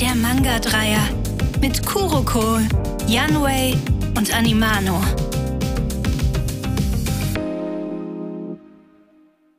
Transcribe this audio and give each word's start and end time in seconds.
Der 0.00 0.14
Manga-Dreier 0.14 1.08
mit 1.60 1.84
Kuroko, 1.86 2.58
Yanwei 3.06 3.74
und 4.16 4.34
Animano. 4.34 5.02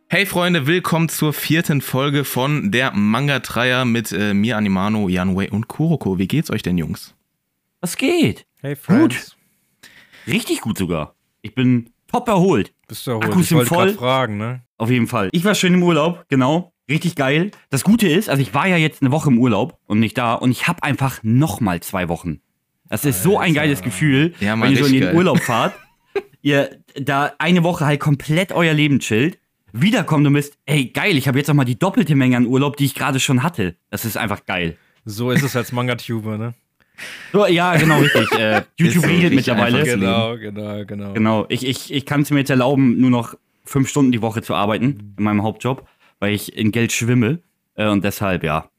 Hey 0.10 0.26
Freunde, 0.26 0.68
willkommen 0.68 1.10
zur 1.10 1.34
vierten 1.34 1.82
Folge 1.82 2.24
von 2.24 2.72
der 2.72 2.92
Manga-Dreier 2.94 3.86
mit 3.86 4.12
äh, 4.12 4.34
mir, 4.34 4.58
Animano, 4.58 5.10
Yanwei 5.10 5.50
und 5.52 5.68
Kuroko. 5.68 6.18
Wie 6.18 6.28
geht's 6.28 6.52
euch 6.52 6.62
denn, 6.62 6.78
Jungs? 6.78 7.16
Was 7.82 7.98
geht? 7.98 8.46
Hey 8.62 8.76
Friends. 8.76 9.36
Richtig 10.28 10.62
gut 10.62 10.78
sogar. 10.78 11.16
Ich 11.42 11.56
bin 11.56 11.90
top 12.08 12.28
erholt. 12.28 12.74
Bist 12.88 13.06
du 13.08 13.12
erholt? 13.12 13.26
Akkus 13.26 13.42
ich 13.44 13.50
sind 13.50 13.58
wollte 13.58 13.74
voll. 13.74 13.94
fragen, 13.94 14.38
ne? 14.38 14.64
Auf 14.78 14.90
jeden 14.90 15.08
Fall. 15.08 15.30
Ich 15.32 15.44
war 15.44 15.56
schön 15.56 15.74
im 15.74 15.84
Urlaub, 15.84 16.26
genau. 16.30 16.74
Richtig 16.90 17.16
geil. 17.16 17.52
Das 17.70 17.84
Gute 17.84 18.08
ist, 18.08 18.30
also 18.30 18.42
ich 18.42 18.54
war 18.54 18.68
ja 18.68 18.78
jetzt 18.78 19.02
eine 19.02 19.12
Woche 19.12 19.30
im 19.30 19.40
Urlaub 19.40 19.80
und 19.88 20.00
nicht 20.00 20.18
da 20.18 20.34
und 20.36 20.52
ich 20.52 20.68
habe 20.68 20.84
einfach 20.84 21.20
nochmal 21.24 21.82
zwei 21.82 22.08
Wochen. 22.08 22.40
Das 22.90 23.04
ist 23.04 23.22
so 23.24 23.38
ein 23.38 23.54
geiles 23.54 23.82
Gefühl, 23.82 24.34
Ja, 24.40 24.56
Mann, 24.56 24.70
wenn 24.70 24.78
ihr 24.78 24.84
so 24.84 24.86
in 24.86 24.94
den 24.94 25.02
geil. 25.04 25.16
Urlaub 25.16 25.40
fahrt, 25.40 25.74
ihr 26.42 26.78
da 26.96 27.34
eine 27.40 27.64
Woche 27.64 27.86
halt 27.86 28.00
komplett 28.00 28.54
euer 28.54 28.74
Leben 28.74 29.00
chillt, 29.00 29.38
wiederkommt 29.74 30.26
und 30.26 30.34
wisst, 30.36 30.58
ey 30.66 30.86
geil, 30.86 31.18
ich 31.18 31.28
habe 31.28 31.38
jetzt 31.38 31.48
noch 31.48 31.56
mal 31.56 31.66
die 31.66 31.78
doppelte 31.78 32.16
Menge 32.16 32.38
an 32.38 32.46
Urlaub, 32.46 32.78
die 32.78 32.86
ich 32.86 32.96
gerade 32.96 33.20
schon 33.20 33.44
hatte. 33.44 33.76
Das 33.90 34.06
ist 34.06 34.16
einfach 34.16 34.46
geil. 34.46 34.78
So 35.04 35.32
ist 35.32 35.44
es 35.44 35.56
als 35.56 35.74
Manga-Tuber, 35.74 36.38
ne? 36.38 36.54
So, 37.32 37.46
ja, 37.46 37.76
genau, 37.76 38.00
richtig. 38.00 38.32
Äh, 38.40 38.64
YouTube 38.78 39.06
richtig 39.06 39.34
mittlerweile. 39.34 39.84
Genau, 39.84 40.38
genau, 40.38 40.86
genau. 40.86 41.14
Genau, 41.14 41.46
ich, 41.50 41.66
ich, 41.68 41.94
ich 41.94 42.06
kann 42.06 42.22
es 42.22 42.32
mir 42.32 42.40
jetzt 42.40 42.50
erlauben, 42.50 43.00
nur 43.00 43.10
noch 43.10 43.36
fünf 43.66 43.90
Stunden 43.90 44.12
die 44.12 44.22
Woche 44.22 44.42
zu 44.42 44.56
arbeiten 44.56 45.14
in 45.18 45.24
meinem 45.24 45.44
Hauptjob, 45.44 45.88
weil 46.20 46.34
ich 46.34 46.56
in 46.56 46.72
Geld 46.72 46.92
schwimme. 46.92 47.42
Äh, 47.76 47.88
und 47.90 48.04
deshalb, 48.04 48.44
ja, 48.44 48.70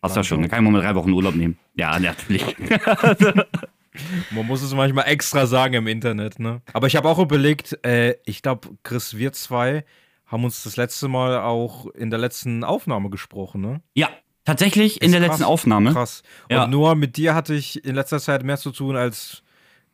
passt 0.00 0.16
das 0.16 0.26
schon. 0.26 0.40
Dann 0.40 0.50
kann 0.50 0.64
ich 0.64 0.70
mal 0.70 0.80
drei 0.80 0.94
Wochen 0.94 1.12
Urlaub 1.12 1.34
nehmen. 1.34 1.58
Ja, 1.74 1.98
natürlich. 1.98 2.44
Man 4.30 4.46
muss 4.46 4.62
es 4.62 4.74
manchmal 4.74 5.08
extra 5.08 5.46
sagen 5.46 5.74
im 5.74 5.86
Internet, 5.88 6.38
ne? 6.38 6.62
Aber 6.72 6.86
ich 6.86 6.94
habe 6.94 7.08
auch 7.08 7.18
überlegt, 7.18 7.84
äh, 7.84 8.14
ich 8.26 8.42
glaube, 8.42 8.68
Chris, 8.84 9.16
wir 9.16 9.32
zwei 9.32 9.84
haben 10.26 10.44
uns 10.44 10.62
das 10.62 10.76
letzte 10.76 11.08
Mal 11.08 11.40
auch 11.40 11.86
in 11.94 12.10
der 12.10 12.18
letzten 12.20 12.62
Aufnahme 12.62 13.10
gesprochen, 13.10 13.60
ne? 13.62 13.80
ja, 13.94 14.08
tatsächlich 14.44 15.00
in 15.00 15.06
Ist 15.06 15.12
der 15.12 15.20
krass. 15.22 15.30
letzten 15.30 15.44
Aufnahme. 15.44 15.92
Krass. 15.92 16.22
Und 16.44 16.56
Ja. 16.56 16.66
nur 16.68 16.94
mit 16.94 17.16
dir 17.16 17.34
hatte 17.34 17.54
ich 17.54 17.84
in 17.84 17.94
letzter 17.94 18.20
Zeit 18.20 18.44
mehr 18.44 18.58
zu 18.58 18.70
tun 18.70 18.94
als, 18.94 19.42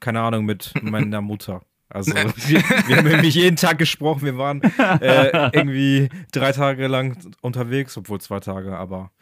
keine 0.00 0.20
Ahnung, 0.20 0.44
mit 0.44 0.72
meiner 0.82 1.20
Mutter. 1.22 1.62
Also 1.94 2.12
wir, 2.12 2.60
wir 2.88 2.96
haben 2.96 3.06
nämlich 3.06 3.36
jeden 3.36 3.56
Tag 3.56 3.78
gesprochen. 3.78 4.22
Wir 4.22 4.36
waren 4.36 4.60
äh, 4.62 5.50
irgendwie 5.52 6.08
drei 6.32 6.50
Tage 6.50 6.88
lang 6.88 7.16
unterwegs, 7.40 7.96
obwohl 7.96 8.20
zwei 8.20 8.40
Tage, 8.40 8.76
aber 8.76 9.12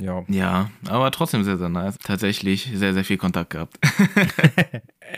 ja. 0.00 0.22
Ja, 0.28 0.70
aber 0.88 1.10
trotzdem 1.10 1.42
sehr, 1.42 1.58
sehr 1.58 1.68
nice. 1.68 1.98
Tatsächlich 1.98 2.70
sehr, 2.72 2.94
sehr 2.94 3.04
viel 3.04 3.18
Kontakt 3.18 3.50
gehabt. 3.50 3.78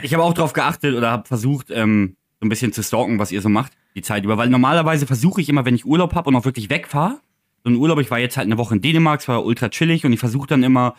Ich 0.03 0.13
habe 0.13 0.25
auch 0.25 0.35
darauf 0.35 0.53
geachtet 0.53 0.95
oder 0.95 1.11
habe 1.11 1.27
versucht, 1.27 1.71
ähm, 1.71 2.17
so 2.39 2.47
ein 2.47 2.51
bisschen 2.51 2.71
zu 2.73 2.83
stalken, 2.83 3.19
was 3.19 3.33
ihr 3.33 3.41
so 3.41 3.49
macht, 3.49 3.73
die 3.95 4.03
Zeit 4.03 4.25
über. 4.25 4.37
Weil 4.37 4.51
normalerweise 4.51 5.07
versuche 5.07 5.41
ich 5.41 5.49
immer, 5.49 5.65
wenn 5.65 5.75
ich 5.75 5.87
Urlaub 5.87 6.15
habe 6.15 6.29
und 6.29 6.37
auch 6.37 6.45
wirklich 6.45 6.69
wegfahre, 6.69 7.19
so 7.65 7.71
ein 7.71 7.77
Urlaub, 7.77 7.99
ich 8.01 8.11
war 8.11 8.19
jetzt 8.19 8.37
halt 8.37 8.45
eine 8.45 8.59
Woche 8.59 8.75
in 8.75 8.83
Dänemark, 8.83 9.21
es 9.21 9.29
war 9.29 9.43
ultra 9.43 9.71
chillig 9.71 10.05
und 10.05 10.13
ich 10.13 10.21
versuche 10.21 10.49
dann 10.49 10.63
immer 10.63 10.97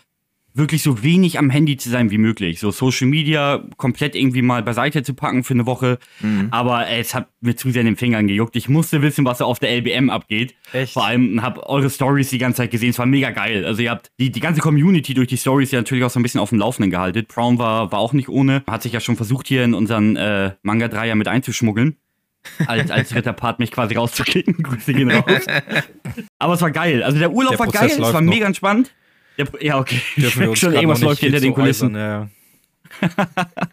wirklich 0.58 0.82
so 0.84 1.04
wenig 1.04 1.40
am 1.40 1.50
Handy 1.50 1.78
zu 1.78 1.90
sein 1.90 2.12
wie 2.12 2.18
möglich. 2.18 2.60
So 2.60 2.72
Social 2.72 3.08
Media 3.08 3.64
komplett 3.78 4.16
irgendwie 4.16 4.42
mal 4.42 4.64
beiseite 4.64 5.04
zu 5.04 5.14
packen 5.14 5.44
für 5.44 5.54
eine 5.54 5.66
Woche. 5.66 6.00
Aber 6.52 6.88
ey, 6.88 7.00
es 7.00 7.14
hat 7.14 7.28
mir 7.42 7.56
zu 7.56 7.72
sehr 7.72 7.82
in 7.82 7.86
den 7.86 7.96
Fingern 7.96 8.28
gejuckt. 8.28 8.56
Ich 8.56 8.68
musste 8.70 9.02
wissen, 9.02 9.24
was 9.26 9.38
da 9.38 9.46
auf 9.46 9.60
der 9.60 9.72
LBM 9.72 10.10
abgeht. 10.10 10.56
Echt? 10.74 10.94
Vor 10.94 11.06
allem 11.06 11.42
habe 11.42 11.68
eure 11.68 11.90
Stories 11.90 12.30
die 12.30 12.38
ganze 12.38 12.58
Zeit 12.58 12.72
gesehen. 12.72 12.90
Es 12.90 13.00
war 13.00 13.06
mega 13.06 13.32
geil. 13.32 13.66
Also 13.66 13.82
ihr 13.82 13.92
habt 13.92 14.12
die, 14.20 14.32
die 14.32 14.40
ganze 14.40 14.62
Community 14.62 15.14
durch 15.14 15.28
die 15.28 15.38
Stories 15.38 15.72
ja 15.72 15.80
natürlich 15.80 16.04
auch 16.04 16.10
so 16.10 16.20
ein 16.20 16.24
bisschen 16.24 16.40
auf 16.42 16.50
dem 16.50 16.60
Laufenden 16.60 16.92
gehalten. 16.92 17.26
Brown 17.28 17.58
war, 17.60 17.92
war 17.92 18.00
auch 18.00 18.14
nicht 18.14 18.30
ohne. 18.30 18.64
Hat 18.68 18.84
sich 18.84 18.94
ja 18.94 19.00
schon 19.00 19.16
versucht, 19.16 19.48
hier 19.48 19.64
in 19.64 19.74
unseren 19.74 20.16
äh, 20.16 20.52
Manga-Dreier 20.64 21.16
mit 21.16 21.28
einzuschmuggeln. 21.28 21.98
Als, 22.66 22.92
als 22.92 23.14
Ritterpart 23.14 23.60
mich 23.60 23.72
quasi 23.72 23.96
rauszukriegen. 23.96 24.56
Grüße 24.64 24.94
gehen 24.94 25.12
raus. 25.12 25.42
Aber 26.40 26.54
es 26.54 26.62
war 26.62 26.72
geil. 26.72 27.04
Also 27.04 27.20
der 27.20 27.32
Urlaub 27.32 27.52
Der 27.52 27.60
war 27.60 27.68
geil, 27.68 27.90
es 27.92 28.00
war 28.00 28.22
noch. 28.22 28.34
mega 28.34 28.46
entspannt. 28.48 28.92
Der, 29.38 29.48
ja, 29.62 29.80
okay. 29.80 30.02
Dürfen 30.16 30.56
schon, 30.56 30.74
irgendwas 30.74 31.02
läuft 31.02 31.22
hinter 31.22 31.40
den 31.40 31.54
Kulissen. 31.54 31.96
äußern, 31.96 32.30
ja. 33.02 33.08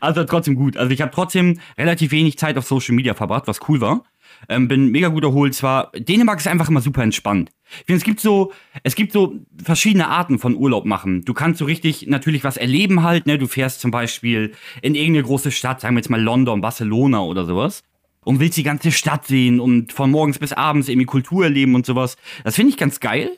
Also 0.00 0.24
trotzdem 0.24 0.54
gut. 0.56 0.76
Also 0.76 0.90
ich 0.90 1.00
habe 1.00 1.10
trotzdem 1.10 1.58
relativ 1.78 2.10
wenig 2.12 2.38
Zeit 2.38 2.58
auf 2.58 2.66
Social 2.66 2.94
Media 2.94 3.14
verbracht, 3.14 3.46
was 3.46 3.60
cool 3.68 3.80
war. 3.80 4.04
Ähm, 4.48 4.68
bin 4.68 4.90
mega 4.90 5.08
gut 5.08 5.24
erholt. 5.24 5.54
Zwar, 5.54 5.90
Dänemark 5.92 6.38
ist 6.38 6.48
einfach 6.48 6.68
immer 6.68 6.80
super 6.80 7.02
entspannt. 7.02 7.50
Ich 7.80 7.86
finde, 7.86 7.98
es 7.98 8.04
gibt 8.04 8.20
so, 8.20 8.52
es 8.82 8.94
gibt 8.94 9.12
so 9.12 9.40
verschiedene 9.62 10.08
Arten 10.08 10.38
von 10.38 10.54
Urlaub 10.54 10.84
machen. 10.84 11.24
Du 11.24 11.32
kannst 11.32 11.58
so 11.58 11.64
richtig 11.64 12.06
natürlich 12.08 12.44
was 12.44 12.56
erleben 12.56 13.02
halt, 13.02 13.26
ne? 13.26 13.38
Du 13.38 13.46
fährst 13.46 13.80
zum 13.80 13.90
Beispiel 13.90 14.52
in 14.82 14.94
irgendeine 14.94 15.24
große 15.24 15.50
Stadt, 15.50 15.80
sagen 15.80 15.94
wir 15.94 16.00
jetzt 16.00 16.10
mal 16.10 16.20
London, 16.20 16.60
Barcelona 16.60 17.22
oder 17.22 17.44
sowas. 17.44 17.82
Und 18.22 18.40
willst 18.40 18.56
die 18.56 18.62
ganze 18.62 18.90
Stadt 18.90 19.26
sehen 19.26 19.60
und 19.60 19.92
von 19.92 20.10
morgens 20.10 20.38
bis 20.38 20.52
abends 20.52 20.88
irgendwie 20.88 21.06
Kultur 21.06 21.44
erleben 21.44 21.74
und 21.74 21.84
sowas. 21.84 22.16
Das 22.42 22.56
finde 22.56 22.70
ich 22.70 22.78
ganz 22.78 23.00
geil. 23.00 23.30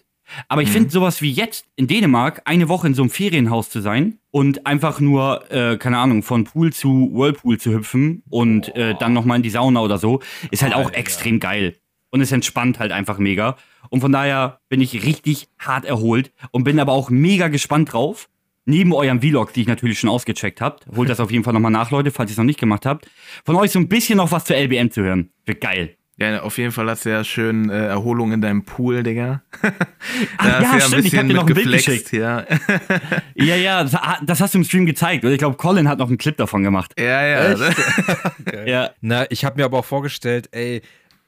Aber 0.49 0.63
ich 0.63 0.71
finde 0.71 0.91
sowas 0.91 1.23
wie 1.23 1.31
jetzt 1.31 1.67
in 1.77 1.87
Dänemark, 1.87 2.43
eine 2.45 2.69
Woche 2.69 2.87
in 2.87 2.95
so 2.95 3.03
einem 3.03 3.11
Ferienhaus 3.11 3.71
zu 3.71 3.81
sein 3.81 4.19
und 4.31 4.67
einfach 4.67 5.01
nur, 5.01 5.51
äh, 5.51 5.77
keine 5.77 5.99
Ahnung, 5.99 6.23
von 6.23 6.45
Pool 6.45 6.73
zu 6.73 7.11
Whirlpool 7.13 7.59
zu 7.59 7.73
hüpfen 7.73 8.23
und 8.29 8.75
äh, 8.77 8.95
dann 8.99 9.13
nochmal 9.13 9.37
in 9.37 9.43
die 9.43 9.51
Sauna 9.51 9.81
oder 9.81 9.99
so, 9.99 10.21
ist 10.51 10.63
halt 10.63 10.75
auch 10.75 10.93
extrem 10.93 11.41
geil. 11.41 11.77
Und 12.11 12.21
es 12.21 12.33
entspannt 12.33 12.79
halt 12.79 12.93
einfach 12.93 13.19
mega. 13.19 13.57
Und 13.91 14.01
von 14.01 14.13
daher 14.13 14.61
bin 14.69 14.81
ich 14.81 15.05
richtig 15.05 15.49
hart 15.59 15.85
erholt 15.85 16.33
und 16.51 16.65
bin 16.65 16.81
aber 16.81 16.93
auch 16.93 17.11
mega 17.11 17.49
gespannt 17.49 17.93
drauf. 17.93 18.29
Neben 18.65 18.93
eurem 18.93 19.21
Vlog, 19.21 19.53
die 19.53 19.61
ich 19.61 19.69
natürlich 19.69 20.01
schon 20.01 20.11
ausgecheckt 20.11 20.61
habt, 20.61 20.87
holt 20.97 21.09
das 21.09 21.21
auf 21.21 21.31
jeden 21.31 21.45
Fall 21.45 21.53
nochmal 21.53 21.71
nach, 21.71 21.93
Leute, 21.93 22.11
falls 22.11 22.31
ihr 22.31 22.33
es 22.33 22.39
noch 22.39 22.45
nicht 22.45 22.59
gemacht 22.59 22.85
habt, 22.85 23.09
von 23.45 23.55
euch 23.55 23.71
so 23.71 23.79
ein 23.79 23.89
bisschen 23.89 24.17
noch 24.17 24.33
was 24.33 24.45
zur 24.45 24.57
LBM 24.57 24.91
zu 24.91 25.03
hören. 25.03 25.31
Wird 25.45 25.61
geil. 25.61 25.97
Ja, 26.19 26.41
auf 26.43 26.57
jeden 26.57 26.73
Fall 26.73 26.89
hast 26.89 27.05
du 27.05 27.11
ja 27.11 27.23
schön 27.25 27.69
äh, 27.69 27.89
Erholung 27.89 28.33
in 28.33 28.41
deinem 28.41 28.65
Pool, 28.65 29.03
Digga. 29.03 29.43
da 29.63 29.71
Ach 30.39 30.63
ja, 30.63 30.73
du 30.73 30.81
stimmt, 30.81 31.05
ich 31.05 31.17
hab 31.17 31.27
dir 31.27 31.35
noch 31.35 31.47
ein 31.47 31.55
Bild 31.55 31.67
mitgeflext, 31.67 32.13
ja. 32.13 32.47
Ja, 33.35 33.55
ja, 33.57 33.83
das, 33.85 33.97
das 34.25 34.41
hast 34.41 34.55
du 34.55 34.59
im 34.59 34.65
Stream 34.65 34.87
gezeigt. 34.87 35.27
Und 35.27 35.33
ich 35.33 35.39
glaube, 35.39 35.59
Colin 35.59 35.89
hat 35.89 35.99
noch 35.99 36.09
einen 36.09 36.17
Clip 36.17 36.35
davon 36.35 36.63
gemacht. 36.63 36.95
ja, 36.99 37.27
ja. 37.27 37.71
Ja, 38.67 38.91
Na, 39.03 39.31
ich 39.31 39.45
habe 39.45 39.57
mir 39.59 39.67
aber 39.67 39.81
auch 39.81 39.85
vorgestellt, 39.85 40.49
ey, 40.53 40.81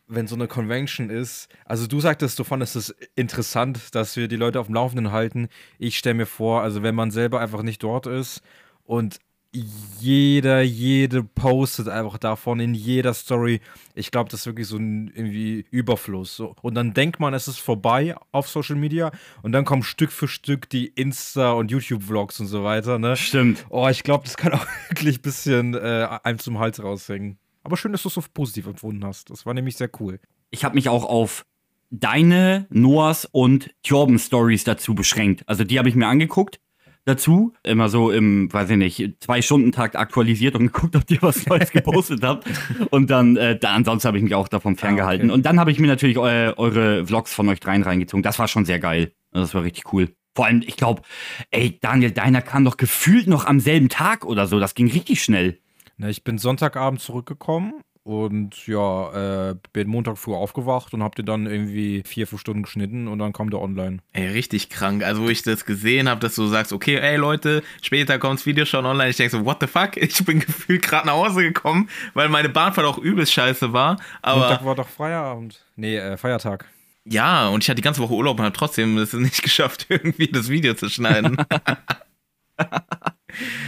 wenn 0.06 0.26
so 0.26 0.34
eine 0.34 0.48
Convention 0.48 1.10
ist, 1.10 1.48
also 1.66 1.86
du 1.86 2.00
sagtest, 2.00 2.38
du 2.38 2.44
fandest 2.44 2.74
es 2.76 2.96
interessant, 3.14 3.94
dass 3.94 4.16
wir 4.16 4.26
die 4.26 4.36
Leute 4.36 4.58
auf 4.58 4.66
dem 4.66 4.74
Laufenden 4.74 5.12
halten. 5.12 5.48
Ich 5.78 5.98
stelle 5.98 6.14
mir 6.14 6.26
vor, 6.26 6.62
also 6.62 6.82
wenn 6.82 6.94
man 6.94 7.10
selber 7.10 7.40
einfach 7.40 7.62
nicht 7.62 7.82
dort 7.82 8.06
ist 8.06 8.40
und 8.84 9.18
jeder, 9.52 10.60
jede 10.60 11.22
postet 11.22 11.88
einfach 11.88 12.18
davon 12.18 12.60
in 12.60 12.74
jeder 12.74 13.14
Story. 13.14 13.60
Ich 13.94 14.10
glaube, 14.10 14.30
das 14.30 14.40
ist 14.40 14.46
wirklich 14.46 14.68
so 14.68 14.76
ein 14.76 15.08
irgendwie 15.14 15.64
Überfluss. 15.70 16.36
So. 16.36 16.54
Und 16.60 16.74
dann 16.74 16.92
denkt 16.92 17.18
man, 17.18 17.32
es 17.32 17.48
ist 17.48 17.58
vorbei 17.58 18.14
auf 18.30 18.48
Social 18.48 18.76
Media 18.76 19.10
und 19.42 19.52
dann 19.52 19.64
kommen 19.64 19.82
Stück 19.82 20.12
für 20.12 20.28
Stück 20.28 20.68
die 20.68 20.92
Insta- 20.94 21.52
und 21.52 21.70
YouTube-Vlogs 21.70 22.40
und 22.40 22.46
so 22.46 22.62
weiter, 22.62 22.98
ne? 22.98 23.16
stimmt. 23.16 23.64
Oh, 23.70 23.88
ich 23.88 24.02
glaube, 24.02 24.24
das 24.24 24.36
kann 24.36 24.52
auch 24.54 24.66
wirklich 24.88 25.18
ein 25.18 25.22
bisschen 25.22 25.74
äh, 25.74 26.08
einem 26.22 26.38
zum 26.38 26.58
Hals 26.58 26.82
raushängen. 26.82 27.38
Aber 27.62 27.76
schön, 27.76 27.92
dass 27.92 28.02
du 28.02 28.08
es 28.08 28.14
so 28.14 28.22
positiv 28.32 28.66
empfunden 28.66 29.04
hast. 29.04 29.30
Das 29.30 29.46
war 29.46 29.54
nämlich 29.54 29.76
sehr 29.76 29.90
cool. 30.00 30.20
Ich 30.50 30.64
habe 30.64 30.74
mich 30.74 30.88
auch 30.88 31.04
auf 31.04 31.44
deine, 31.90 32.66
Noahs 32.70 33.24
und 33.24 33.70
Jorben 33.84 34.18
Stories 34.18 34.64
dazu 34.64 34.94
beschränkt. 34.94 35.42
Also 35.46 35.64
die 35.64 35.78
habe 35.78 35.88
ich 35.88 35.94
mir 35.94 36.06
angeguckt 36.06 36.60
dazu, 37.08 37.52
immer 37.62 37.88
so 37.88 38.10
im, 38.10 38.52
weiß 38.52 38.70
ich 38.70 38.76
nicht, 38.76 39.14
zwei 39.20 39.42
Stunden 39.42 39.72
Takt 39.72 39.96
aktualisiert 39.96 40.54
und 40.54 40.60
geguckt, 40.72 40.94
ob 40.96 41.10
ihr 41.10 41.18
was 41.22 41.46
Neues 41.46 41.70
gepostet 41.70 42.22
habt. 42.22 42.48
Und 42.90 43.10
dann, 43.10 43.36
äh, 43.36 43.58
da, 43.58 43.74
ansonsten 43.74 44.08
habe 44.08 44.18
ich 44.18 44.24
mich 44.24 44.34
auch 44.34 44.48
davon 44.48 44.76
ferngehalten. 44.76 45.30
okay. 45.30 45.34
Und 45.34 45.46
dann 45.46 45.58
habe 45.58 45.70
ich 45.70 45.80
mir 45.80 45.86
natürlich 45.86 46.18
eu 46.18 46.52
eure 46.56 47.06
Vlogs 47.06 47.32
von 47.32 47.48
euch 47.48 47.60
dreien 47.60 47.82
reingezogen. 47.82 48.22
Das 48.22 48.38
war 48.38 48.48
schon 48.48 48.64
sehr 48.64 48.78
geil. 48.78 49.12
Das 49.32 49.54
war 49.54 49.62
richtig 49.62 49.92
cool. 49.92 50.10
Vor 50.34 50.46
allem, 50.46 50.62
ich 50.64 50.76
glaube, 50.76 51.02
ey, 51.50 51.78
Daniel, 51.80 52.12
deiner 52.12 52.42
kam 52.42 52.64
doch 52.64 52.76
gefühlt 52.76 53.26
noch 53.26 53.46
am 53.46 53.60
selben 53.60 53.88
Tag 53.88 54.24
oder 54.24 54.46
so. 54.46 54.60
Das 54.60 54.74
ging 54.74 54.88
richtig 54.88 55.22
schnell. 55.22 55.58
Na, 55.96 56.08
ich 56.08 56.22
bin 56.22 56.38
Sonntagabend 56.38 57.00
zurückgekommen 57.00 57.80
und 58.08 58.66
ja, 58.66 59.50
äh, 59.50 59.54
bin 59.74 59.86
Montag 59.86 60.16
früh 60.16 60.32
aufgewacht 60.32 60.94
und 60.94 61.02
hab 61.02 61.14
den 61.14 61.26
dann 61.26 61.44
irgendwie 61.44 62.02
vier, 62.06 62.26
fünf 62.26 62.40
Stunden 62.40 62.62
geschnitten 62.62 63.06
und 63.06 63.18
dann 63.18 63.34
kam 63.34 63.50
der 63.50 63.60
online. 63.60 63.98
Ey, 64.14 64.28
richtig 64.28 64.70
krank. 64.70 65.04
Also, 65.04 65.24
wo 65.24 65.28
ich 65.28 65.42
das 65.42 65.66
gesehen 65.66 66.08
habe, 66.08 66.18
dass 66.18 66.34
du 66.34 66.46
sagst, 66.46 66.72
okay, 66.72 66.96
ey 66.96 67.16
Leute, 67.16 67.62
später 67.82 68.18
kommt 68.18 68.38
das 68.38 68.46
Video 68.46 68.64
schon 68.64 68.86
online. 68.86 69.10
Ich 69.10 69.18
denke 69.18 69.36
so, 69.36 69.44
what 69.44 69.58
the 69.60 69.66
fuck? 69.66 69.96
Ich 69.98 70.24
bin 70.24 70.40
gefühlt 70.40 70.80
gerade 70.80 71.06
nach 71.06 71.12
Hause 71.12 71.42
gekommen, 71.42 71.90
weil 72.14 72.30
meine 72.30 72.48
Bahnfahrt 72.48 72.86
auch 72.86 72.96
übelst 72.96 73.30
scheiße 73.34 73.74
war. 73.74 73.98
Aber 74.22 74.40
Montag 74.40 74.64
war 74.64 74.74
doch 74.74 74.88
Feierabend. 74.88 75.62
Nee, 75.76 75.98
äh, 75.98 76.16
Feiertag. 76.16 76.64
ja, 77.04 77.48
und 77.48 77.62
ich 77.62 77.68
hatte 77.68 77.76
die 77.76 77.82
ganze 77.82 78.00
Woche 78.00 78.14
Urlaub 78.14 78.38
und 78.38 78.44
habe 78.46 78.56
trotzdem 78.56 78.96
es 78.96 79.12
nicht 79.12 79.42
geschafft, 79.42 79.84
irgendwie 79.90 80.28
das 80.28 80.48
Video 80.48 80.72
zu 80.72 80.88
schneiden. 80.88 81.36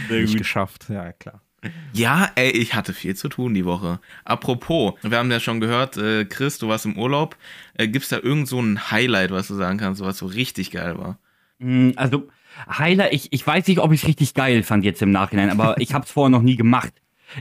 Nicht 0.09 0.37
geschafft, 0.37 0.87
ja, 0.89 1.13
klar. 1.13 1.41
Ja, 1.93 2.31
ey, 2.35 2.49
ich 2.51 2.73
hatte 2.73 2.93
viel 2.93 3.15
zu 3.15 3.29
tun 3.29 3.53
die 3.53 3.65
Woche. 3.65 3.99
Apropos, 4.25 4.93
wir 5.03 5.17
haben 5.17 5.29
ja 5.31 5.39
schon 5.39 5.59
gehört, 5.59 5.95
äh, 5.97 6.25
Chris, 6.25 6.57
du 6.57 6.67
warst 6.67 6.85
im 6.85 6.97
Urlaub. 6.97 7.37
Äh, 7.75 7.87
Gibt 7.87 8.03
es 8.03 8.09
da 8.09 8.17
irgend 8.17 8.47
so 8.47 8.59
ein 8.59 8.89
Highlight, 8.91 9.31
was 9.31 9.47
du 9.47 9.55
sagen 9.55 9.77
kannst, 9.77 10.01
was 10.01 10.17
so 10.17 10.25
richtig 10.25 10.71
geil 10.71 10.97
war? 10.97 11.19
Mm, 11.59 11.91
Also, 11.95 12.27
Heiler, 12.67 13.13
ich, 13.13 13.31
ich 13.31 13.45
weiß 13.45 13.67
nicht, 13.67 13.79
ob 13.79 13.91
ich 13.91 14.01
es 14.01 14.07
richtig 14.07 14.33
geil 14.33 14.63
fand 14.63 14.83
jetzt 14.83 15.01
im 15.01 15.11
Nachhinein, 15.11 15.49
aber 15.51 15.75
ich 15.79 15.93
habe 15.93 16.05
es 16.05 16.11
vorher 16.11 16.29
noch 16.29 16.41
nie 16.41 16.55
gemacht. 16.55 16.93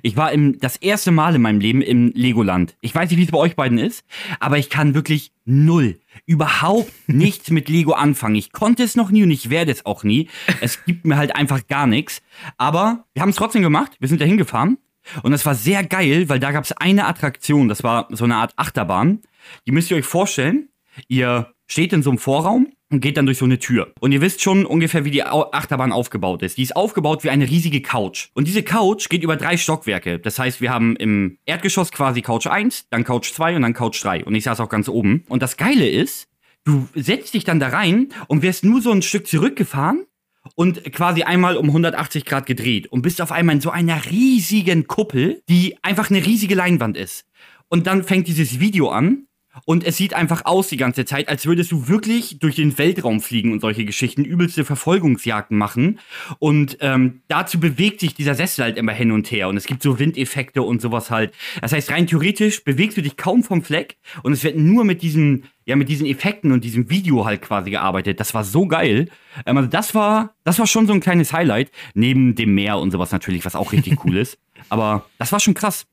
Ich 0.03 0.17
war 0.17 0.31
im, 0.33 0.59
das 0.61 0.77
erste 0.77 1.11
Mal 1.11 1.35
in 1.35 1.43
meinem 1.43 1.59
Leben 1.59 1.83
im 1.83 2.13
Legoland. 2.15 2.77
Ich 2.81 2.95
weiß 2.95 3.11
nicht, 3.11 3.19
wie 3.19 3.25
es 3.25 3.31
bei 3.33 3.39
euch 3.39 3.57
beiden 3.57 3.79
ist, 3.79 4.05
aber 4.39 4.57
ich 4.59 4.71
kann 4.71 4.95
wirklich 4.95 5.33
null, 5.47 5.99
überhaupt 6.27 6.93
nichts 7.07 7.51
mit 7.51 7.69
Lego 7.69 7.93
anfangen. 7.93 8.37
Ich 8.37 8.53
konnte 8.53 8.83
es 8.83 8.97
noch 8.97 9.11
nie 9.11 9.23
und 9.23 9.31
ich 9.31 9.51
werde 9.51 9.73
es 9.73 9.87
auch 9.87 10.05
nie. 10.05 10.29
Es 10.61 10.85
gibt 10.85 11.05
mir 11.05 11.17
halt 11.17 11.35
einfach 11.35 11.67
gar 11.67 11.87
nichts. 11.87 12.23
Aber 12.57 13.05
wir 13.15 13.23
haben 13.23 13.31
es 13.31 13.37
trotzdem 13.37 13.63
gemacht. 13.63 13.93
Wir 13.99 14.09
sind 14.09 14.21
da 14.21 14.25
hingefahren. 14.25 14.79
Und 15.23 15.33
das 15.33 15.47
war 15.47 15.55
sehr 15.55 15.85
geil, 15.85 16.29
weil 16.29 16.41
da 16.41 16.53
gab 16.53 16.65
es 16.65 16.73
eine 16.73 17.07
Attraktion. 17.07 17.69
Das 17.69 17.83
war 17.83 18.09
so 18.11 18.25
eine 18.25 18.37
Art 18.37 18.53
Achterbahn. 18.57 19.23
Die 19.67 19.73
müsst 19.73 19.91
ihr 19.91 19.97
euch 19.97 20.05
vorstellen. 20.05 20.69
Ihr 21.09 21.53
steht 21.67 21.93
in 21.93 22.03
so 22.03 22.11
einem 22.11 22.19
Vorraum 22.19 22.73
und 22.91 23.01
geht 23.01 23.17
dann 23.17 23.27
durch 23.27 23.39
so 23.39 23.45
eine 23.45 23.59
Tür. 23.59 23.93
Und 24.01 24.13
ihr 24.13 24.21
wisst 24.21 24.43
schon 24.43 24.67
ungefähr, 24.67 25.05
wie 25.05 25.11
die 25.11 25.23
Achterbahn 25.23 25.93
aufgebaut 25.93 26.43
ist. 26.43 26.59
Die 26.59 26.63
ist 26.63 26.75
aufgebaut 26.77 27.25
wie 27.25 27.31
eine 27.31 27.49
riesige 27.49 27.81
Couch. 27.83 28.29
Und 28.35 28.49
diese 28.49 28.63
Couch 28.63 29.09
geht 29.09 29.23
über 29.23 29.37
drei 29.37 29.57
Stockwerke. 29.57 30.19
Das 30.19 30.39
heißt, 30.39 30.61
wir 30.61 30.71
haben 30.71 30.97
im 30.97 31.39
Erdgeschoss 31.47 31.93
quasi 31.93 32.21
Couch 32.21 32.47
1, 32.47 32.89
dann 32.91 33.05
Couch 33.05 33.33
2 33.33 33.57
und 33.57 33.63
dann 33.63 33.75
Couch 33.75 34.03
3. 34.05 34.25
Und 34.25 34.35
ich 34.35 34.45
saß 34.45 34.61
auch 34.61 34.69
ganz 34.69 34.89
oben. 34.89 35.25
Und 35.29 35.43
das 35.43 35.57
Geile 35.57 35.89
ist, 35.89 36.29
du 36.65 36.89
setzt 36.95 37.35
dich 37.35 37.45
dann 37.45 37.61
da 37.61 37.69
rein 37.69 38.09
und 38.27 38.43
wirst 38.43 38.65
nur 38.65 38.83
so 38.83 38.91
ein 38.91 39.03
Stück 39.03 39.29
zurückgefahren 39.29 40.07
und 40.57 40.93
quasi 40.93 41.23
einmal 41.23 41.57
um 41.57 41.67
180 41.67 42.25
Grad 42.25 42.47
gedreht 42.47 42.89
und 42.89 43.03
bist 43.03 43.21
auf 43.23 43.31
einmal 43.31 43.57
in 43.57 43.61
so 43.61 43.71
einer 43.71 44.05
riesigen 44.07 44.87
Kuppel, 44.87 45.43
die 45.49 45.77
einfach 45.83 46.11
eine 46.11 46.25
riesige 46.25 46.55
Leinwand 46.55 46.97
ist. 46.97 47.27
Und 47.69 47.87
dann 47.87 48.03
fängt 48.03 48.27
dieses 48.27 48.59
Video 48.59 48.89
an 48.89 49.27
und 49.64 49.85
es 49.85 49.97
sieht 49.97 50.14
einfach 50.14 50.44
aus 50.44 50.69
die 50.69 50.76
ganze 50.76 51.05
Zeit, 51.05 51.29
als 51.29 51.44
würdest 51.44 51.73
du 51.73 51.88
wirklich 51.88 52.38
durch 52.38 52.56
den 52.56 52.76
Weltraum 52.79 53.20
fliegen 53.20 53.52
und 53.52 53.61
solche 53.61 53.85
Geschichten, 53.85 54.25
übelste 54.25 54.64
Verfolgungsjagden 54.64 55.58
machen. 55.58 55.99
Und 56.38 56.79
ähm, 56.81 57.23
dazu 57.29 57.58
bewegt 57.58 58.00
sich 58.00 58.14
dieser 58.14 58.35
Sessel 58.35 58.64
halt 58.64 58.76
immer 58.76 58.93
hin 58.93 59.11
und 59.11 59.31
her. 59.31 59.49
Und 59.49 59.56
es 59.56 59.67
gibt 59.67 59.82
so 59.82 59.99
Windeffekte 59.99 60.62
und 60.62 60.81
sowas 60.81 61.11
halt. 61.11 61.35
Das 61.61 61.73
heißt, 61.73 61.91
rein 61.91 62.06
theoretisch 62.06 62.62
bewegst 62.62 62.97
du 62.97 63.02
dich 63.02 63.17
kaum 63.17 63.43
vom 63.43 63.62
Fleck 63.62 63.97
und 64.23 64.32
es 64.32 64.44
wird 64.44 64.56
nur 64.56 64.85
mit 64.85 65.02
diesen, 65.02 65.44
ja, 65.64 65.75
mit 65.76 65.88
diesen 65.88 66.06
Effekten 66.06 66.52
und 66.52 66.62
diesem 66.62 66.88
Video 66.88 67.25
halt 67.25 67.43
quasi 67.43 67.70
gearbeitet. 67.70 68.20
Das 68.20 68.35
war 68.35 68.44
so 68.44 68.67
geil. 68.67 69.08
Ähm, 69.47 69.56
also 69.56 69.69
das 69.69 69.94
war, 69.94 70.35
das 70.44 70.58
war 70.61 70.67
schon 70.67 70.87
so 70.87 70.93
ein 70.93 71.00
kleines 71.00 71.32
Highlight. 71.32 71.70
Neben 71.94 72.37
dem 72.37 72.55
Meer 72.55 72.79
und 72.79 72.93
sowas 72.93 73.11
natürlich, 73.11 73.44
was 73.44 73.56
auch 73.56 73.73
richtig 73.73 74.05
cool 74.05 74.17
ist. 74.19 74.38
Aber 74.69 75.06
das 75.19 75.32
war 75.32 75.41
schon 75.41 75.55
krass. 75.55 75.87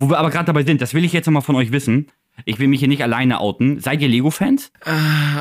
Wo 0.00 0.08
wir 0.08 0.18
aber 0.18 0.30
gerade 0.30 0.46
dabei 0.46 0.64
sind, 0.64 0.80
das 0.80 0.94
will 0.94 1.04
ich 1.04 1.12
jetzt 1.12 1.26
nochmal 1.26 1.42
von 1.42 1.54
euch 1.54 1.70
wissen. 1.70 2.08
Ich 2.44 2.58
will 2.58 2.66
mich 2.68 2.80
hier 2.80 2.88
nicht 2.88 3.02
alleine 3.02 3.40
outen. 3.40 3.80
Seid 3.80 4.02
ihr 4.02 4.08
Lego-Fans? 4.08 4.72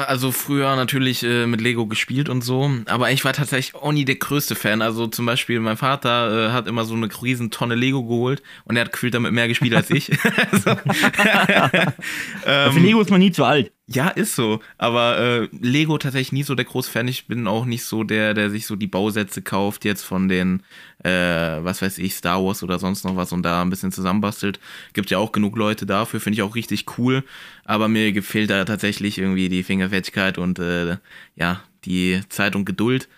Also 0.07 0.31
früher 0.31 0.75
natürlich 0.75 1.23
äh, 1.23 1.47
mit 1.47 1.59
Lego 1.59 1.87
gespielt 1.87 2.29
und 2.29 2.43
so, 2.43 2.71
aber 2.85 3.11
ich 3.11 3.25
war 3.25 3.33
tatsächlich 3.33 3.75
auch 3.75 3.91
nie 3.91 4.05
der 4.05 4.15
größte 4.15 4.55
Fan. 4.55 4.81
Also 4.81 5.07
zum 5.07 5.25
Beispiel 5.25 5.59
mein 5.59 5.77
Vater 5.77 6.49
äh, 6.49 6.51
hat 6.51 6.67
immer 6.67 6.85
so 6.85 6.93
eine 6.93 7.09
riesen 7.21 7.51
Tonne 7.51 7.75
Lego 7.75 8.03
geholt 8.03 8.43
und 8.65 8.75
er 8.75 8.85
hat 8.85 8.91
gefühlt 8.91 9.13
damit 9.13 9.33
mehr 9.33 9.47
gespielt 9.47 9.73
als 9.73 9.89
ich. 9.89 10.11
also, 10.51 10.75
Für 12.43 12.79
Lego 12.79 13.01
ist 13.01 13.09
man 13.09 13.19
nie 13.19 13.31
zu 13.31 13.43
alt. 13.43 13.71
Ja, 13.87 14.07
ist 14.07 14.35
so. 14.35 14.61
Aber 14.77 15.17
äh, 15.19 15.49
Lego 15.59 15.97
tatsächlich 15.97 16.31
nie 16.31 16.43
so 16.43 16.55
der 16.55 16.65
große 16.65 16.89
Fan. 16.89 17.07
Ich 17.07 17.27
bin 17.27 17.47
auch 17.47 17.65
nicht 17.65 17.83
so 17.83 18.03
der, 18.03 18.33
der 18.33 18.49
sich 18.49 18.65
so 18.65 18.77
die 18.77 18.87
Bausätze 18.87 19.41
kauft 19.41 19.83
jetzt 19.83 20.03
von 20.03 20.29
den, 20.29 20.63
äh, 21.03 21.09
was 21.11 21.81
weiß 21.81 21.97
ich, 21.97 22.15
Star 22.15 22.43
Wars 22.43 22.63
oder 22.63 22.79
sonst 22.79 23.03
noch 23.03 23.17
was 23.17 23.33
und 23.33 23.43
da 23.43 23.61
ein 23.61 23.69
bisschen 23.69 23.91
zusammenbastelt. 23.91 24.59
Gibt 24.93 25.09
ja 25.09 25.17
auch 25.17 25.33
genug 25.33 25.57
Leute 25.57 25.85
dafür, 25.85 26.21
finde 26.21 26.35
ich 26.35 26.43
auch 26.43 26.55
richtig 26.55 26.97
cool. 26.97 27.25
Aber 27.65 27.89
mir 27.89 28.13
gefehlt 28.13 28.49
da 28.49 28.63
tatsächlich 28.63 29.17
irgendwie 29.17 29.49
die 29.49 29.63
Fingerfertigkeit 29.63 30.37
und 30.37 30.59
äh, 30.59 30.97
ja, 31.35 31.61
die 31.83 32.21
Zeit 32.29 32.55
und 32.55 32.63
Geduld. 32.65 33.09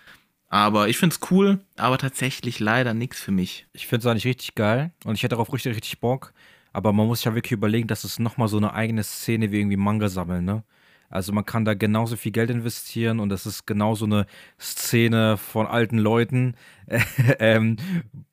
Aber 0.48 0.88
ich 0.88 0.96
finde 0.98 1.14
es 1.14 1.30
cool, 1.30 1.60
aber 1.76 1.98
tatsächlich 1.98 2.60
leider 2.60 2.94
nichts 2.94 3.20
für 3.20 3.32
mich. 3.32 3.66
Ich 3.72 3.86
finde 3.86 4.00
es 4.00 4.06
eigentlich 4.10 4.26
richtig 4.26 4.54
geil 4.54 4.92
und 5.04 5.14
ich 5.14 5.22
hätte 5.22 5.34
darauf 5.34 5.52
richtig, 5.52 5.74
richtig 5.74 6.00
Bock. 6.00 6.32
Aber 6.76 6.92
man 6.92 7.06
muss 7.06 7.20
sich 7.20 7.24
ja 7.24 7.34
wirklich 7.34 7.52
überlegen, 7.52 7.88
dass 7.88 8.04
es 8.04 8.18
nochmal 8.18 8.48
so 8.48 8.58
eine 8.58 8.74
eigene 8.74 9.02
Szene 9.02 9.50
wie 9.50 9.60
irgendwie 9.60 9.78
Manga 9.78 10.10
sammeln, 10.10 10.44
ne? 10.44 10.62
Also 11.08 11.32
man 11.32 11.46
kann 11.46 11.64
da 11.64 11.72
genauso 11.72 12.16
viel 12.16 12.32
Geld 12.32 12.50
investieren 12.50 13.18
und 13.18 13.30
das 13.30 13.46
ist 13.46 13.66
genauso 13.66 14.04
eine 14.04 14.26
Szene 14.60 15.38
von 15.38 15.66
alten 15.66 15.96
Leuten, 15.96 16.54
ähm, 17.38 17.76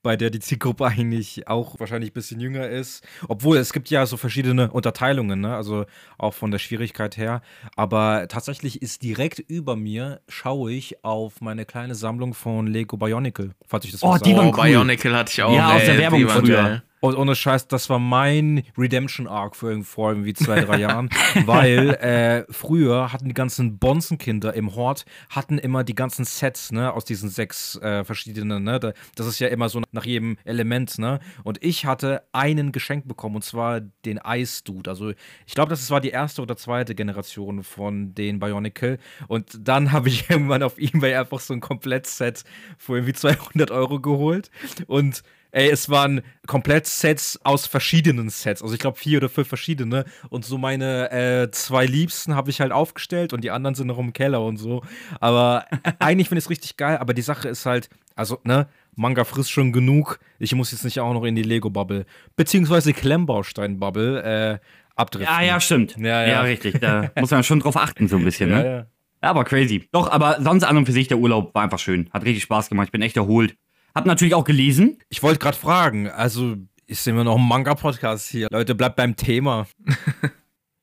bei 0.02 0.18
der 0.18 0.30
die 0.30 0.42
Zielgruppe 0.42 0.88
eigentlich 0.88 1.48
auch 1.48 1.80
wahrscheinlich 1.80 2.12
ein 2.12 2.16
bisschen 2.16 2.42
jünger 2.42 2.68
ist. 2.68 3.08
Obwohl 3.30 3.56
es 3.56 3.72
gibt 3.72 3.90
ja 3.90 4.06
so 4.06 4.18
verschiedene 4.18 4.72
Unterteilungen, 4.72 5.40
ne? 5.40 5.56
Also 5.56 5.86
auch 6.18 6.34
von 6.34 6.52
der 6.52 6.60
Schwierigkeit 6.60 7.16
her. 7.16 7.44
Aber 7.78 8.28
tatsächlich 8.28 8.82
ist 8.82 9.04
direkt 9.04 9.40
über 9.40 9.78
mir, 9.78 10.20
schaue 10.28 10.74
ich 10.74 11.06
auf 11.06 11.40
meine 11.40 11.64
kleine 11.64 11.96
Sammlung 11.96 12.34
von 12.34 12.68
Lego 12.68 12.98
Bionicle, 12.98 13.52
falls 13.66 13.86
ich 13.86 13.92
das 13.92 14.04
Oh, 14.04 14.18
die 14.18 14.36
waren 14.36 14.48
oh, 14.48 14.58
cool. 14.58 14.66
Bionicle 14.66 15.16
hatte 15.16 15.32
ich 15.32 15.42
auch. 15.42 15.56
Ja, 15.56 15.78
aus 15.78 15.86
der 15.86 15.98
Werbung 15.98 16.28
früher. 16.28 16.64
geil. 16.64 16.84
Und 17.04 17.18
ohne 17.18 17.36
Scheiß, 17.36 17.68
das 17.68 17.90
war 17.90 18.00
mein 18.00 18.64
Redemption 18.78 19.28
Arc 19.28 19.58
für 19.58 19.68
irgendwie- 19.70 19.84
vor 19.86 20.12
irgendwie 20.12 20.34
zwei, 20.34 20.62
drei 20.62 20.78
Jahren, 20.80 21.10
weil 21.46 21.90
äh, 21.96 22.46
früher 22.50 23.12
hatten 23.12 23.28
die 23.28 23.34
ganzen 23.34 23.78
Bonzenkinder 23.78 24.54
im 24.54 24.74
Hort, 24.76 25.04
hatten 25.30 25.58
immer 25.58 25.84
die 25.84 25.96
ganzen 25.96 26.24
Sets, 26.24 26.72
ne, 26.72 26.94
aus 26.94 27.04
diesen 27.04 27.30
sechs 27.30 27.76
äh, 27.82 28.06
verschiedenen, 28.06 28.64
ne, 28.64 28.80
da- 28.80 28.94
das 29.16 29.28
ist 29.28 29.40
ja 29.40 29.50
immer 29.50 29.68
so 29.68 29.82
nach 29.92 30.06
jedem 30.06 30.38
Element, 30.46 30.98
ne, 30.98 31.20
und 31.44 31.62
ich 31.62 31.86
hatte 31.86 32.24
einen 32.32 32.72
geschenkt 32.72 33.06
bekommen, 33.10 33.36
und 33.36 33.44
zwar 33.44 33.82
den 33.82 34.22
Ice 34.26 34.64
Dude, 34.64 34.90
also 34.90 35.12
ich 35.46 35.56
glaube, 35.56 35.72
das 35.72 35.92
war 35.92 36.00
die 36.00 36.12
erste 36.12 36.42
oder 36.42 36.56
zweite 36.56 36.96
Generation 36.96 37.64
von 37.64 38.16
den 38.16 38.40
Bionicle. 38.40 38.98
Und 39.28 39.68
dann 39.68 39.92
habe 39.92 40.08
ich 40.08 40.30
irgendwann 40.30 40.64
auf 40.64 40.78
Ebay 40.78 41.16
einfach 41.16 41.42
so 41.42 41.54
ein 41.54 41.60
Komplettset 41.60 42.46
für 42.78 42.94
irgendwie 42.96 43.12
200 43.14 43.72
Euro 43.72 44.00
geholt. 44.00 44.50
Und 44.88 45.22
Ey, 45.54 45.70
es 45.70 45.88
waren 45.88 46.22
komplett 46.48 46.88
Sets 46.88 47.40
aus 47.44 47.68
verschiedenen 47.68 48.30
Sets. 48.30 48.64
Also 48.64 48.74
ich 48.74 48.80
glaube 48.80 48.98
vier 48.98 49.20
oder 49.20 49.30
fünf 49.30 49.48
verschiedene. 49.48 50.04
Und 50.30 50.46
so 50.46 50.58
meine 50.58 51.12
äh, 51.12 51.52
zwei 51.52 51.86
Liebsten 51.86 52.36
habe 52.36 52.50
ich 52.50 52.60
halt 52.60 52.72
aufgestellt 52.72 53.34
und 53.34 53.44
die 53.44 53.52
anderen 53.52 53.76
sind 53.76 53.86
noch 53.86 54.00
im 54.00 54.14
Keller 54.14 54.44
und 54.44 54.58
so. 54.58 54.82
Aber 55.20 55.66
eigentlich 56.00 56.28
finde 56.28 56.40
ich 56.40 56.46
es 56.46 56.50
richtig 56.50 56.76
geil. 56.76 56.98
Aber 56.98 57.14
die 57.14 57.22
Sache 57.22 57.50
ist 57.50 57.68
halt, 57.68 57.88
also, 58.16 58.40
ne, 58.44 58.68
Manga 58.96 59.26
frisst 59.26 59.52
schon 59.52 59.72
genug. 59.72 60.20
Ich 60.40 60.56
muss 60.56 60.72
jetzt 60.72 60.86
nicht 60.86 61.00
auch 61.00 61.14
noch 61.14 61.24
in 61.24 61.36
die 61.36 61.44
Lego-Bubble, 61.44 62.08
beziehungsweise 62.36 62.92
Klemmbaustein-Bubble 62.92 64.24
äh, 64.24 64.60
abdriften. 64.96 65.36
Ja, 65.36 65.44
ja, 65.44 65.60
stimmt. 65.60 65.96
Ja, 65.98 66.24
ja. 66.24 66.28
ja 66.28 66.42
richtig. 66.42 66.80
Da 66.80 67.12
muss 67.20 67.30
man 67.30 67.44
schon 67.44 67.60
drauf 67.60 67.78
achten, 67.78 68.08
so 68.08 68.18
ein 68.18 68.24
bisschen, 68.24 68.50
Ja, 68.50 68.58
ne? 68.58 68.66
ja. 68.66 68.86
Ja, 69.22 69.30
aber 69.30 69.46
crazy. 69.46 69.88
Doch, 69.94 70.12
aber 70.12 70.42
sonst 70.42 70.64
an 70.64 70.76
und 70.76 70.86
für 70.86 70.92
sich, 70.92 71.08
der 71.08 71.18
Urlaub 71.18 71.56
war 71.56 71.64
einfach 71.64 71.80
schön. 71.80 72.10
Hat 72.12 72.26
richtig 72.26 72.44
Spaß 72.44 72.68
gemacht. 72.68 72.88
Ich 72.88 72.92
bin 72.92 73.02
echt 73.02 73.16
erholt. 73.16 73.56
Hab 73.96 74.06
natürlich 74.06 74.34
auch 74.34 74.44
gelesen. 74.44 74.98
Ich 75.10 75.22
wollte 75.24 75.40
gerade 75.40 75.58
fragen, 75.58 76.08
also 76.10 76.56
ist 76.88 77.08
immer 77.08 77.24
noch 77.24 77.38
ein 77.38 77.48
Manga-Podcast 77.48 78.30
hier. 78.30 78.48
Leute, 78.52 78.76
bleibt 78.76 78.96
beim 78.96 79.16
Thema. 79.16 79.68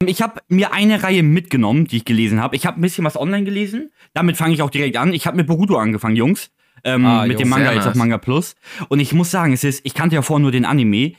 Ich 0.06 0.22
habe 0.22 0.40
mir 0.48 0.72
eine 0.72 1.02
Reihe 1.02 1.22
mitgenommen, 1.22 1.84
die 1.86 1.98
ich 1.98 2.06
gelesen 2.06 2.40
habe. 2.40 2.56
Ich 2.56 2.64
habe 2.64 2.78
ein 2.78 2.80
bisschen 2.80 3.04
was 3.04 3.18
online 3.18 3.44
gelesen. 3.44 3.90
Damit 4.14 4.38
fange 4.38 4.54
ich 4.54 4.62
auch 4.62 4.70
direkt 4.70 4.96
an. 4.96 5.12
Ich 5.12 5.26
habe 5.26 5.36
mit 5.36 5.46
Boruto 5.46 5.76
angefangen, 5.76 6.16
Jungs. 6.16 6.50
Ähm, 6.84 7.04
Ah, 7.04 7.26
mit 7.26 7.32
Jungs, 7.32 7.42
dem 7.42 7.48
Manga 7.50 7.70
jetzt 7.72 7.80
auf 7.82 7.88
nice. 7.88 7.96
Manga 7.96 8.16
Plus. 8.16 8.56
Und 8.88 9.00
ich 9.00 9.12
muss 9.12 9.30
sagen, 9.30 9.52
es 9.52 9.62
ist, 9.62 9.82
ich 9.84 9.92
kannte 9.92 10.14
ja 10.14 10.22
vorher 10.22 10.40
nur 10.40 10.52
den 10.52 10.64
Anime. 10.64 11.12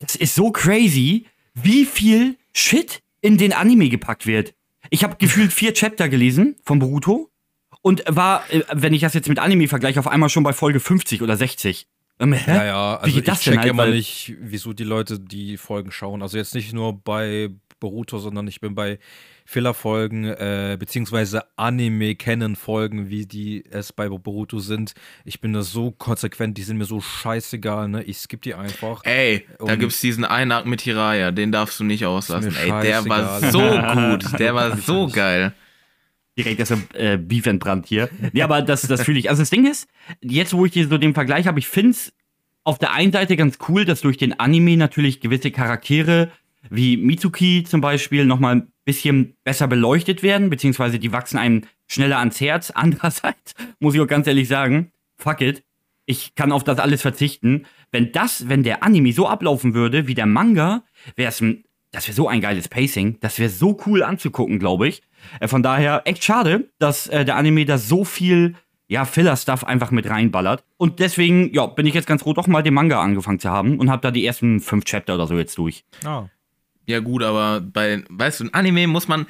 Das 0.00 0.16
ist 0.16 0.34
so 0.34 0.50
crazy, 0.52 1.24
wie 1.54 1.86
viel 1.86 2.36
Shit 2.52 3.00
in 3.22 3.38
den 3.38 3.54
Anime 3.54 3.88
gepackt 3.88 4.26
wird. 4.26 4.52
Ich 4.90 5.02
habe 5.02 5.16
gefühlt 5.16 5.50
vier 5.50 5.72
Chapter 5.72 6.10
gelesen 6.10 6.56
von 6.62 6.78
Boruto 6.78 7.30
und 7.82 8.02
war, 8.06 8.42
äh, 8.50 8.62
wenn 8.72 8.92
ich 8.94 9.00
das 9.02 9.14
jetzt 9.14 9.28
mit 9.28 9.38
Anime 9.38 9.68
vergleiche, 9.68 9.98
auf 10.00 10.08
einmal 10.08 10.28
schon 10.28 10.42
bei 10.42 10.52
Folge 10.52 10.80
50 10.80 11.22
oder 11.22 11.36
60. 11.36 11.86
Ähm, 12.18 12.32
hä? 12.34 12.50
Ja, 12.54 12.64
ja, 12.64 12.96
also 12.96 13.06
Wie 13.06 13.16
geht 13.16 13.28
das 13.28 13.38
ich 13.38 13.44
denn 13.44 13.54
check 13.54 13.60
halt, 13.62 13.70
immer 13.70 13.86
nicht, 13.86 14.34
wieso 14.40 14.72
die 14.74 14.84
Leute 14.84 15.18
die 15.18 15.56
Folgen 15.56 15.90
schauen. 15.90 16.20
Also 16.22 16.36
jetzt 16.36 16.54
nicht 16.54 16.72
nur 16.74 16.92
bei 16.92 17.48
Boruto, 17.78 18.18
sondern 18.18 18.46
ich 18.46 18.60
bin 18.60 18.74
bei 18.74 18.98
Filler-Folgen, 19.46 20.24
äh, 20.26 20.76
beziehungsweise 20.78 21.44
Anime-Kennen-Folgen, 21.56 23.08
wie 23.08 23.26
die 23.26 23.64
es 23.70 23.92
bei 23.92 24.08
Boruto 24.08 24.58
sind. 24.58 24.92
Ich 25.24 25.40
bin 25.40 25.52
da 25.52 25.62
so 25.62 25.90
konsequent, 25.90 26.58
die 26.58 26.62
sind 26.62 26.76
mir 26.76 26.84
so 26.84 27.00
scheißegal, 27.00 27.88
ne? 27.88 28.02
Ich 28.04 28.18
skippe 28.18 28.42
die 28.42 28.54
einfach. 28.54 29.02
Ey, 29.04 29.46
da 29.58 29.64
Und- 29.64 29.78
gibt's 29.78 30.00
diesen 30.00 30.24
einen 30.24 30.52
Arc 30.52 30.66
mit 30.66 30.82
Hiraya, 30.82 31.30
den 31.30 31.52
darfst 31.52 31.80
du 31.80 31.84
nicht 31.84 32.04
auslassen. 32.06 32.54
Ey, 32.56 32.68
der 32.82 33.08
war 33.08 33.40
so 33.50 33.60
gut, 34.20 34.38
der 34.38 34.54
war 34.54 34.76
so 34.76 35.08
geil. 35.08 35.54
Direkt 36.38 36.60
das 36.60 36.72
äh, 36.94 37.18
Beef 37.18 37.46
entbrannt 37.46 37.86
hier. 37.86 38.08
Nee, 38.32 38.42
aber 38.42 38.62
das, 38.62 38.82
das 38.82 39.02
fühle 39.02 39.18
ich. 39.18 39.30
Also 39.30 39.42
das 39.42 39.50
Ding 39.50 39.66
ist, 39.66 39.88
jetzt 40.20 40.54
wo 40.54 40.64
ich 40.64 40.72
hier 40.72 40.88
so 40.88 40.98
den 40.98 41.14
Vergleich 41.14 41.46
habe, 41.46 41.58
ich 41.58 41.68
finde 41.68 41.90
es 41.90 42.12
auf 42.64 42.78
der 42.78 42.92
einen 42.92 43.12
Seite 43.12 43.36
ganz 43.36 43.58
cool, 43.68 43.84
dass 43.84 44.00
durch 44.00 44.16
den 44.16 44.38
Anime 44.38 44.76
natürlich 44.76 45.20
gewisse 45.20 45.50
Charaktere 45.50 46.30
wie 46.68 46.96
Mitsuki 46.96 47.64
zum 47.64 47.80
Beispiel 47.80 48.26
nochmal 48.26 48.56
ein 48.56 48.72
bisschen 48.84 49.34
besser 49.44 49.66
beleuchtet 49.66 50.22
werden, 50.22 50.50
beziehungsweise 50.50 50.98
die 50.98 51.12
wachsen 51.12 51.38
einem 51.38 51.62
schneller 51.86 52.18
ans 52.18 52.40
Herz. 52.40 52.70
Andererseits 52.74 53.54
muss 53.78 53.94
ich 53.94 54.00
auch 54.00 54.06
ganz 54.06 54.26
ehrlich 54.26 54.48
sagen, 54.48 54.92
fuck 55.16 55.40
it, 55.40 55.64
ich 56.06 56.34
kann 56.34 56.52
auf 56.52 56.64
das 56.64 56.78
alles 56.78 57.02
verzichten. 57.02 57.66
Wenn 57.92 58.12
das, 58.12 58.48
wenn 58.48 58.62
der 58.62 58.82
Anime 58.82 59.12
so 59.12 59.26
ablaufen 59.26 59.74
würde 59.74 60.06
wie 60.06 60.14
der 60.14 60.26
Manga, 60.26 60.82
wäre 61.16 61.28
es 61.28 61.42
das 61.92 62.06
wäre 62.06 62.14
so 62.14 62.28
ein 62.28 62.40
geiles 62.40 62.68
Pacing, 62.68 63.18
das 63.20 63.40
wäre 63.40 63.50
so 63.50 63.76
cool 63.86 64.04
anzugucken, 64.04 64.60
glaube 64.60 64.86
ich. 64.86 65.02
Äh, 65.40 65.48
von 65.48 65.62
daher 65.62 66.02
echt 66.04 66.24
schade, 66.24 66.68
dass 66.78 67.06
äh, 67.06 67.24
der 67.24 67.36
Anime 67.36 67.64
da 67.64 67.78
so 67.78 68.04
viel 68.04 68.54
ja, 68.88 69.04
Filler-Stuff 69.04 69.62
einfach 69.62 69.92
mit 69.92 70.10
reinballert. 70.10 70.64
Und 70.76 70.98
deswegen, 70.98 71.54
ja, 71.54 71.66
bin 71.66 71.86
ich 71.86 71.94
jetzt 71.94 72.08
ganz 72.08 72.22
froh, 72.22 72.32
doch 72.32 72.48
mal 72.48 72.62
den 72.62 72.74
Manga 72.74 73.00
angefangen 73.00 73.38
zu 73.38 73.48
haben 73.48 73.78
und 73.78 73.88
habe 73.88 74.02
da 74.02 74.10
die 74.10 74.26
ersten 74.26 74.60
fünf 74.60 74.84
Chapter 74.84 75.14
oder 75.14 75.28
so 75.28 75.38
jetzt 75.38 75.56
durch. 75.58 75.84
Ah. 76.04 76.24
Ja, 76.86 76.98
gut, 76.98 77.22
aber 77.22 77.60
bei, 77.60 78.02
weißt 78.08 78.40
du, 78.40 78.44
ein 78.44 78.54
Anime 78.54 78.88
muss 78.88 79.06
man 79.06 79.26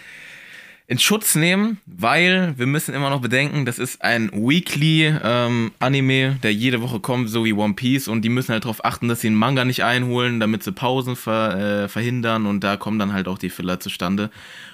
in 0.86 0.98
Schutz 0.98 1.34
nehmen, 1.36 1.78
weil 1.86 2.54
wir 2.56 2.66
müssen 2.66 2.94
immer 2.94 3.10
noch 3.10 3.20
bedenken, 3.20 3.64
das 3.64 3.78
ist 3.78 4.02
ein 4.02 4.30
Weekly-Anime, 4.32 6.14
ähm, 6.14 6.40
der 6.42 6.52
jede 6.52 6.82
Woche 6.82 6.98
kommt, 6.98 7.30
so 7.30 7.44
wie 7.44 7.52
One 7.52 7.74
Piece, 7.74 8.08
und 8.08 8.22
die 8.22 8.28
müssen 8.28 8.52
halt 8.52 8.64
darauf 8.64 8.84
achten, 8.84 9.06
dass 9.06 9.20
sie 9.20 9.28
den 9.28 9.36
Manga 9.36 9.64
nicht 9.64 9.84
einholen, 9.84 10.40
damit 10.40 10.64
sie 10.64 10.72
Pausen 10.72 11.14
ver, 11.14 11.84
äh, 11.84 11.88
verhindern, 11.88 12.46
und 12.46 12.64
da 12.64 12.76
kommen 12.76 12.98
dann 12.98 13.12
halt 13.12 13.28
auch 13.28 13.38
die 13.38 13.50
Filler 13.50 13.78
zustande. 13.78 14.30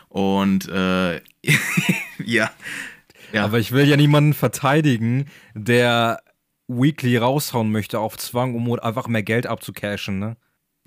Und 0.09 0.69
äh, 0.69 1.17
ja. 2.25 2.51
ja. 3.33 3.45
Aber 3.45 3.59
ich 3.59 3.73
will 3.73 3.87
ja 3.87 3.97
niemanden 3.97 4.35
verteidigen, 4.35 5.27
der 5.55 6.21
Weekly 6.69 7.17
raushauen 7.17 7.71
möchte 7.71 7.99
auf 7.99 8.17
Zwang, 8.17 8.55
um 8.55 8.81
einfach 8.81 9.09
mehr 9.09 9.23
Geld 9.23 9.47
abzucashen, 9.47 10.19
ne? 10.19 10.37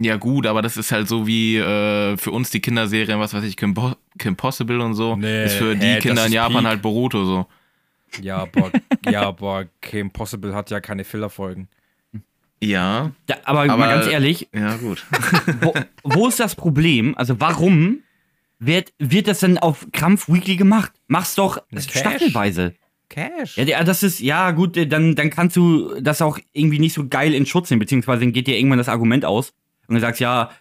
Ja, 0.02 0.16
gut, 0.16 0.48
aber 0.48 0.62
das 0.62 0.78
ist 0.78 0.94
halt 0.94 1.10
so 1.10 1.28
wie 1.28 1.58
äh, 1.58 2.16
für 2.16 2.32
uns 2.32 2.50
die 2.52 2.62
Kinderserien, 2.62 3.20
was 3.20 3.34
weiß 3.34 3.44
ich, 3.44 3.58
Kim, 3.58 3.74
Bo 3.74 3.94
Kim 4.18 4.38
Possible 4.38 4.82
und 4.82 4.94
so. 4.94 5.18
Nee, 5.18 5.46
ist 5.46 5.56
für 5.56 5.76
die 5.76 5.86
hä, 5.86 6.00
Kinder 6.00 6.26
in 6.26 6.32
Japan 6.32 6.62
Peak. 6.62 6.66
halt 6.68 6.82
Boruto 6.82 7.26
so. 7.26 7.48
Ja, 8.22 8.38
aber, 8.38 8.72
ja, 9.12 9.24
aber 9.24 9.66
Kim 9.82 10.12
Possible 10.12 10.56
hat 10.56 10.72
ja 10.72 10.80
keine 10.80 11.04
Fillerfolgen. 11.04 11.68
Ja. 12.62 13.12
ja 13.28 13.38
aber, 13.44 13.64
aber, 13.64 13.78
mal 13.78 13.90
ganz 13.90 14.08
ehrlich. 14.08 14.48
Ja, 14.54 14.78
gut. 14.78 15.06
wo, 15.62 15.74
wo, 16.04 16.28
ist 16.28 16.40
das 16.40 16.56
Problem? 16.56 17.16
Also, 17.18 17.40
warum 17.40 18.00
wird, 18.60 18.94
wird 19.00 19.28
das 19.28 19.40
denn 19.40 19.58
auf 19.58 19.88
Krampf 19.92 20.30
Weekly 20.30 20.56
gemacht? 20.56 20.92
Mach's 21.08 21.36
doch 21.36 21.60
Cash. 21.72 21.90
staffelweise. 21.90 22.76
Cash. 23.10 23.58
Ja, 23.58 23.84
das 23.84 24.04
ist, 24.04 24.20
ja, 24.20 24.52
gut, 24.52 24.78
dann, 24.92 25.16
dann 25.16 25.30
kannst 25.32 25.56
du 25.56 26.00
das 26.00 26.22
auch 26.22 26.38
irgendwie 26.54 26.80
nicht 26.80 26.94
so 26.94 27.08
geil 27.08 27.34
in 27.34 27.46
Schutz 27.46 27.70
nehmen, 27.70 27.80
beziehungsweise 27.80 28.22
dann 28.22 28.34
geht 28.34 28.48
dir 28.48 28.56
irgendwann 28.56 28.78
das 28.78 28.90
Argument 28.90 29.26
aus 29.26 29.54
und 29.88 29.96
du 29.96 30.02
sagst, 30.02 30.22
ja, 30.22 30.52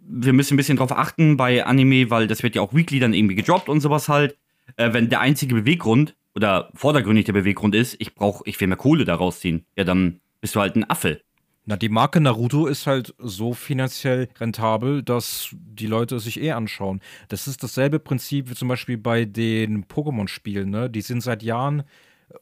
wir 0.00 0.32
müssen 0.32 0.54
ein 0.54 0.56
bisschen 0.56 0.78
drauf 0.78 0.92
achten 0.92 1.36
bei 1.36 1.66
Anime, 1.66 2.10
weil 2.10 2.26
das 2.26 2.42
wird 2.42 2.54
ja 2.54 2.62
auch 2.62 2.72
weekly 2.72 2.98
dann 2.98 3.12
irgendwie 3.12 3.34
gedroppt 3.34 3.68
und 3.68 3.80
sowas 3.80 4.08
halt. 4.08 4.38
Äh, 4.76 4.92
wenn 4.92 5.10
der 5.10 5.20
einzige 5.20 5.54
Beweggrund 5.54 6.14
oder 6.34 6.70
vordergründig 6.74 7.26
der 7.26 7.34
Beweggrund 7.34 7.74
ist, 7.74 7.96
ich 7.98 8.14
brauche, 8.14 8.42
ich 8.46 8.58
will 8.60 8.68
mehr 8.68 8.78
Kohle 8.78 9.04
daraus 9.04 9.40
ziehen, 9.40 9.66
ja, 9.76 9.84
dann 9.84 10.20
bist 10.40 10.54
du 10.54 10.60
halt 10.60 10.76
ein 10.76 10.88
Affe. 10.88 11.20
Na, 11.68 11.76
die 11.76 11.90
Marke 11.90 12.18
Naruto 12.18 12.66
ist 12.66 12.86
halt 12.86 13.14
so 13.18 13.52
finanziell 13.52 14.30
rentabel, 14.40 15.02
dass 15.02 15.50
die 15.52 15.86
Leute 15.86 16.16
es 16.16 16.24
sich 16.24 16.40
eh 16.40 16.52
anschauen. 16.52 17.02
Das 17.28 17.46
ist 17.46 17.62
dasselbe 17.62 17.98
Prinzip 17.98 18.48
wie 18.48 18.54
zum 18.54 18.68
Beispiel 18.68 18.96
bei 18.96 19.26
den 19.26 19.84
Pokémon-Spielen, 19.84 20.70
ne? 20.70 20.88
Die 20.88 21.02
sind 21.02 21.22
seit 21.22 21.42
Jahren 21.42 21.82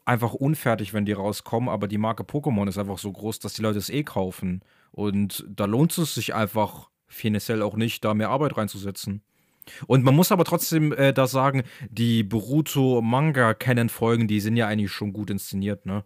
einfach 0.04 0.32
unfertig, 0.32 0.94
wenn 0.94 1.06
die 1.06 1.12
rauskommen, 1.12 1.68
aber 1.68 1.88
die 1.88 1.98
Marke 1.98 2.22
Pokémon 2.22 2.68
ist 2.68 2.78
einfach 2.78 2.98
so 2.98 3.10
groß, 3.10 3.40
dass 3.40 3.54
die 3.54 3.62
Leute 3.62 3.78
es 3.78 3.90
eh 3.90 4.04
kaufen. 4.04 4.60
Und 4.92 5.44
da 5.48 5.64
lohnt 5.64 5.98
es 5.98 6.14
sich 6.14 6.32
einfach 6.32 6.88
finanziell 7.08 7.62
auch 7.62 7.74
nicht, 7.74 8.04
da 8.04 8.14
mehr 8.14 8.30
Arbeit 8.30 8.56
reinzusetzen. 8.56 9.22
Und 9.88 10.04
man 10.04 10.14
muss 10.14 10.30
aber 10.30 10.44
trotzdem 10.44 10.92
äh, 10.92 11.12
da 11.12 11.26
sagen, 11.26 11.64
die 11.90 12.22
Boruto-Manga-Canon-Folgen, 12.22 14.28
die 14.28 14.38
sind 14.38 14.56
ja 14.56 14.68
eigentlich 14.68 14.92
schon 14.92 15.12
gut 15.12 15.30
inszeniert, 15.30 15.84
ne? 15.84 16.04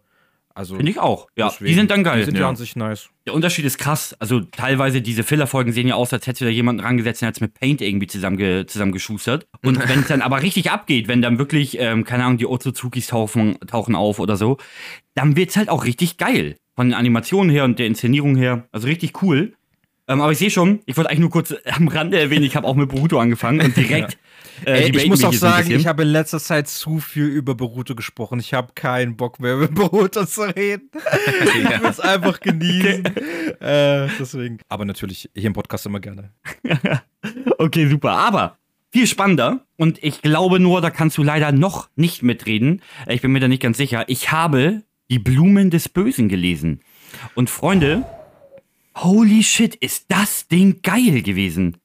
Also, 0.55 0.75
Finde 0.75 0.91
ich 0.91 0.99
auch. 0.99 1.27
Ja, 1.35 1.49
deswegen, 1.49 1.67
die 1.67 1.73
sind 1.73 1.91
dann 1.91 2.03
geil. 2.03 2.19
Die 2.19 2.25
sind 2.25 2.37
ja. 2.37 2.49
an 2.49 2.55
sich 2.55 2.75
nice. 2.75 3.09
Der 3.25 3.33
Unterschied 3.33 3.65
ist 3.65 3.77
krass. 3.77 4.15
Also 4.19 4.41
teilweise 4.41 5.01
diese 5.01 5.23
Filler-Folgen 5.23 5.71
sehen 5.71 5.87
ja 5.87 5.95
aus, 5.95 6.11
als 6.11 6.27
hätte 6.27 6.45
da 6.45 6.51
jemand 6.51 6.83
rangesetzt 6.83 7.21
und 7.21 7.27
hat 7.27 7.35
es 7.35 7.41
mit 7.41 7.53
Paint 7.53 7.81
irgendwie 7.81 8.07
zusammenge 8.07 8.65
zusammengeschustert. 8.65 9.47
Und 9.63 9.77
wenn 9.89 9.99
es 9.99 10.07
dann 10.07 10.21
aber 10.21 10.41
richtig 10.41 10.71
abgeht, 10.71 11.07
wenn 11.07 11.21
dann 11.21 11.37
wirklich, 11.37 11.79
ähm, 11.79 12.03
keine 12.03 12.25
Ahnung, 12.25 12.37
die 12.37 12.47
Ozuzukis 12.47 13.07
tauchen, 13.07 13.57
tauchen 13.67 13.95
auf 13.95 14.19
oder 14.19 14.37
so, 14.37 14.57
dann 15.13 15.35
wird 15.35 15.51
es 15.51 15.57
halt 15.57 15.69
auch 15.69 15.85
richtig 15.85 16.17
geil. 16.17 16.57
Von 16.75 16.87
den 16.87 16.93
Animationen 16.93 17.51
her 17.51 17.65
und 17.65 17.79
der 17.79 17.87
Inszenierung 17.87 18.35
her. 18.35 18.67
Also 18.71 18.87
richtig 18.87 19.21
cool. 19.21 19.53
Ähm, 20.07 20.19
aber 20.19 20.31
ich 20.31 20.39
sehe 20.39 20.49
schon, 20.49 20.79
ich 20.85 20.97
wollte 20.97 21.09
eigentlich 21.09 21.21
nur 21.21 21.29
kurz 21.29 21.53
am 21.65 21.87
Rande 21.87 22.19
erwähnen, 22.19 22.43
ich 22.43 22.55
habe 22.55 22.67
auch 22.67 22.75
mit 22.75 22.89
Boruto 22.89 23.19
angefangen 23.19 23.61
und 23.61 23.77
direkt. 23.77 24.13
ja. 24.13 24.17
Äh, 24.65 24.89
ich 24.89 25.07
muss 25.07 25.23
auch 25.23 25.33
sagen, 25.33 25.71
ich 25.71 25.87
habe 25.87 26.03
in 26.03 26.09
letzter 26.09 26.39
Zeit 26.39 26.67
zu 26.67 26.99
viel 26.99 27.25
über 27.25 27.55
Boruto 27.55 27.95
gesprochen. 27.95 28.39
Ich 28.39 28.53
habe 28.53 28.73
keinen 28.75 29.15
Bock 29.17 29.39
mehr 29.39 29.55
über 29.57 29.67
Boruto 29.67 30.25
zu 30.25 30.41
reden. 30.41 30.89
ich 31.45 31.81
will 31.81 31.89
es 31.89 31.99
einfach 31.99 32.39
genießen. 32.39 33.05
Okay. 33.05 34.05
Äh, 34.05 34.09
deswegen. 34.19 34.59
Aber 34.69 34.85
natürlich 34.85 35.29
hier 35.33 35.47
im 35.47 35.53
Podcast 35.53 35.85
immer 35.85 35.99
gerne. 35.99 36.31
okay, 37.57 37.87
super. 37.87 38.11
Aber 38.11 38.57
viel 38.91 39.07
spannender 39.07 39.65
und 39.77 40.03
ich 40.03 40.21
glaube 40.21 40.59
nur, 40.59 40.81
da 40.81 40.89
kannst 40.89 41.17
du 41.17 41.23
leider 41.23 41.51
noch 41.51 41.89
nicht 41.95 42.23
mitreden. 42.23 42.81
Ich 43.07 43.21
bin 43.21 43.31
mir 43.31 43.39
da 43.39 43.47
nicht 43.47 43.61
ganz 43.61 43.77
sicher. 43.77 44.03
Ich 44.07 44.31
habe 44.31 44.83
die 45.09 45.19
Blumen 45.19 45.69
des 45.69 45.89
Bösen 45.89 46.29
gelesen. 46.29 46.81
Und 47.35 47.49
Freunde, 47.49 48.05
holy 48.95 49.43
shit, 49.43 49.75
ist 49.75 50.05
das 50.09 50.47
Ding 50.47 50.81
geil 50.81 51.21
gewesen. 51.21 51.77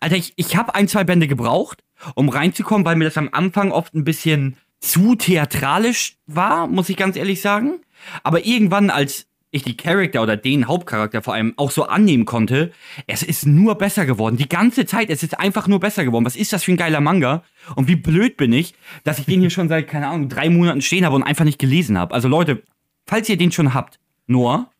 Alter, 0.00 0.16
ich, 0.16 0.32
ich 0.36 0.56
habe 0.56 0.74
ein, 0.74 0.88
zwei 0.88 1.04
Bände 1.04 1.28
gebraucht, 1.28 1.82
um 2.14 2.28
reinzukommen, 2.28 2.84
weil 2.84 2.96
mir 2.96 3.04
das 3.04 3.18
am 3.18 3.30
Anfang 3.32 3.72
oft 3.72 3.94
ein 3.94 4.04
bisschen 4.04 4.56
zu 4.80 5.14
theatralisch 5.14 6.16
war, 6.26 6.66
muss 6.66 6.88
ich 6.88 6.96
ganz 6.96 7.16
ehrlich 7.16 7.40
sagen. 7.40 7.80
Aber 8.22 8.44
irgendwann, 8.44 8.90
als 8.90 9.26
ich 9.50 9.62
die 9.62 9.76
Charakter 9.76 10.22
oder 10.22 10.36
den 10.36 10.68
Hauptcharakter 10.68 11.22
vor 11.22 11.34
allem 11.34 11.54
auch 11.56 11.70
so 11.70 11.84
annehmen 11.84 12.24
konnte, 12.24 12.72
es 13.06 13.22
ist 13.22 13.46
nur 13.46 13.76
besser 13.76 14.04
geworden. 14.04 14.36
Die 14.36 14.48
ganze 14.48 14.86
Zeit, 14.86 15.08
es 15.08 15.22
ist 15.22 15.38
einfach 15.38 15.66
nur 15.66 15.80
besser 15.80 16.04
geworden. 16.04 16.24
Was 16.24 16.36
ist 16.36 16.52
das 16.52 16.64
für 16.64 16.72
ein 16.72 16.76
geiler 16.76 17.00
Manga? 17.00 17.42
Und 17.74 17.88
wie 17.88 17.96
blöd 17.96 18.36
bin 18.36 18.52
ich, 18.52 18.74
dass 19.04 19.18
ich 19.18 19.24
den 19.24 19.40
hier 19.40 19.50
schon 19.50 19.68
seit, 19.68 19.88
keine 19.88 20.08
Ahnung, 20.08 20.28
drei 20.28 20.50
Monaten 20.50 20.82
stehen 20.82 21.04
habe 21.04 21.16
und 21.16 21.22
einfach 21.22 21.44
nicht 21.44 21.58
gelesen 21.58 21.98
habe. 21.98 22.14
Also 22.14 22.28
Leute, 22.28 22.62
falls 23.06 23.28
ihr 23.28 23.36
den 23.36 23.52
schon 23.52 23.72
habt, 23.72 23.98
Noah, 24.26 24.70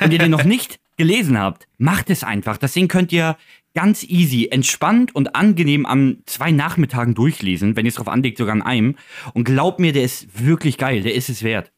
und 0.00 0.12
ihr 0.12 0.18
den 0.18 0.30
noch 0.30 0.44
nicht 0.44 0.80
gelesen 0.96 1.38
habt, 1.38 1.66
macht 1.78 2.10
es 2.10 2.24
einfach. 2.24 2.56
Das 2.56 2.72
Ding 2.72 2.88
könnt 2.88 3.12
ihr 3.12 3.36
ganz 3.76 4.02
easy, 4.04 4.48
entspannt 4.50 5.14
und 5.14 5.36
angenehm 5.36 5.84
an 5.84 6.22
zwei 6.24 6.50
Nachmittagen 6.50 7.14
durchlesen, 7.14 7.76
wenn 7.76 7.84
ihr 7.84 7.90
es 7.90 7.96
drauf 7.96 8.08
anlegt, 8.08 8.38
sogar 8.38 8.54
an 8.54 8.62
einem. 8.62 8.96
Und 9.34 9.44
glaubt 9.44 9.80
mir, 9.80 9.92
der 9.92 10.02
ist 10.02 10.42
wirklich 10.44 10.78
geil, 10.78 11.02
der 11.02 11.14
ist 11.14 11.28
es 11.28 11.42
wert. 11.42 11.72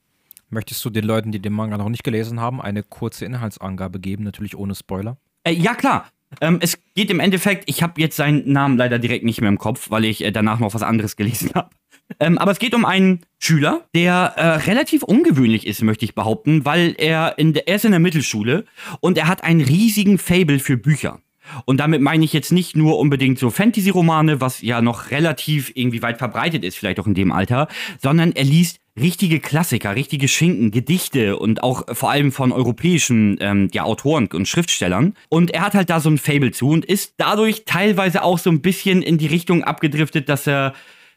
Möchtest 0.49 0.83
du 0.85 0.91
den 0.91 1.05
Leuten, 1.05 1.33
die 1.33 1.41
den 1.41 1.53
Manga 1.53 1.77
noch 1.77 1.89
nicht 1.89 2.05
gelesen 2.05 2.41
haben, 2.41 2.63
eine 2.63 2.85
kurze 2.85 3.25
Inhaltsangabe 3.25 3.99
geben, 3.99 4.23
natürlich 4.23 4.57
ohne 4.57 4.77
Spoiler? 4.77 5.19
Äh, 5.43 5.53
ja, 5.53 5.75
klar. 5.75 6.09
Ähm, 6.41 6.59
es 6.63 6.79
geht 6.95 7.11
im 7.11 7.19
Endeffekt, 7.19 7.65
ich 7.69 7.83
habe 7.83 8.01
jetzt 8.01 8.17
seinen 8.17 8.51
Namen 8.53 8.77
leider 8.77 9.01
direkt 9.01 9.25
nicht 9.25 9.41
mehr 9.41 9.49
im 9.49 9.59
Kopf, 9.59 9.91
weil 9.91 10.05
ich 10.05 10.25
äh, 10.25 10.31
danach 10.31 10.61
noch 10.61 10.75
was 10.75 10.85
anderes 10.85 11.17
gelesen 11.17 11.51
habe. 11.57 11.71
Ähm, 12.21 12.39
aber 12.39 12.53
es 12.53 12.61
geht 12.61 12.75
um 12.75 12.85
einen 12.85 13.27
Schüler, 13.41 13.89
der 13.93 14.35
äh, 14.37 14.47
relativ 14.71 15.03
ungewöhnlich 15.03 15.67
ist, 15.67 15.83
möchte 15.83 16.05
ich 16.05 16.15
behaupten, 16.15 16.65
weil 16.65 16.95
er, 16.97 17.39
in 17.39 17.55
der, 17.55 17.67
er 17.67 17.75
ist 17.75 17.85
in 17.85 17.91
der 17.91 18.01
Mittelschule 18.01 18.67
und 19.01 19.19
er 19.19 19.27
hat 19.27 19.43
einen 19.43 19.61
riesigen 19.61 20.17
Fable 20.17 20.61
für 20.61 20.77
Bücher. 20.77 21.21
Und 21.65 21.79
damit 21.79 22.01
meine 22.01 22.25
ich 22.25 22.33
jetzt 22.33 22.53
nicht 22.53 22.77
nur 22.77 22.99
unbedingt 22.99 23.39
so 23.39 23.51
Fantasy-Romane, 23.51 24.41
was 24.41 24.63
ja 24.63 24.81
noch 24.81 25.11
relativ 25.11 25.73
irgendwie 25.75 26.03
weit 26.03 26.19
verbreitet 26.19 26.65
ist, 26.65 26.77
vielleicht 26.77 27.01
auch 27.01 27.07
in 27.07 27.15
dem 27.15 27.33
Alter, 27.33 27.69
sondern 28.01 28.33
er 28.33 28.45
liest 28.45 28.81
richtige 28.99 29.41
Klassiker, 29.41 29.95
richtige 29.95 30.29
Schinken, 30.29 30.71
Gedichte 30.71 31.37
und 31.37 31.63
auch 31.63 31.85
vor 31.93 32.11
allem 32.11 32.33
von 32.33 32.53
europäischen 32.53 33.37
ähm, 33.41 33.69
ja, 33.73 33.85
Autoren 33.85 34.27
und 34.27 34.49
Schriftstellern. 34.49 35.15
Und 35.29 35.53
er 35.53 35.63
hat 35.63 35.75
halt 35.75 35.91
da 35.91 36.01
so 36.01 36.11
ein 36.11 36.19
Fable 36.19 36.51
zu 36.51 36.71
und 36.71 36.85
ist 36.85 37.15
dadurch 37.17 37.65
teilweise 37.65 38.23
auch 38.23 38.39
so 38.39 38.51
ein 38.51 38.61
bisschen 38.61 39.03
in 39.03 39.19
die 39.19 39.27
Richtung 39.27 39.65
abgedriftet, 39.65 40.29
dass 40.29 40.47
er 40.47 40.75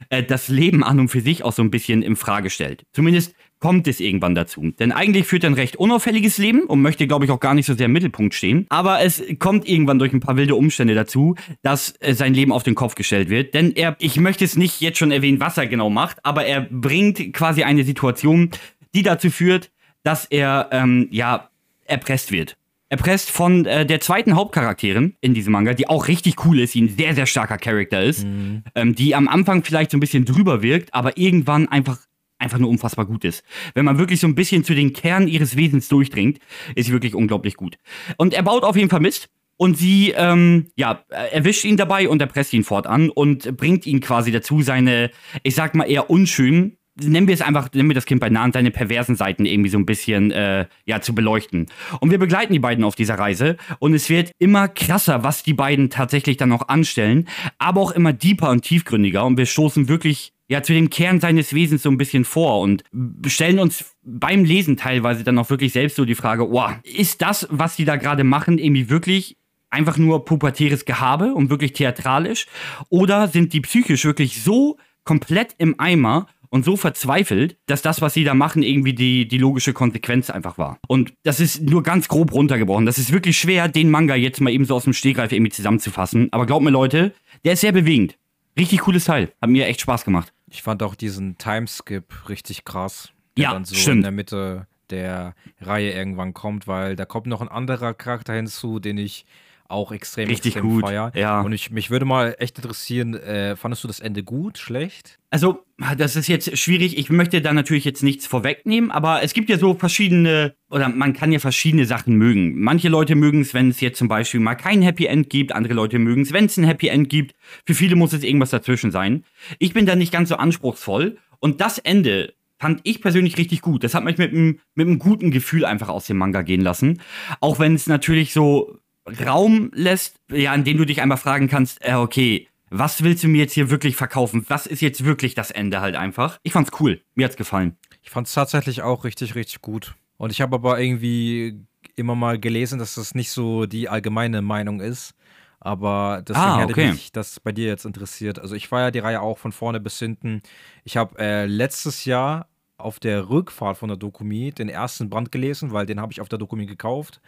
äh, 0.10 0.24
das 0.24 0.48
Leben 0.48 0.84
an 0.84 1.00
und 1.00 1.10
für 1.10 1.22
sich 1.22 1.44
auch 1.44 1.54
so 1.54 1.62
ein 1.62 1.72
bisschen 1.72 2.02
in 2.02 2.16
Frage 2.16 2.50
stellt. 2.50 2.86
Zumindest 2.94 3.36
kommt 3.62 3.88
es 3.88 4.02
irgendwann 4.02 4.36
dazu. 4.36 4.72
Denn 4.80 4.92
eigentlich 4.92 5.26
führt 5.26 5.46
er 5.46 5.52
ein 5.52 5.54
recht 5.54 5.78
unauffälliges 5.78 6.38
Leben 6.38 6.64
und 6.64 6.82
möchte, 6.82 7.08
glaube 7.08 7.24
ich, 7.24 7.32
auch 7.32 7.40
gar 7.40 7.54
nicht 7.54 7.68
so 7.68 7.74
sehr 7.74 7.86
im 7.86 7.94
Mittelpunkt 7.94 8.34
stehen. 8.34 8.66
Aber 8.68 9.02
es 9.02 9.24
kommt 9.40 9.70
irgendwann 9.70 10.00
durch 10.00 10.12
ein 10.12 10.20
paar 10.20 10.36
wilde 10.36 10.56
Umstände 10.56 10.96
dazu, 10.96 11.36
dass 11.62 11.94
äh, 12.00 12.14
sein 12.14 12.34
Leben 12.34 12.52
auf 12.52 12.64
den 12.64 12.76
Kopf 12.76 12.96
gestellt 12.96 13.30
wird. 13.30 13.54
Denn 13.54 13.74
er, 13.76 13.96
ich 14.00 14.20
möchte 14.20 14.44
es 14.44 14.58
nicht 14.58 14.82
jetzt 14.82 14.98
schon 14.98 15.12
erwähnen, 15.12 15.40
was 15.40 15.58
er 15.58 15.68
genau 15.68 15.90
macht, 15.90 16.26
aber 16.26 16.46
er 16.46 16.62
bringt 16.62 17.34
quasi 17.34 17.64
eine 17.64 17.84
Situation, 17.84 18.50
die 18.94 19.04
dazu 19.04 19.30
führt, 19.30 19.72
dass 20.04 20.26
er, 20.26 20.70
ähm, 20.72 21.08
ja, 21.12 21.50
erpresst 21.86 22.32
wird 22.32 22.58
erpresst 22.92 23.32
von 23.32 23.66
äh, 23.66 23.86
der 23.86 24.02
zweiten 24.02 24.36
Hauptcharakterin 24.36 25.16
in 25.22 25.34
diesem 25.34 25.54
Manga, 25.54 25.74
die 25.74 25.88
auch 25.88 26.10
richtig 26.10 26.46
cool 26.46 26.60
ist, 26.60 26.74
die 26.76 26.82
ein 26.82 26.90
sehr, 26.90 27.16
sehr 27.16 27.26
starker 27.26 27.58
Charakter 27.58 28.04
ist, 28.04 28.26
mhm. 28.26 28.64
ähm, 28.76 28.96
die 28.96 29.16
am 29.16 29.30
Anfang 29.30 29.64
vielleicht 29.64 29.92
so 29.92 29.98
ein 29.98 30.02
bisschen 30.02 30.26
drüber 30.26 30.62
wirkt, 30.62 30.94
aber 30.94 31.18
irgendwann 31.18 31.70
einfach 31.70 32.00
einfach 32.42 32.60
nur 32.60 32.70
unfassbar 32.70 33.06
gut 33.06 33.24
ist. 33.24 33.44
Wenn 33.74 33.86
man 33.86 33.98
wirklich 33.98 34.20
so 34.20 34.28
ein 34.28 34.36
bisschen 34.36 34.64
zu 34.64 34.74
den 34.76 34.94
Kern 34.94 35.28
ihres 35.28 35.56
Wesens 35.56 35.88
durchdringt, 35.88 36.40
ist 36.76 36.88
sie 36.88 36.92
wirklich 36.92 37.16
unglaublich 37.16 37.56
gut. 37.56 37.78
Und 38.18 38.34
er 38.34 38.44
baut 38.44 38.64
auf 38.64 38.76
jeden 38.76 38.90
Fall 38.90 39.00
Mist. 39.00 39.30
Und 39.58 39.78
sie, 39.78 40.12
ähm, 40.18 40.72
ja, 40.76 41.04
erwischt 41.10 41.66
ihn 41.66 41.78
dabei 41.78 42.10
und 42.10 42.20
erpresst 42.20 42.52
ihn 42.52 42.64
fortan 42.64 43.12
und 43.12 43.58
bringt 43.58 43.86
ihn 43.86 44.00
quasi 44.00 44.32
dazu, 44.32 44.64
seine, 44.64 45.12
ich 45.44 45.54
sag 45.54 45.76
mal 45.76 45.84
eher 45.84 46.10
unschönen 46.10 46.78
nennen 47.00 47.28
wir 47.28 47.34
es 47.34 47.42
einfach, 47.42 47.70
nennen 47.74 47.90
wir 47.90 47.96
das 47.96 48.06
Kind 48.06 48.20
bei 48.20 48.30
Namen, 48.30 48.54
seine 48.54 48.72
perversen 48.72 49.16
Seiten 49.16 49.46
irgendwie 49.46 49.70
so 49.70 49.78
ein 49.78 49.86
bisschen 49.86 50.32
äh, 50.32 50.66
ja, 50.86 51.02
zu 51.02 51.16
beleuchten. 51.16 51.68
Und 52.00 52.12
wir 52.12 52.20
begleiten 52.20 52.54
die 52.54 52.60
beiden 52.60 52.84
auf 52.84 52.96
dieser 52.96 53.16
Reise 53.16 53.58
und 53.80 53.94
es 53.94 54.10
wird 54.10 54.32
immer 54.40 54.68
krasser, 54.68 55.24
was 55.24 55.44
die 55.44 55.54
beiden 55.54 55.90
tatsächlich 55.90 56.38
dann 56.38 56.50
noch 56.50 56.68
anstellen, 56.68 57.28
aber 57.58 57.82
auch 57.82 57.92
immer 57.92 58.14
deeper 58.14 58.50
und 58.50 58.64
tiefgründiger 58.64 59.26
und 59.26 59.38
wir 59.38 59.46
stoßen 59.46 59.88
wirklich 59.88 60.34
ja 60.52 60.62
zu 60.62 60.74
dem 60.74 60.90
Kern 60.90 61.22
seines 61.22 61.54
Wesens 61.54 61.82
so 61.82 61.90
ein 61.90 61.98
bisschen 61.98 62.26
vor 62.26 62.60
und 62.60 62.84
stellen 63.26 63.58
uns 63.58 63.96
beim 64.04 64.44
Lesen 64.44 64.76
teilweise 64.76 65.24
dann 65.24 65.38
auch 65.40 65.50
wirklich 65.50 65.72
selbst 65.72 65.96
so 65.96 66.04
die 66.04 66.14
Frage, 66.14 66.50
oh, 66.50 66.68
ist 66.84 67.22
das, 67.22 67.48
was 67.50 67.78
die 67.78 67.86
da 67.86 67.96
gerade 67.96 68.26
machen, 68.26 68.58
irgendwie 68.58 68.90
wirklich 68.90 69.38
einfach 69.70 69.98
nur 69.98 70.26
pubertäres 70.26 70.84
Gehabe 70.84 71.34
und 71.34 71.50
wirklich 71.50 71.72
theatralisch? 71.72 72.48
Oder 72.90 73.30
sind 73.30 73.54
die 73.54 73.62
psychisch 73.62 74.04
wirklich 74.04 74.44
so 74.44 74.78
komplett 75.06 75.56
im 75.58 75.80
Eimer 75.80 76.28
und 76.50 76.66
so 76.66 76.76
verzweifelt, 76.76 77.56
dass 77.68 77.82
das, 77.82 78.02
was 78.02 78.14
sie 78.14 78.26
da 78.26 78.34
machen, 78.34 78.62
irgendwie 78.62 78.92
die, 78.92 79.30
die 79.30 79.38
logische 79.38 79.72
Konsequenz 79.72 80.30
einfach 80.30 80.58
war. 80.58 80.80
Und 80.90 81.14
das 81.24 81.40
ist 81.40 81.62
nur 81.62 81.82
ganz 81.82 82.10
grob 82.10 82.34
runtergebrochen. 82.34 82.86
Das 82.86 82.98
ist 82.98 83.14
wirklich 83.14 83.38
schwer, 83.38 83.70
den 83.70 83.90
Manga 83.90 84.16
jetzt 84.16 84.42
mal 84.42 84.52
eben 84.52 84.66
so 84.66 84.76
aus 84.76 84.84
dem 84.84 84.92
Stegreif 84.92 85.32
irgendwie 85.32 85.54
zusammenzufassen. 85.54 86.28
Aber 86.34 86.46
glaubt 86.46 86.66
mir, 86.66 86.72
Leute, 86.72 87.14
der 87.46 87.54
ist 87.54 87.62
sehr 87.62 87.72
bewegend. 87.72 88.18
Richtig 88.60 88.82
cooles 88.82 89.06
Teil. 89.06 89.32
Hat 89.42 89.50
mir 89.50 89.66
echt 89.68 89.80
Spaß 89.80 90.04
gemacht. 90.04 90.34
Ich 90.52 90.62
fand 90.64 90.84
auch 90.84 90.96
diesen 90.96 91.38
Timeskip 91.38 92.30
richtig 92.30 92.66
krass. 92.66 93.14
Der 93.38 93.44
Ja, 93.46 93.54
dann 93.54 93.64
so 93.66 93.74
stimmt. 93.74 93.98
in 93.98 94.02
der 94.04 94.12
Mitte 94.12 94.68
der 94.90 95.34
Reihe 95.62 95.92
irgendwann 95.94 96.34
kommt, 96.34 96.68
weil 96.68 96.98
da 96.98 97.06
kommt 97.06 97.28
noch 97.28 97.40
ein 97.42 97.48
anderer 97.48 97.94
Charakter 97.94 98.34
hinzu, 98.34 98.80
den 98.80 98.98
ich 98.98 99.26
auch 99.72 99.92
extrem, 99.92 100.28
Richtig 100.28 100.56
extrem 100.56 100.70
gut, 100.70 100.86
feier. 100.86 101.12
ja. 101.16 101.42
Und 101.42 101.54
ich, 101.54 101.72
mich 101.72 101.90
würde 101.90 102.06
mal 102.06 102.36
echt 102.40 102.58
interessieren, 102.58 103.14
äh, 103.16 103.56
fandest 103.56 103.84
du 103.84 103.88
das 103.88 104.00
Ende 104.00 104.24
gut, 104.24 104.58
schlecht? 104.58 105.18
Also, 105.30 105.64
das 105.98 106.16
ist 106.16 106.28
jetzt 106.28 106.58
schwierig. 106.58 106.98
Ich 106.98 107.10
möchte 107.10 107.42
da 107.42 107.54
natürlich 107.54 107.86
jetzt 107.86 108.04
nichts 108.04 108.28
vorwegnehmen, 108.28 108.92
aber 108.92 109.24
es 109.24 109.34
gibt 109.34 109.50
ja 109.50 109.58
so 109.58 109.74
verschiedene, 109.74 110.56
oder 110.70 110.90
man 110.90 111.14
kann 111.14 111.32
ja 111.32 111.40
verschiedene 111.40 111.86
Sachen 111.86 112.16
mögen. 112.16 112.60
Manche 112.60 112.90
Leute 112.90 113.16
mögen 113.16 113.42
es, 113.42 113.54
wenn 113.54 113.70
es 113.70 113.80
jetzt 113.82 113.98
zum 113.98 114.08
Beispiel 114.08 114.40
mal 114.40 114.56
kein 114.56 114.82
Happy 114.82 115.06
End 115.06 115.30
gibt, 115.30 115.54
andere 115.54 115.74
Leute 115.74 116.00
mögen 116.00 116.22
es, 116.22 116.34
wenn 116.34 116.46
es 116.46 116.58
ein 116.58 116.66
Happy 116.66 116.88
End 116.90 117.10
gibt. 117.10 117.34
Für 117.66 117.74
viele 117.74 117.96
muss 117.96 118.14
es 118.14 118.24
irgendwas 118.24 118.50
dazwischen 118.50 118.92
sein. 118.92 119.24
Ich 119.58 119.74
bin 119.74 119.86
da 119.86 119.96
nicht 119.96 120.12
ganz 120.12 120.30
so 120.30 120.36
anspruchsvoll 120.36 121.18
und 121.40 121.62
das 121.62 121.78
Ende 121.78 122.34
fand 122.60 122.82
ich 122.84 123.02
persönlich 123.02 123.38
richtig 123.38 123.62
gut. 123.62 123.84
Das 123.84 123.96
hat 123.96 124.04
mich 124.04 124.20
mit 124.20 124.32
einem, 124.32 124.60
mit 124.76 124.86
einem 124.86 125.00
guten 125.00 125.32
Gefühl 125.32 125.66
einfach 125.66 125.90
aus 125.90 126.06
dem 126.06 126.18
Manga 126.18 126.44
gehen 126.44 126.62
lassen. 126.62 127.02
Auch 127.40 127.58
wenn 127.58 127.74
es 127.74 127.88
natürlich 127.88 128.34
so 128.34 128.78
Raum 129.26 129.72
lässt, 129.74 130.18
ja, 130.32 130.54
in 130.54 130.64
dem 130.64 130.78
du 130.78 130.86
dich 130.86 131.02
einmal 131.02 131.18
fragen 131.18 131.48
kannst, 131.48 131.80
äh, 131.86 131.94
okay, 131.94 132.48
was 132.70 133.04
willst 133.04 133.24
du 133.24 133.28
mir 133.28 133.40
jetzt 133.40 133.54
hier 133.54 133.70
wirklich 133.70 133.96
verkaufen? 133.96 134.46
Was 134.48 134.66
ist 134.66 134.82
jetzt 134.82 135.04
wirklich 135.04 135.36
das 135.36 135.52
Ende 135.52 135.82
halt 135.82 135.96
einfach? 135.96 136.40
Ich 136.44 136.54
fand's 136.54 136.72
cool. 136.80 137.02
Mir 137.16 137.26
hat's 137.26 137.36
gefallen. 137.36 137.76
Ich 138.02 138.10
fand 138.10 138.28
es 138.28 138.34
tatsächlich 138.34 138.82
auch 138.82 139.04
richtig, 139.04 139.36
richtig 139.36 139.62
gut. 139.62 139.94
Und 140.18 140.32
ich 140.32 140.40
habe 140.42 140.56
aber 140.56 140.80
irgendwie 140.80 141.66
immer 141.96 142.16
mal 142.16 142.40
gelesen, 142.40 142.80
dass 142.80 142.96
das 142.96 143.14
nicht 143.14 143.32
so 143.32 143.66
die 143.66 143.90
allgemeine 143.90 144.42
Meinung 144.42 144.80
ist. 144.80 145.14
Aber 145.60 146.24
deswegen 146.28 146.46
Ah, 146.46 146.60
hätte 146.62 146.72
okay. 146.74 146.92
mich 146.92 147.12
das 147.12 147.40
bei 147.40 147.52
dir 147.52 147.68
jetzt 147.68 147.86
interessiert. 147.86 148.40
Also 148.40 148.56
ich 148.56 148.68
feiere 148.68 148.92
die 148.92 149.00
Reihe 149.00 149.22
auch 149.22 149.38
von 149.38 149.52
vorne 149.52 149.80
bis 149.80 150.00
hinten. 150.00 150.42
Ich 150.86 150.98
habe 150.98 151.20
äh, 151.20 151.46
letztes 151.46 152.06
Jahr 152.06 152.48
auf 152.78 153.00
der 153.00 153.30
Rückfahrt 153.30 153.78
von 153.78 153.90
der 153.90 153.98
Dokumi 153.98 154.52
den 154.52 154.70
ersten 154.70 155.10
Band 155.10 155.32
gelesen, 155.32 155.72
weil 155.72 155.86
den 155.86 156.00
habe 156.00 156.14
ich 156.14 156.22
auf 156.22 156.30
der 156.30 156.40
Dokumi 156.40 156.66
gekauft. 156.66 157.22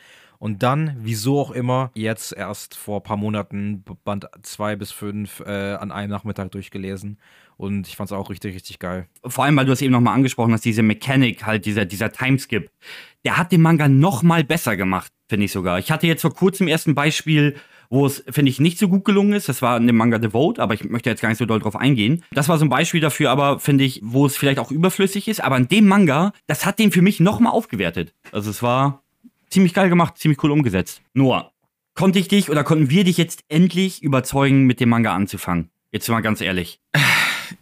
Und 0.44 0.62
dann, 0.62 0.98
wieso 1.00 1.40
auch 1.40 1.52
immer, 1.52 1.90
jetzt 1.94 2.34
erst 2.34 2.76
vor 2.76 3.00
ein 3.00 3.04
paar 3.04 3.16
Monaten 3.16 3.86
Band 4.04 4.28
2 4.42 4.76
bis 4.76 4.92
5 4.92 5.40
äh, 5.40 5.76
an 5.76 5.90
einem 5.94 6.10
Nachmittag 6.10 6.52
durchgelesen. 6.52 7.18
Und 7.56 7.88
ich 7.88 7.96
fand 7.96 8.10
es 8.10 8.12
auch 8.12 8.30
richtig, 8.30 8.54
richtig 8.54 8.80
geil. 8.80 9.08
Vor 9.26 9.46
allem, 9.46 9.56
weil 9.56 9.66
du 9.66 9.72
es 9.72 9.82
eben 9.82 9.94
nochmal 9.94 10.16
angesprochen 10.16 10.52
hast, 10.52 10.66
diese 10.66 10.84
Mechanik, 10.84 11.46
halt 11.46 11.66
dieser, 11.66 11.86
dieser 11.86 12.12
Timeskip. 12.12 12.70
Der 13.24 13.38
hat 13.38 13.54
den 13.54 13.62
Manga 13.62 13.88
nochmal 13.88 14.44
besser 14.44 14.76
gemacht, 14.76 15.14
finde 15.30 15.46
ich 15.46 15.54
sogar. 15.54 15.80
Ich 15.80 15.92
hatte 15.92 16.08
jetzt 16.08 16.24
vor 16.24 16.34
kurzem 16.34 16.68
erst 16.68 16.88
ein 16.88 16.96
Beispiel, 16.96 17.56
wo 17.90 18.06
es, 18.06 18.22
finde 18.30 18.50
ich, 18.50 18.60
nicht 18.60 18.80
so 18.80 18.90
gut 18.90 19.06
gelungen 19.06 19.32
ist. 19.32 19.48
Das 19.48 19.62
war 19.62 19.78
in 19.78 19.88
dem 19.88 19.96
Manga 19.96 20.20
The 20.22 20.32
Vote, 20.32 20.62
aber 20.62 20.74
ich 20.74 20.84
möchte 20.84 21.10
jetzt 21.10 21.22
gar 21.22 21.30
nicht 21.30 21.38
so 21.38 21.46
doll 21.46 21.60
drauf 21.60 21.78
eingehen. 21.78 22.22
Das 22.32 22.50
war 22.50 22.58
so 22.58 22.66
ein 22.66 22.70
Beispiel 22.70 23.00
dafür, 23.00 23.32
aber 23.32 23.60
finde 23.60 23.86
ich, 23.86 24.02
wo 24.04 24.26
es 24.26 24.36
vielleicht 24.36 24.60
auch 24.60 24.72
überflüssig 24.72 25.30
ist. 25.30 25.42
Aber 25.42 25.56
in 25.56 25.70
dem 25.70 25.88
Manga, 25.88 26.34
das 26.48 26.66
hat 26.66 26.80
den 26.80 26.92
für 26.92 27.02
mich 27.02 27.22
nochmal 27.22 27.54
aufgewertet. 27.54 28.14
Also 28.34 28.50
es 28.50 28.62
war 28.62 29.03
ziemlich 29.54 29.74
geil 29.74 29.90
gemacht, 29.90 30.18
ziemlich 30.18 30.44
cool 30.44 30.52
umgesetzt. 30.52 31.02
Noah, 31.14 31.54
konnte 31.94 32.20
ich 32.20 32.28
dich 32.28 32.50
oder 32.50 32.64
konnten 32.64 32.90
wir 32.90 33.04
dich 33.04 33.18
jetzt 33.18 33.44
endlich 33.50 34.04
überzeugen, 34.04 34.64
mit 34.64 34.80
dem 34.80 34.90
Manga 34.90 35.14
anzufangen? 35.14 35.70
Jetzt 35.92 36.10
mal 36.10 36.22
ganz 36.22 36.42
ehrlich. 36.42 36.80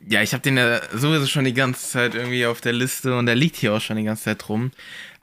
Ja, 0.07 0.21
ich 0.21 0.33
habe 0.33 0.41
den 0.41 0.57
ja 0.57 0.79
sowieso 0.97 1.27
schon 1.27 1.43
die 1.43 1.53
ganze 1.53 1.89
Zeit 1.89 2.15
irgendwie 2.15 2.45
auf 2.45 2.61
der 2.61 2.71
Liste 2.71 3.17
und 3.17 3.25
der 3.25 3.35
liegt 3.35 3.57
hier 3.57 3.73
auch 3.73 3.81
schon 3.81 3.97
die 3.97 4.03
ganze 4.03 4.23
Zeit 4.23 4.47
rum. 4.47 4.71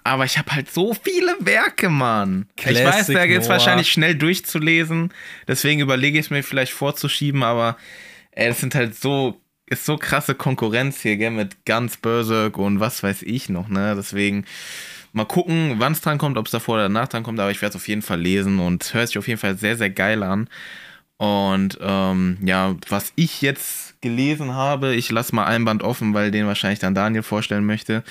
Aber 0.05 0.25
ich 0.25 0.39
habe 0.39 0.53
halt 0.53 0.71
so 0.71 0.95
viele 0.95 1.35
Werke, 1.41 1.89
Mann. 1.89 2.49
ich 2.59 2.67
weiß, 2.67 2.77
Classic 2.79 3.29
geht's 3.29 3.47
Noah. 3.47 3.55
wahrscheinlich 3.55 3.91
schnell 3.91 4.15
durchzulesen. 4.15 5.13
Deswegen 5.47 5.81
überlege 5.81 6.19
ich 6.19 6.27
es 6.27 6.31
mir 6.31 6.43
vielleicht 6.43 6.73
vorzuschieben, 6.73 7.43
aber 7.43 7.77
ey, 8.33 8.49
das 8.49 8.61
sind 8.61 8.75
halt 8.75 8.95
so, 8.95 9.41
ist 9.67 9.85
so 9.85 9.97
krasse 9.97 10.35
Konkurrenz 10.35 11.01
hier, 11.01 11.17
gell, 11.17 11.31
mit 11.31 11.65
Guns, 11.65 11.97
Berserk 11.97 12.59
und 12.59 12.81
was 12.81 13.03
weiß 13.03 13.23
ich 13.23 13.49
noch, 13.49 13.69
ne? 13.69 13.95
Deswegen 13.97 14.45
mal 15.19 15.27
gucken, 15.27 15.75
wann 15.79 15.93
es 15.93 16.01
dran 16.01 16.17
kommt, 16.17 16.39
ob 16.39 16.47
es 16.47 16.53
davor 16.53 16.77
oder 16.77 16.85
danach 16.85 17.09
dran 17.09 17.23
kommt, 17.23 17.39
aber 17.41 17.51
ich 17.51 17.61
werde 17.61 17.71
es 17.71 17.77
auf 17.77 17.89
jeden 17.89 18.03
Fall 18.03 18.21
lesen 18.21 18.59
und 18.59 18.95
hört 18.95 19.09
sich 19.09 19.19
auf 19.19 19.29
jeden 19.29 19.41
Fall 19.41 19.59
sehr, 19.59 19.77
sehr 19.77 19.91
geil 19.91 20.23
an. 20.23 20.49
Und 21.19 21.79
ähm, 21.83 22.39
ja, 22.43 22.77
was 22.89 23.13
ich 23.17 23.43
jetzt 23.43 24.01
gelesen 24.01 24.55
habe, 24.55 24.95
ich 24.95 25.11
lasse 25.11 25.35
mal 25.35 25.47
einen 25.47 25.65
Band 25.65 25.83
offen, 25.83 26.15
weil 26.15 26.31
den 26.31 26.47
wahrscheinlich 26.47 26.79
dann 26.79 26.95
Daniel 26.95 27.25
vorstellen 27.25 27.67
möchte. 27.67 28.05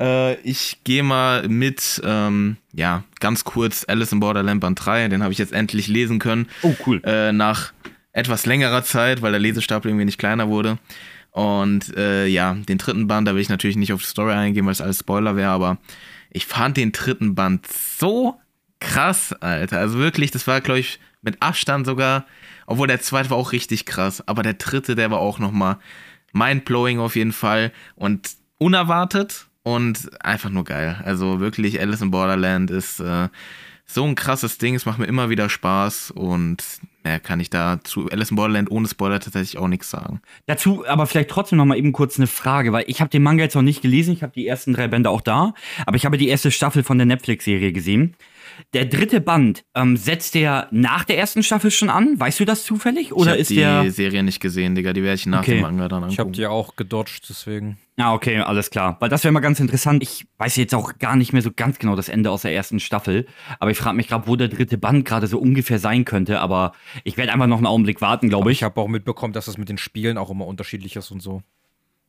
Äh, 0.00 0.36
ich 0.40 0.78
gehe 0.82 1.02
mal 1.02 1.46
mit, 1.48 2.00
ähm, 2.02 2.56
ja, 2.72 3.04
ganz 3.20 3.44
kurz 3.44 3.84
Alice 3.86 4.12
in 4.12 4.20
Borderland 4.20 4.62
Band 4.62 4.82
3, 4.82 5.08
den 5.08 5.22
habe 5.22 5.32
ich 5.32 5.38
jetzt 5.38 5.52
endlich 5.52 5.86
lesen 5.86 6.18
können. 6.18 6.48
Oh, 6.62 6.74
cool. 6.86 7.02
Äh, 7.04 7.32
nach 7.32 7.72
etwas 8.12 8.46
längerer 8.46 8.82
Zeit, 8.82 9.20
weil 9.20 9.32
der 9.32 9.40
Lesestapel 9.40 9.90
irgendwie 9.90 10.06
nicht 10.06 10.18
kleiner 10.18 10.48
wurde. 10.48 10.78
Und 11.32 11.94
äh, 11.98 12.26
ja, 12.26 12.54
den 12.54 12.78
dritten 12.78 13.06
Band, 13.06 13.28
da 13.28 13.34
will 13.34 13.42
ich 13.42 13.50
natürlich 13.50 13.76
nicht 13.76 13.92
auf 13.92 14.00
die 14.00 14.08
Story 14.08 14.32
eingehen, 14.32 14.64
weil 14.64 14.72
es 14.72 14.80
alles 14.80 15.00
Spoiler 15.00 15.36
wäre, 15.36 15.50
aber 15.50 15.76
ich 16.30 16.46
fand 16.46 16.76
den 16.76 16.92
dritten 16.92 17.34
Band 17.34 17.66
so 17.66 18.40
krass, 18.80 19.32
Alter. 19.40 19.78
Also 19.78 19.98
wirklich, 19.98 20.30
das 20.30 20.46
war, 20.46 20.60
glaube 20.60 20.80
ich, 20.80 21.00
mit 21.22 21.42
Abstand 21.42 21.86
sogar, 21.86 22.26
obwohl 22.66 22.86
der 22.86 23.00
zweite 23.00 23.30
war 23.30 23.36
auch 23.36 23.52
richtig 23.52 23.86
krass, 23.86 24.26
aber 24.26 24.42
der 24.42 24.54
dritte, 24.54 24.94
der 24.94 25.10
war 25.10 25.18
auch 25.18 25.38
nochmal 25.38 25.78
mindblowing 26.32 26.98
auf 26.98 27.16
jeden 27.16 27.32
Fall 27.32 27.72
und 27.94 28.30
unerwartet 28.58 29.46
und 29.62 30.10
einfach 30.24 30.50
nur 30.50 30.64
geil. 30.64 31.02
Also 31.04 31.40
wirklich, 31.40 31.80
Alice 31.80 32.00
in 32.00 32.10
Borderland 32.10 32.70
ist 32.70 33.00
äh, 33.00 33.28
so 33.86 34.04
ein 34.04 34.14
krasses 34.16 34.58
Ding, 34.58 34.74
es 34.74 34.84
macht 34.84 34.98
mir 34.98 35.06
immer 35.06 35.30
wieder 35.30 35.48
Spaß 35.48 36.10
und 36.10 36.62
mehr 37.04 37.20
kann 37.20 37.38
ich 37.38 37.50
da 37.50 37.78
zu 37.84 38.10
Alice 38.10 38.30
in 38.30 38.36
Borderland 38.36 38.70
ohne 38.70 38.88
Spoiler 38.88 39.20
tatsächlich 39.20 39.58
auch 39.58 39.68
nichts 39.68 39.90
sagen. 39.90 40.20
Dazu 40.46 40.86
aber 40.86 41.06
vielleicht 41.06 41.30
trotzdem 41.30 41.58
noch 41.58 41.64
mal 41.64 41.78
eben 41.78 41.92
kurz 41.92 42.18
eine 42.18 42.26
Frage, 42.26 42.72
weil 42.72 42.84
ich 42.88 43.00
habe 43.00 43.10
den 43.10 43.22
Manga 43.22 43.44
jetzt 43.44 43.54
noch 43.54 43.62
nicht 43.62 43.82
gelesen, 43.82 44.12
ich 44.12 44.22
habe 44.22 44.32
die 44.34 44.46
ersten 44.46 44.72
drei 44.74 44.88
Bände 44.88 45.08
auch 45.08 45.20
da, 45.20 45.54
aber 45.86 45.96
ich 45.96 46.04
habe 46.04 46.18
die 46.18 46.28
erste 46.28 46.50
Staffel 46.50 46.82
von 46.82 46.98
der 46.98 47.06
Netflix-Serie 47.06 47.72
gesehen. 47.72 48.16
Der 48.74 48.86
dritte 48.86 49.20
Band, 49.20 49.64
ähm, 49.74 49.96
setzt 49.96 50.34
der 50.34 50.68
nach 50.70 51.04
der 51.04 51.18
ersten 51.18 51.42
Staffel 51.42 51.70
schon 51.70 51.90
an? 51.90 52.18
Weißt 52.18 52.40
du 52.40 52.44
das 52.44 52.64
zufällig? 52.64 53.12
Oder 53.12 53.26
ich 53.26 53.32
hab 53.32 53.38
ist 53.40 53.50
die 53.50 53.54
der. 53.56 53.90
Serie 53.90 54.22
nicht 54.22 54.40
gesehen, 54.40 54.74
Digga, 54.74 54.92
die 54.92 55.02
werde 55.02 55.14
ich 55.16 55.26
nach 55.26 55.40
Okay. 55.40 55.54
dem 55.56 55.62
Manga 55.62 55.88
dann 55.88 55.98
angucken. 56.04 56.12
Ich 56.12 56.18
habe 56.18 56.30
die 56.32 56.46
auch 56.46 56.76
gedodged, 56.76 57.26
deswegen. 57.28 57.78
Ah, 57.98 58.12
okay, 58.14 58.38
alles 58.40 58.70
klar. 58.70 58.96
Weil 59.00 59.08
das 59.08 59.24
wäre 59.24 59.32
mal 59.32 59.40
ganz 59.40 59.58
interessant. 59.60 60.02
Ich 60.02 60.26
weiß 60.38 60.56
jetzt 60.56 60.74
auch 60.74 60.98
gar 60.98 61.16
nicht 61.16 61.32
mehr 61.32 61.40
so 61.42 61.50
ganz 61.54 61.78
genau 61.78 61.96
das 61.96 62.08
Ende 62.10 62.30
aus 62.30 62.42
der 62.42 62.52
ersten 62.54 62.78
Staffel. 62.80 63.26
Aber 63.58 63.70
ich 63.70 63.78
frage 63.78 63.96
mich 63.96 64.08
gerade, 64.08 64.26
wo 64.26 64.36
der 64.36 64.48
dritte 64.48 64.76
Band 64.76 65.04
gerade 65.06 65.26
so 65.26 65.38
ungefähr 65.38 65.78
sein 65.78 66.04
könnte. 66.04 66.40
Aber 66.40 66.72
ich 67.04 67.16
werde 67.16 67.32
einfach 67.32 67.46
noch 67.46 67.56
einen 67.56 67.66
Augenblick 67.66 68.00
warten, 68.02 68.28
glaube 68.28 68.52
ich. 68.52 68.58
ich 68.58 68.62
habe 68.64 68.78
auch 68.80 68.88
mitbekommen, 68.88 69.32
dass 69.32 69.48
es 69.48 69.56
mit 69.56 69.68
den 69.70 69.78
Spielen 69.78 70.18
auch 70.18 70.28
immer 70.30 70.46
unterschiedlich 70.46 70.96
ist 70.96 71.10
und 71.10 71.20
so. 71.22 71.42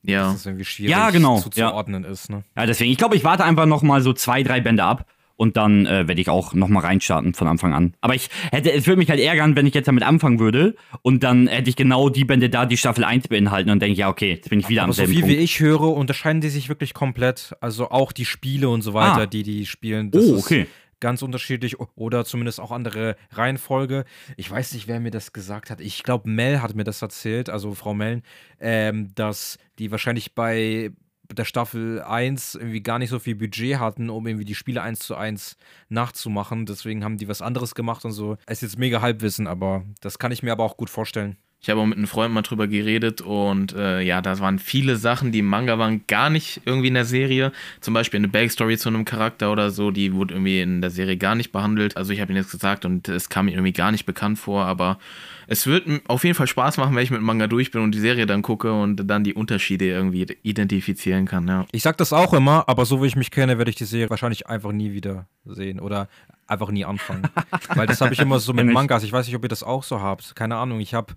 ja. 0.03 0.23
Dass 0.31 0.35
es 0.35 0.45
irgendwie 0.45 0.65
schwierig 0.65 0.91
Ja, 0.91 1.09
genau, 1.09 1.39
zuzuordnen 1.39 2.03
ist. 2.03 2.29
Ne? 2.29 2.43
Ja, 2.57 2.65
deswegen, 2.65 2.91
ich 2.91 2.97
glaube, 2.97 3.15
ich 3.15 3.23
warte 3.23 3.43
einfach 3.45 3.65
noch 3.65 3.81
mal 3.81 4.01
so 4.01 4.11
zwei, 4.13 4.43
drei 4.43 4.59
Bände 4.59 4.83
ab. 4.83 5.05
Und 5.37 5.55
dann 5.55 5.85
äh, 5.85 6.07
werde 6.07 6.19
ich 6.19 6.29
auch 6.29 6.53
noch 6.55 6.67
mal 6.67 6.79
reinstarten 6.81 7.33
von 7.35 7.47
Anfang 7.47 7.73
an. 7.73 7.93
Aber 8.01 8.15
ich 8.15 8.29
hätte, 8.51 8.71
es 8.73 8.85
würde 8.87 8.97
mich 8.97 9.09
halt 9.09 9.19
ärgern, 9.21 9.55
wenn 9.55 9.65
ich 9.67 9.73
jetzt 9.75 9.87
damit 9.87 10.03
anfangen 10.03 10.39
würde 10.39 10.75
und 11.03 11.23
dann 11.23 11.47
hätte 11.47 11.69
ich 11.69 11.75
genau 11.75 12.09
die 12.09 12.25
Bände 12.25 12.49
da, 12.49 12.65
die 12.65 12.75
Staffel 12.75 13.03
1 13.03 13.27
beinhalten 13.27 13.69
und 13.69 13.79
denke, 13.81 13.97
ja, 13.99 14.09
okay, 14.09 14.31
jetzt 14.31 14.49
bin 14.49 14.59
ich 14.59 14.67
wieder 14.67 14.81
Aber 14.81 14.89
am 14.89 14.93
so 14.93 14.97
selben 14.97 15.13
viel 15.13 15.23
wie 15.27 15.35
Punkt. 15.35 15.43
ich 15.43 15.59
höre, 15.59 15.81
unterscheiden 15.95 16.41
die 16.41 16.49
sich 16.49 16.69
wirklich 16.69 16.93
komplett. 16.95 17.55
Also 17.61 17.91
auch 17.91 18.11
die 18.11 18.25
Spiele 18.25 18.67
und 18.69 18.81
so 18.81 18.93
weiter, 18.93 19.21
Ah. 19.21 19.25
die 19.27 19.43
die 19.43 19.65
spielen. 19.67 20.09
Das 20.11 20.25
Oh, 20.25 20.35
ist 20.37 20.45
okay. 20.45 20.65
ganz 20.99 21.21
unterschiedlich 21.21 21.79
oder 21.95 22.25
zumindest 22.25 22.59
auch 22.59 22.71
andere 22.71 23.15
Reihenfolge. 23.31 24.05
Ich 24.37 24.49
weiß 24.49 24.73
nicht, 24.73 24.87
wer 24.87 24.99
mir 24.99 25.11
das 25.11 25.33
gesagt 25.33 25.69
hat. 25.69 25.81
Ich 25.81 26.01
glaube, 26.01 26.27
Mel 26.29 26.63
hat 26.63 26.73
mir 26.73 26.83
das 26.83 27.03
erzählt, 27.03 27.51
also 27.51 27.75
Frau 27.75 27.93
Mellen, 27.93 28.23
ähm, 28.59 29.11
dass 29.13 29.59
die 29.77 29.91
wahrscheinlich 29.91 30.33
bei 30.33 30.89
der 31.31 31.45
Staffel 31.45 32.01
1 32.01 32.55
irgendwie 32.55 32.81
gar 32.81 32.99
nicht 32.99 33.09
so 33.09 33.19
viel 33.19 33.35
Budget 33.35 33.79
hatten, 33.79 34.09
um 34.09 34.27
irgendwie 34.27 34.45
die 34.45 34.55
Spiele 34.55 34.81
1 34.81 34.99
zu 34.99 35.15
1 35.15 35.57
nachzumachen. 35.89 36.65
Deswegen 36.65 37.03
haben 37.03 37.17
die 37.17 37.27
was 37.27 37.41
anderes 37.41 37.75
gemacht 37.75 38.05
und 38.05 38.11
so. 38.11 38.37
Es 38.45 38.61
ist 38.61 38.71
jetzt 38.71 38.79
mega 38.79 39.01
Halbwissen, 39.01 39.47
aber 39.47 39.83
das 40.01 40.19
kann 40.19 40.31
ich 40.31 40.43
mir 40.43 40.51
aber 40.51 40.63
auch 40.63 40.77
gut 40.77 40.89
vorstellen. 40.89 41.37
Ich 41.59 41.71
habe 41.71 41.81
auch 41.81 41.85
mit 41.85 41.97
einem 41.97 42.07
Freund 42.07 42.33
mal 42.33 42.43
drüber 42.43 42.67
geredet 42.67 43.21
und 43.21 43.73
äh, 43.73 44.01
ja, 44.01 44.21
da 44.21 44.37
waren 44.39 44.59
viele 44.59 44.95
Sachen, 44.95 45.31
die 45.31 45.39
im 45.39 45.47
Manga 45.47 45.79
waren, 45.79 46.05
gar 46.05 46.29
nicht 46.29 46.61
irgendwie 46.65 46.89
in 46.89 46.93
der 46.93 47.03
Serie. 47.03 47.51
Zum 47.81 47.95
Beispiel 47.95 48.19
eine 48.19 48.27
Backstory 48.27 48.77
zu 48.77 48.89
einem 48.89 49.05
Charakter 49.05 49.51
oder 49.51 49.71
so, 49.71 49.89
die 49.89 50.13
wurde 50.13 50.35
irgendwie 50.35 50.61
in 50.61 50.81
der 50.81 50.91
Serie 50.91 51.17
gar 51.17 51.33
nicht 51.33 51.51
behandelt. 51.51 51.97
Also 51.97 52.13
ich 52.13 52.21
habe 52.21 52.31
ihn 52.31 52.37
jetzt 52.37 52.51
gesagt 52.51 52.85
und 52.85 53.09
es 53.09 53.29
kam 53.29 53.45
mir 53.45 53.53
irgendwie 53.53 53.73
gar 53.73 53.91
nicht 53.91 54.05
bekannt 54.05 54.37
vor, 54.37 54.65
aber 54.65 54.99
es 55.47 55.65
wird 55.65 55.87
auf 56.07 56.23
jeden 56.23 56.35
Fall 56.35 56.47
Spaß 56.47 56.77
machen, 56.77 56.95
wenn 56.95 57.03
ich 57.03 57.11
mit 57.11 57.21
Manga 57.21 57.47
durch 57.47 57.71
bin 57.71 57.81
und 57.81 57.95
die 57.95 57.99
Serie 57.99 58.25
dann 58.25 58.41
gucke 58.41 58.71
und 58.71 59.07
dann 59.07 59.23
die 59.23 59.33
Unterschiede 59.33 59.85
irgendwie 59.85 60.27
identifizieren 60.43 61.25
kann. 61.25 61.47
Ja. 61.47 61.65
Ich 61.71 61.83
sag 61.83 61.97
das 61.97 62.13
auch 62.13 62.33
immer, 62.33 62.67
aber 62.67 62.85
so 62.85 63.01
wie 63.01 63.07
ich 63.07 63.15
mich 63.15 63.31
kenne, 63.31 63.57
werde 63.57 63.69
ich 63.69 63.75
die 63.75 63.85
Serie 63.85 64.09
wahrscheinlich 64.09 64.47
einfach 64.47 64.73
nie 64.73 64.91
wieder 64.91 65.27
sehen 65.45 65.79
oder 65.79 66.09
einfach 66.47 66.69
nie 66.69 66.85
anfangen. 66.85 67.23
Weil 67.75 67.87
das 67.87 68.01
habe 68.01 68.13
ich 68.13 68.19
immer 68.19 68.39
so 68.39 68.53
mit 68.53 68.67
Mangas. 68.67 69.03
Ich 69.03 69.11
weiß 69.11 69.25
nicht, 69.25 69.35
ob 69.35 69.43
ihr 69.43 69.49
das 69.49 69.63
auch 69.63 69.83
so 69.83 70.01
habt. 70.01 70.35
Keine 70.35 70.57
Ahnung. 70.57 70.81
Ich 70.81 70.93
habe 70.93 71.13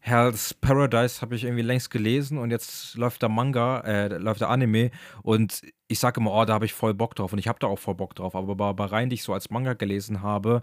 Hell's 0.00 0.54
Paradise 0.54 1.20
habe 1.22 1.34
ich 1.34 1.44
irgendwie 1.44 1.62
längst 1.62 1.90
gelesen 1.90 2.38
und 2.38 2.50
jetzt 2.50 2.96
läuft 2.96 3.20
der 3.20 3.28
Manga, 3.28 3.80
äh, 3.80 4.06
läuft 4.16 4.40
der 4.40 4.48
Anime 4.48 4.90
und 5.22 5.62
ich 5.88 5.98
sage 5.98 6.20
immer, 6.20 6.32
oh, 6.32 6.44
da 6.44 6.54
habe 6.54 6.64
ich 6.64 6.72
voll 6.72 6.94
Bock 6.94 7.14
drauf 7.14 7.32
und 7.32 7.38
ich 7.38 7.48
habe 7.48 7.58
da 7.58 7.66
auch 7.66 7.78
voll 7.78 7.94
Bock 7.94 8.14
drauf. 8.14 8.34
Aber 8.34 8.54
bei, 8.54 8.72
bei 8.72 8.84
Reihen, 8.84 9.10
die 9.10 9.14
ich 9.14 9.22
so 9.22 9.32
als 9.32 9.50
Manga 9.50 9.74
gelesen 9.74 10.22
habe, 10.22 10.62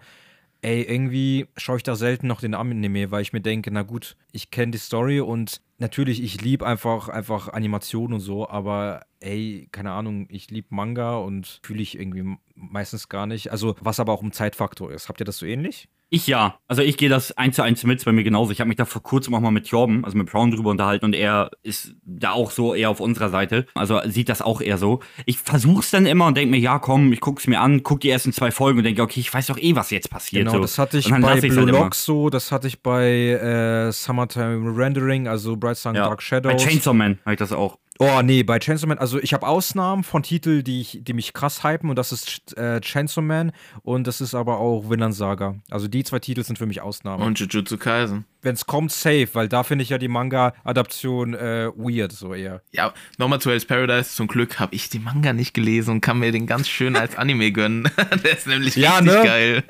ey, 0.65 0.81
irgendwie 0.81 1.47
schaue 1.57 1.77
ich 1.77 1.83
da 1.83 1.95
selten 1.95 2.25
noch 2.25 2.41
den 2.41 2.55
Anime, 2.55 3.11
weil 3.11 3.21
ich 3.21 3.33
mir 3.33 3.41
denke, 3.41 3.69
na 3.69 3.83
gut, 3.83 4.17
ich 4.31 4.49
kenne 4.49 4.71
die 4.71 4.79
Story 4.79 5.19
und 5.19 5.61
natürlich, 5.77 6.23
ich 6.23 6.41
liebe 6.41 6.65
einfach, 6.65 7.07
einfach 7.07 7.49
Animation 7.49 8.13
und 8.13 8.19
so, 8.19 8.49
aber 8.49 9.05
ey, 9.19 9.69
keine 9.71 9.91
Ahnung, 9.91 10.25
ich 10.29 10.49
liebe 10.49 10.69
Manga 10.71 11.17
und 11.17 11.59
fühle 11.63 11.83
ich 11.83 11.99
irgendwie 11.99 12.37
meistens 12.55 13.09
gar 13.09 13.27
nicht. 13.27 13.51
Also, 13.51 13.75
was 13.79 13.99
aber 13.99 14.11
auch 14.11 14.23
ein 14.23 14.31
Zeitfaktor 14.31 14.91
ist. 14.91 15.07
Habt 15.07 15.21
ihr 15.21 15.25
das 15.25 15.37
so 15.37 15.45
ähnlich? 15.45 15.87
Ich 16.15 16.27
ja. 16.27 16.59
Also 16.69 16.81
ich 16.81 16.95
gehe 16.95 17.09
das 17.09 17.33
eins 17.33 17.57
zu 17.57 17.61
eins 17.61 17.83
mit, 17.83 18.05
bei 18.05 18.13
mir 18.13 18.23
genauso. 18.23 18.53
Ich 18.53 18.61
habe 18.61 18.69
mich 18.69 18.77
da 18.77 18.85
vor 18.85 19.03
kurzem 19.03 19.33
auch 19.35 19.41
mal 19.41 19.51
mit 19.51 19.67
Jorben, 19.67 20.05
also 20.05 20.17
mit 20.17 20.31
Brown 20.31 20.49
drüber 20.49 20.69
unterhalten 20.69 21.03
und 21.03 21.13
er 21.13 21.51
ist 21.61 21.93
da 22.05 22.31
auch 22.31 22.51
so 22.51 22.73
eher 22.73 22.89
auf 22.89 23.01
unserer 23.01 23.27
Seite. 23.29 23.65
Also 23.75 23.99
sieht 24.05 24.29
das 24.29 24.41
auch 24.41 24.61
eher 24.61 24.77
so. 24.77 25.01
Ich 25.25 25.39
versuch's 25.39 25.91
dann 25.91 26.05
immer 26.05 26.27
und 26.27 26.37
denke 26.37 26.51
mir, 26.51 26.59
ja 26.61 26.79
komm, 26.79 27.11
ich 27.11 27.19
guck's 27.19 27.47
mir 27.47 27.59
an, 27.59 27.83
guck 27.83 27.99
die 27.99 28.09
ersten 28.09 28.31
zwei 28.31 28.51
Folgen 28.51 28.77
und 28.77 28.85
denke, 28.85 29.01
okay, 29.01 29.19
ich 29.19 29.33
weiß 29.33 29.47
doch 29.47 29.57
eh, 29.57 29.75
was 29.75 29.91
jetzt 29.91 30.09
passiert. 30.09 30.45
Genau, 30.45 30.53
so. 30.53 30.61
das 30.61 30.79
hatte 30.79 30.99
ich 30.99 31.09
bei 31.09 31.21
halt 31.21 31.41
Blue 31.41 31.65
Lock 31.65 31.93
so, 31.93 32.29
das 32.29 32.49
hatte 32.49 32.67
ich 32.67 32.81
bei 32.81 33.09
äh, 33.09 33.91
Summertime 33.91 34.73
Rendering, 34.73 35.27
also 35.27 35.57
Bright 35.57 35.75
Sun 35.75 35.95
ja. 35.95 36.05
Dark 36.05 36.21
Shadows. 36.21 36.53
Bei 36.53 36.57
Chainsaw 36.57 36.93
Man 36.93 37.19
habe 37.25 37.33
ich 37.33 37.39
das 37.39 37.51
auch. 37.51 37.77
Oh, 37.97 38.21
nee, 38.21 38.43
bei 38.43 38.59
Chainsaw 38.59 38.87
Man, 38.87 38.97
also 38.97 39.19
ich 39.19 39.33
habe 39.33 39.47
Ausnahmen 39.47 40.03
von 40.03 40.21
Titeln, 40.21 40.63
die, 40.63 40.81
ich, 40.81 40.99
die 41.01 41.13
mich 41.13 41.31
krass 41.31 41.63
hypen 41.63 41.89
und 41.89 41.95
das 41.95 42.11
ist 42.11 42.57
äh, 42.57 42.81
Chainsaw 42.81 43.21
Man 43.21 43.53
und 43.83 44.05
das 44.05 44.19
ist 44.19 44.35
aber 44.35 44.59
auch 44.59 44.89
Vinland 44.89 45.15
Saga. 45.15 45.55
Also 45.69 45.87
die 45.87 46.03
zwei 46.03 46.19
Titel 46.19 46.43
sind 46.43 46.57
für 46.57 46.65
mich 46.65 46.81
Ausnahmen. 46.81 47.23
Und 47.23 47.39
Jujutsu 47.39 47.77
Kaisen 47.77 48.25
wenn 48.45 48.55
es 48.55 48.65
kommt, 48.65 48.91
safe, 48.91 49.27
weil 49.33 49.49
da 49.49 49.63
finde 49.63 49.83
ich 49.83 49.89
ja 49.89 49.97
die 49.97 50.07
Manga-Adaption 50.07 51.33
äh, 51.33 51.69
weird, 51.75 52.11
so 52.11 52.33
eher. 52.33 52.61
Ja, 52.71 52.93
nochmal 53.17 53.41
zu 53.41 53.49
Hell's 53.49 53.65
Paradise. 53.65 54.15
Zum 54.15 54.27
Glück 54.27 54.59
habe 54.59 54.73
ich 54.73 54.89
die 54.89 54.99
Manga 54.99 55.33
nicht 55.33 55.53
gelesen 55.53 55.91
und 55.91 56.01
kann 56.01 56.19
mir 56.19 56.31
den 56.31 56.47
ganz 56.47 56.69
schön 56.69 56.95
als 56.95 57.17
Anime 57.17 57.51
gönnen. 57.51 57.89
Der 58.23 58.31
ist 58.31 58.47
nämlich 58.47 58.75
ja, 58.75 58.99
richtig 58.99 59.13
ne? 59.13 59.23
geil. 59.23 59.63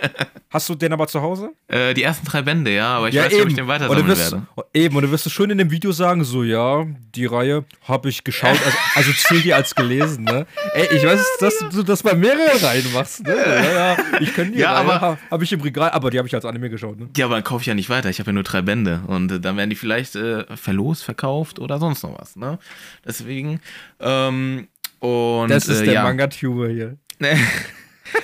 Hast 0.50 0.70
du 0.70 0.76
den 0.76 0.94
aber 0.94 1.08
zu 1.08 1.22
Hause? 1.22 1.52
Äh, 1.68 1.94
die 1.94 2.04
ersten 2.04 2.26
drei 2.26 2.42
Bände, 2.42 2.74
ja, 2.74 2.98
aber 2.98 3.10
ich 3.10 3.16
ja, 3.16 3.24
weiß 3.24 3.34
nicht, 3.34 3.42
ob 3.42 3.50
ich 3.50 3.56
den 3.56 3.68
weiter 3.68 3.88
sammeln 3.88 4.08
wirst, 4.08 4.32
werde. 4.32 4.48
Eben, 4.74 4.96
und 4.96 5.04
du 5.04 5.12
wirst 5.12 5.26
du 5.26 5.30
schön 5.30 5.50
in 5.50 5.58
dem 5.58 5.72
Video 5.72 5.92
sagen, 5.92 6.24
so, 6.24 6.44
ja, 6.44 6.86
die 7.16 7.26
Reihe 7.26 7.66
habe 7.88 8.10
ich 8.10 8.24
geschaut, 8.24 8.58
also, 8.64 8.78
also 8.96 9.12
zähl 9.14 9.42
die 9.42 9.54
als 9.54 9.76
gelesen, 9.76 10.24
ne? 10.26 10.46
Ey, 10.74 10.96
ich 10.96 11.06
weiß, 11.06 11.22
dass 11.40 11.60
du 11.72 11.84
das 11.84 12.04
bei 12.04 12.14
mehreren 12.14 12.58
Reihen 12.62 12.92
machst, 12.94 13.24
ne? 13.24 13.36
Ja, 13.36 13.74
ja, 13.74 13.98
ich 14.20 14.34
kenne 14.34 14.52
die 14.52 14.60
ja, 14.60 14.74
Reihe, 14.74 15.02
habe 15.02 15.18
hab 15.30 15.42
ich 15.42 15.52
im 15.52 15.62
Regal, 15.62 15.90
aber 15.92 16.10
die 16.10 16.18
habe 16.18 16.28
ich 16.28 16.36
als 16.36 16.46
Anime 16.46 16.70
geschaut, 16.70 17.00
ne? 17.00 17.10
Ja, 17.18 17.26
aber 17.26 17.36
dann 17.36 17.44
kaufe 17.44 17.62
ich 17.62 17.68
ja 17.68 17.74
nicht 17.74 17.90
weiter, 17.90 18.10
ich 18.10 18.20
habe 18.20 18.30
ja 18.30 18.34
nur 18.34 18.44
drei 18.44 18.62
Bände 18.66 19.02
und 19.08 19.32
äh, 19.32 19.40
dann 19.40 19.58
werden 19.58 19.70
die 19.70 19.76
vielleicht 19.76 20.16
äh, 20.16 20.46
verlost, 20.56 21.04
verkauft 21.04 21.60
oder 21.60 21.80
sonst 21.80 22.04
noch 22.04 22.20
was. 22.20 22.36
Ne? 22.36 22.60
Deswegen. 23.06 23.60
Ähm, 24.00 24.68
und, 25.00 25.50
das 25.50 25.68
ist 25.68 25.82
äh, 25.82 25.86
der 25.86 25.94
ja. 25.96 26.04
Manga-Tuber 26.04 26.70
hier. 26.70 26.98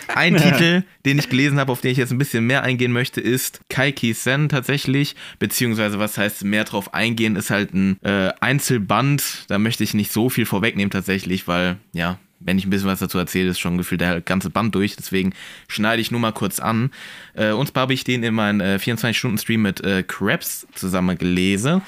Ein 0.07 0.37
Titel, 0.37 0.83
den 1.05 1.19
ich 1.19 1.29
gelesen 1.29 1.59
habe, 1.59 1.71
auf 1.71 1.81
den 1.81 1.91
ich 1.91 1.97
jetzt 1.97 2.11
ein 2.11 2.17
bisschen 2.17 2.45
mehr 2.45 2.63
eingehen 2.63 2.91
möchte, 2.91 3.19
ist 3.19 3.61
Kaiki 3.69 4.13
Sen 4.13 4.49
tatsächlich. 4.49 5.15
Beziehungsweise, 5.39 5.99
was 5.99 6.17
heißt 6.17 6.43
mehr 6.43 6.63
drauf 6.63 6.93
eingehen, 6.93 7.35
ist 7.35 7.49
halt 7.49 7.73
ein 7.73 7.97
äh, 8.03 8.31
Einzelband. 8.39 9.45
Da 9.47 9.57
möchte 9.57 9.83
ich 9.83 9.93
nicht 9.93 10.11
so 10.11 10.29
viel 10.29 10.45
vorwegnehmen 10.45 10.91
tatsächlich, 10.91 11.47
weil, 11.47 11.77
ja, 11.93 12.19
wenn 12.43 12.57
ich 12.57 12.65
ein 12.65 12.69
bisschen 12.69 12.87
was 12.87 12.99
dazu 12.99 13.17
erzähle, 13.17 13.49
ist 13.49 13.59
schon 13.59 13.77
gefühlt 13.77 14.01
der 14.01 14.21
ganze 14.21 14.49
Band 14.49 14.75
durch. 14.75 14.95
Deswegen 14.95 15.33
schneide 15.67 16.01
ich 16.01 16.11
nur 16.11 16.19
mal 16.19 16.31
kurz 16.31 16.59
an. 16.59 16.91
Äh, 17.33 17.51
und 17.51 17.67
zwar 17.67 17.83
habe 17.83 17.93
ich 17.93 18.03
den 18.03 18.23
in 18.23 18.33
meinem 18.33 18.61
äh, 18.61 18.75
24-Stunden-Stream 18.75 19.61
mit 19.61 19.81
äh, 19.81 20.03
Krebs 20.03 20.67
zusammen 20.73 21.17
gelesen. 21.17 21.81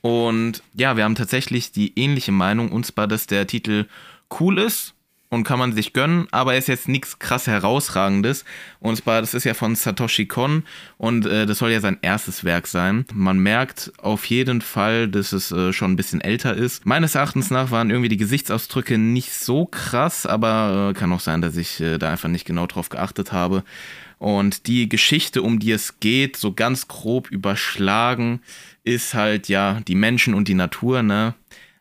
Und 0.00 0.62
ja, 0.74 0.96
wir 0.96 1.04
haben 1.04 1.14
tatsächlich 1.14 1.72
die 1.72 1.98
ähnliche 1.98 2.32
Meinung. 2.32 2.70
Und 2.70 2.86
zwar, 2.86 3.06
dass 3.06 3.26
der 3.26 3.46
Titel 3.46 3.86
cool 4.40 4.58
ist 4.58 4.95
und 5.28 5.44
kann 5.44 5.58
man 5.58 5.72
sich 5.72 5.92
gönnen, 5.92 6.28
aber 6.30 6.52
er 6.52 6.58
ist 6.58 6.68
jetzt 6.68 6.88
nichts 6.88 7.18
krass 7.18 7.46
herausragendes. 7.46 8.44
Und 8.80 8.96
zwar, 8.96 9.20
das 9.20 9.34
ist 9.34 9.44
ja 9.44 9.54
von 9.54 9.74
Satoshi 9.74 10.26
Kon 10.26 10.64
und 10.98 11.26
äh, 11.26 11.46
das 11.46 11.58
soll 11.58 11.70
ja 11.70 11.80
sein 11.80 11.98
erstes 12.02 12.44
Werk 12.44 12.66
sein. 12.66 13.04
Man 13.12 13.38
merkt 13.38 13.92
auf 13.98 14.24
jeden 14.26 14.60
Fall, 14.60 15.08
dass 15.08 15.32
es 15.32 15.50
äh, 15.50 15.72
schon 15.72 15.92
ein 15.92 15.96
bisschen 15.96 16.20
älter 16.20 16.54
ist. 16.54 16.86
Meines 16.86 17.14
Erachtens 17.14 17.50
nach 17.50 17.70
waren 17.70 17.90
irgendwie 17.90 18.08
die 18.08 18.16
Gesichtsausdrücke 18.16 18.98
nicht 18.98 19.32
so 19.32 19.66
krass, 19.66 20.26
aber 20.26 20.90
äh, 20.90 20.98
kann 20.98 21.12
auch 21.12 21.20
sein, 21.20 21.42
dass 21.42 21.56
ich 21.56 21.80
äh, 21.80 21.98
da 21.98 22.10
einfach 22.10 22.28
nicht 22.28 22.46
genau 22.46 22.66
drauf 22.66 22.88
geachtet 22.88 23.32
habe. 23.32 23.64
Und 24.18 24.66
die 24.66 24.88
Geschichte, 24.88 25.42
um 25.42 25.58
die 25.58 25.72
es 25.72 26.00
geht, 26.00 26.36
so 26.36 26.52
ganz 26.52 26.88
grob 26.88 27.30
überschlagen, 27.30 28.40
ist 28.82 29.12
halt 29.12 29.48
ja 29.48 29.80
die 29.86 29.94
Menschen 29.94 30.32
und 30.32 30.48
die 30.48 30.54
Natur, 30.54 31.02
ne? 31.02 31.34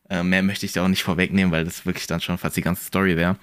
Äh, 0.09 0.23
mehr 0.23 0.43
möchte 0.43 0.65
ich 0.65 0.73
da 0.73 0.83
auch 0.83 0.87
nicht 0.87 1.03
vorwegnehmen, 1.03 1.51
weil 1.51 1.65
das 1.65 1.85
wirklich 1.85 2.07
dann 2.07 2.21
schon 2.21 2.37
fast 2.37 2.57
die 2.57 2.61
ganze 2.61 2.85
Story 2.85 3.17
wäre. 3.17 3.37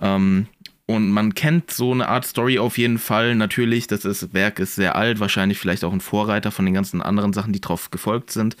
Ähm, 0.00 0.46
und 0.86 1.10
man 1.10 1.34
kennt 1.34 1.70
so 1.70 1.92
eine 1.92 2.08
Art 2.08 2.24
Story 2.24 2.58
auf 2.58 2.76
jeden 2.76 2.98
Fall. 2.98 3.36
Natürlich, 3.36 3.86
das 3.86 4.04
ist, 4.04 4.34
Werk 4.34 4.58
ist 4.58 4.74
sehr 4.74 4.96
alt, 4.96 5.20
wahrscheinlich 5.20 5.58
vielleicht 5.58 5.84
auch 5.84 5.92
ein 5.92 6.00
Vorreiter 6.00 6.50
von 6.50 6.64
den 6.64 6.74
ganzen 6.74 7.00
anderen 7.00 7.32
Sachen, 7.32 7.52
die 7.52 7.60
drauf 7.60 7.92
gefolgt 7.92 8.32
sind. 8.32 8.56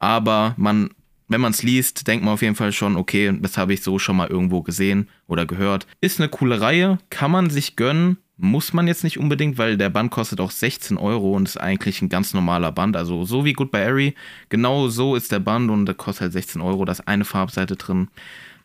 Aber 0.00 0.54
man, 0.56 0.90
wenn 1.28 1.40
man 1.40 1.52
es 1.52 1.62
liest, 1.62 2.08
denkt 2.08 2.24
man 2.24 2.34
auf 2.34 2.42
jeden 2.42 2.56
Fall 2.56 2.72
schon, 2.72 2.96
okay, 2.96 3.32
das 3.40 3.56
habe 3.56 3.72
ich 3.72 3.82
so 3.82 4.00
schon 4.00 4.16
mal 4.16 4.26
irgendwo 4.26 4.62
gesehen 4.62 5.08
oder 5.28 5.46
gehört. 5.46 5.86
Ist 6.00 6.18
eine 6.18 6.28
coole 6.28 6.60
Reihe, 6.60 6.98
kann 7.08 7.30
man 7.30 7.50
sich 7.50 7.76
gönnen, 7.76 8.18
muss 8.40 8.72
man 8.72 8.86
jetzt 8.86 9.04
nicht 9.04 9.18
unbedingt, 9.18 9.58
weil 9.58 9.76
der 9.76 9.90
Band 9.90 10.10
kostet 10.10 10.40
auch 10.40 10.50
16 10.50 10.96
Euro 10.96 11.34
und 11.34 11.48
ist 11.48 11.60
eigentlich 11.60 12.00
ein 12.02 12.08
ganz 12.08 12.34
normaler 12.34 12.72
Band. 12.72 12.96
Also 12.96 13.24
so 13.24 13.44
wie 13.44 13.52
Goodbye 13.52 13.84
Harry, 13.84 14.14
genau 14.48 14.88
so 14.88 15.14
ist 15.14 15.30
der 15.30 15.40
Band 15.40 15.70
und 15.70 15.86
der 15.86 15.94
kostet 15.94 16.22
halt 16.22 16.32
16 16.32 16.60
Euro. 16.60 16.84
Da 16.84 16.92
ist 16.92 17.06
eine 17.06 17.24
Farbseite 17.24 17.76
drin. 17.76 18.08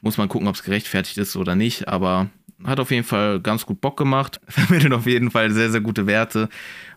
Muss 0.02 0.18
man 0.18 0.30
gucken, 0.30 0.48
ob 0.48 0.56
es 0.56 0.64
gerechtfertigt 0.64 1.18
ist 1.18 1.36
oder 1.36 1.56
nicht, 1.56 1.88
aber 1.88 2.30
hat 2.64 2.80
auf 2.80 2.92
jeden 2.92 3.04
Fall 3.04 3.42
ganz 3.42 3.66
gut 3.66 3.82
Bock 3.82 3.98
gemacht. 3.98 4.40
Vermittelt 4.48 4.94
auf 4.94 5.06
jeden 5.06 5.32
Fall 5.32 5.52
sehr, 5.52 5.70
sehr 5.72 5.82
gute 5.82 6.08
Werte. 6.08 6.50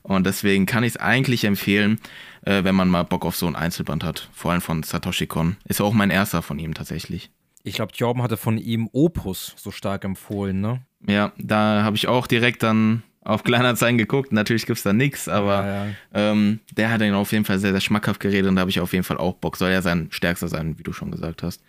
Und 0.03 0.27
deswegen 0.27 0.67
kann 0.67 0.85
ich 0.85 0.95
es 0.95 0.97
eigentlich 0.97 1.45
empfehlen, 1.45 2.01
äh, 2.43 2.65
wenn 2.65 2.75
man 2.75 2.89
mal 2.89 3.03
Bock 3.03 3.25
auf 3.25 3.37
so 3.37 3.47
ein 3.47 3.57
Einzelband 3.57 4.05
hat. 4.05 4.29
Vor 4.33 4.53
allem 4.53 4.61
von 4.61 4.83
Satoshi 4.83 5.27
Kon. 5.27 5.57
Ist 5.65 5.81
auch 5.81 5.93
mein 5.93 6.11
erster 6.11 6.43
von 6.43 6.59
ihm 6.59 6.75
tatsächlich. 6.75 7.31
Ich 7.65 7.75
glaube, 7.75 7.93
Jorben 7.95 8.23
hatte 8.23 8.37
von 8.37 8.57
ihm 8.57 8.89
Opus 8.93 9.55
so 9.57 9.71
stark 9.71 10.05
empfohlen, 10.05 10.61
ne? 10.61 10.81
Ja, 11.07 11.33
da 11.39 11.83
habe 11.85 11.97
ich 11.97 12.09
auch 12.09 12.27
direkt 12.27 12.63
dann 12.63 13.03
auf 13.23 13.45
Kleinanzeigen 13.45 13.99
geguckt. 13.99 14.33
Natürlich 14.33 14.67
gibt 14.67 14.79
es 14.79 14.83
da 14.83 14.93
nichts, 14.93 15.29
aber 15.29 15.67
ja, 15.67 15.87
ja. 15.87 15.93
Ähm, 16.15 16.61
der 16.77 16.91
hat 16.91 17.03
ihn 17.03 17.15
auf 17.15 17.33
jeden 17.33 17.45
Fall 17.45 17.59
sehr, 17.59 17.73
sehr 17.73 17.81
schmackhaft 17.81 18.21
geredet 18.21 18.49
und 18.49 18.57
da 18.57 18.61
habe 18.61 18.71
ich 18.71 18.81
auf 18.81 18.93
jeden 18.93 19.05
Fall 19.05 19.19
auch 19.19 19.35
Bock. 19.35 19.57
Soll 19.57 19.71
ja 19.71 19.83
sein 19.83 20.09
stärkster 20.11 20.49
sein, 20.49 20.79
wie 20.79 20.83
du 20.83 20.93
schon 20.93 21.11
gesagt 21.11 21.43
hast. 21.43 21.63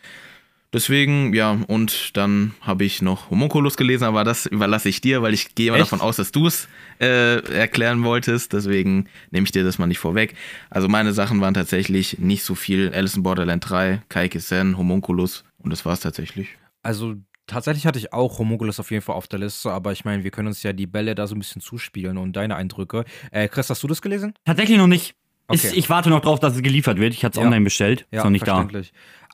Deswegen, 0.72 1.34
ja, 1.34 1.58
und 1.68 2.15
dann 2.15 2.54
habe 2.62 2.86
ich 2.86 3.02
noch 3.02 3.32
Homunculus 3.32 3.76
gelesen, 3.76 4.04
aber 4.04 4.24
das 4.24 4.46
überlasse 4.46 4.88
ich 4.88 5.02
dir, 5.02 5.24
weil 5.24 5.34
ich 5.34 5.56
gehe 5.56 5.72
mal 5.72 5.80
davon 5.80 6.00
aus, 6.00 6.18
dass 6.18 6.32
du 6.32 6.46
es 6.46 6.68
äh, 7.02 7.39
erklären 7.52 8.04
wolltest. 8.04 8.54
Deswegen 8.54 9.10
nehme 9.32 9.46
ich 9.46 9.52
dir 9.52 9.63
das 9.63 9.80
mal 9.80 9.88
nicht 9.88 9.98
vorweg. 9.98 10.36
Also 10.70 10.88
meine 10.88 11.12
Sachen 11.12 11.42
waren 11.42 11.56
tatsächlich 11.56 12.20
nicht 12.20 12.44
so 12.44 12.54
viel. 12.54 12.94
Alice 12.94 13.15
in 13.15 13.24
Borderland 13.24 13.68
3, 13.68 14.04
Kaike 14.10 14.39
Sen, 14.39 14.78
Homunculus 14.78 15.44
und 15.58 15.72
das 15.72 15.86
war 15.86 15.94
es 15.94 16.02
tatsächlich. 16.02 16.50
Also 16.84 17.15
Tatsächlich 17.49 17.88
hatte 17.88 17.97
ich 17.97 18.13
auch 18.13 18.38
Homunculus 18.38 18.79
auf 18.79 18.91
jeden 18.91 19.01
Fall 19.01 19.15
auf 19.15 19.27
der 19.27 19.39
Liste, 19.39 19.71
aber 19.71 19.91
ich 19.91 20.05
meine, 20.05 20.23
wir 20.23 20.29
können 20.29 20.47
uns 20.47 20.62
ja 20.62 20.71
die 20.71 20.85
Bälle 20.85 21.15
da 21.15 21.25
so 21.25 21.33
ein 21.33 21.39
bisschen 21.39 21.63
zuspielen 21.63 22.17
und 22.19 22.33
deine 22.35 22.55
Eindrücke. 22.55 23.05
Äh, 23.31 23.47
Chris, 23.47 23.71
hast 23.71 23.81
du 23.81 23.88
das 23.88 24.03
gelesen? 24.03 24.35
Tatsächlich 24.45 24.77
noch 24.77 24.88
nicht. 24.88 25.15
Okay. 25.47 25.55
Ist, 25.67 25.75
ich 25.75 25.89
warte 25.89 26.12
noch 26.12 26.21
drauf, 26.21 26.39
dass 26.39 26.55
es 26.55 26.62
geliefert 26.62 26.99
wird. 26.99 27.13
Ich 27.13 27.25
hatte 27.25 27.39
es 27.39 27.41
ja. 27.41 27.47
online 27.47 27.63
bestellt. 27.63 28.05
Ja, 28.12 28.19
ist 28.19 28.23
noch 28.25 28.31
nicht 28.31 28.47
da. 28.47 28.67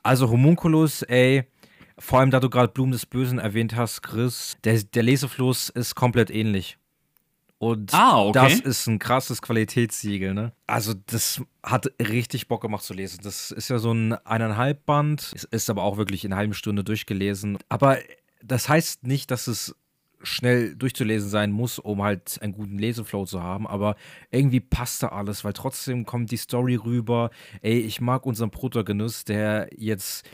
Also 0.02 0.30
Homunculus, 0.30 1.02
ey, 1.02 1.44
vor 1.98 2.20
allem 2.20 2.30
da 2.30 2.40
du 2.40 2.48
gerade 2.48 2.72
Blumen 2.72 2.92
des 2.92 3.04
Bösen 3.04 3.38
erwähnt 3.38 3.76
hast, 3.76 4.02
Chris, 4.02 4.56
der, 4.64 4.82
der 4.82 5.02
Lesefluss 5.02 5.68
ist 5.68 5.94
komplett 5.94 6.30
ähnlich. 6.30 6.78
Und 7.58 7.94
ah, 7.94 8.20
okay. 8.22 8.32
das 8.32 8.60
ist 8.60 8.86
ein 8.86 8.98
krasses 8.98 9.40
Qualitätssiegel, 9.40 10.34
ne? 10.34 10.52
Also, 10.66 10.92
das 11.06 11.40
hat 11.62 11.90
richtig 11.98 12.48
Bock 12.48 12.60
gemacht 12.60 12.84
zu 12.84 12.92
lesen. 12.92 13.20
Das 13.22 13.50
ist 13.50 13.68
ja 13.68 13.78
so 13.78 13.92
ein 13.92 14.12
eineinhalb 14.12 14.84
Band, 14.84 15.32
ist 15.50 15.70
aber 15.70 15.82
auch 15.82 15.96
wirklich 15.96 16.24
in 16.24 16.32
einer 16.32 16.38
halben 16.38 16.54
Stunde 16.54 16.84
durchgelesen. 16.84 17.58
Aber 17.68 17.98
das 18.42 18.68
heißt 18.68 19.06
nicht, 19.06 19.30
dass 19.30 19.46
es 19.46 19.74
schnell 20.22 20.74
durchzulesen 20.74 21.28
sein 21.28 21.52
muss, 21.52 21.78
um 21.78 22.02
halt 22.02 22.38
einen 22.42 22.52
guten 22.52 22.78
Leseflow 22.78 23.24
zu 23.24 23.42
haben. 23.42 23.66
Aber 23.66 23.96
irgendwie 24.30 24.60
passt 24.60 25.02
da 25.02 25.08
alles, 25.08 25.44
weil 25.44 25.52
trotzdem 25.52 26.04
kommt 26.04 26.30
die 26.30 26.36
Story 26.36 26.74
rüber. 26.74 27.30
Ey, 27.62 27.78
ich 27.78 28.00
mag 28.00 28.26
unseren 28.26 28.50
Protagonist, 28.50 29.28
der 29.28 29.68
jetzt 29.76 30.28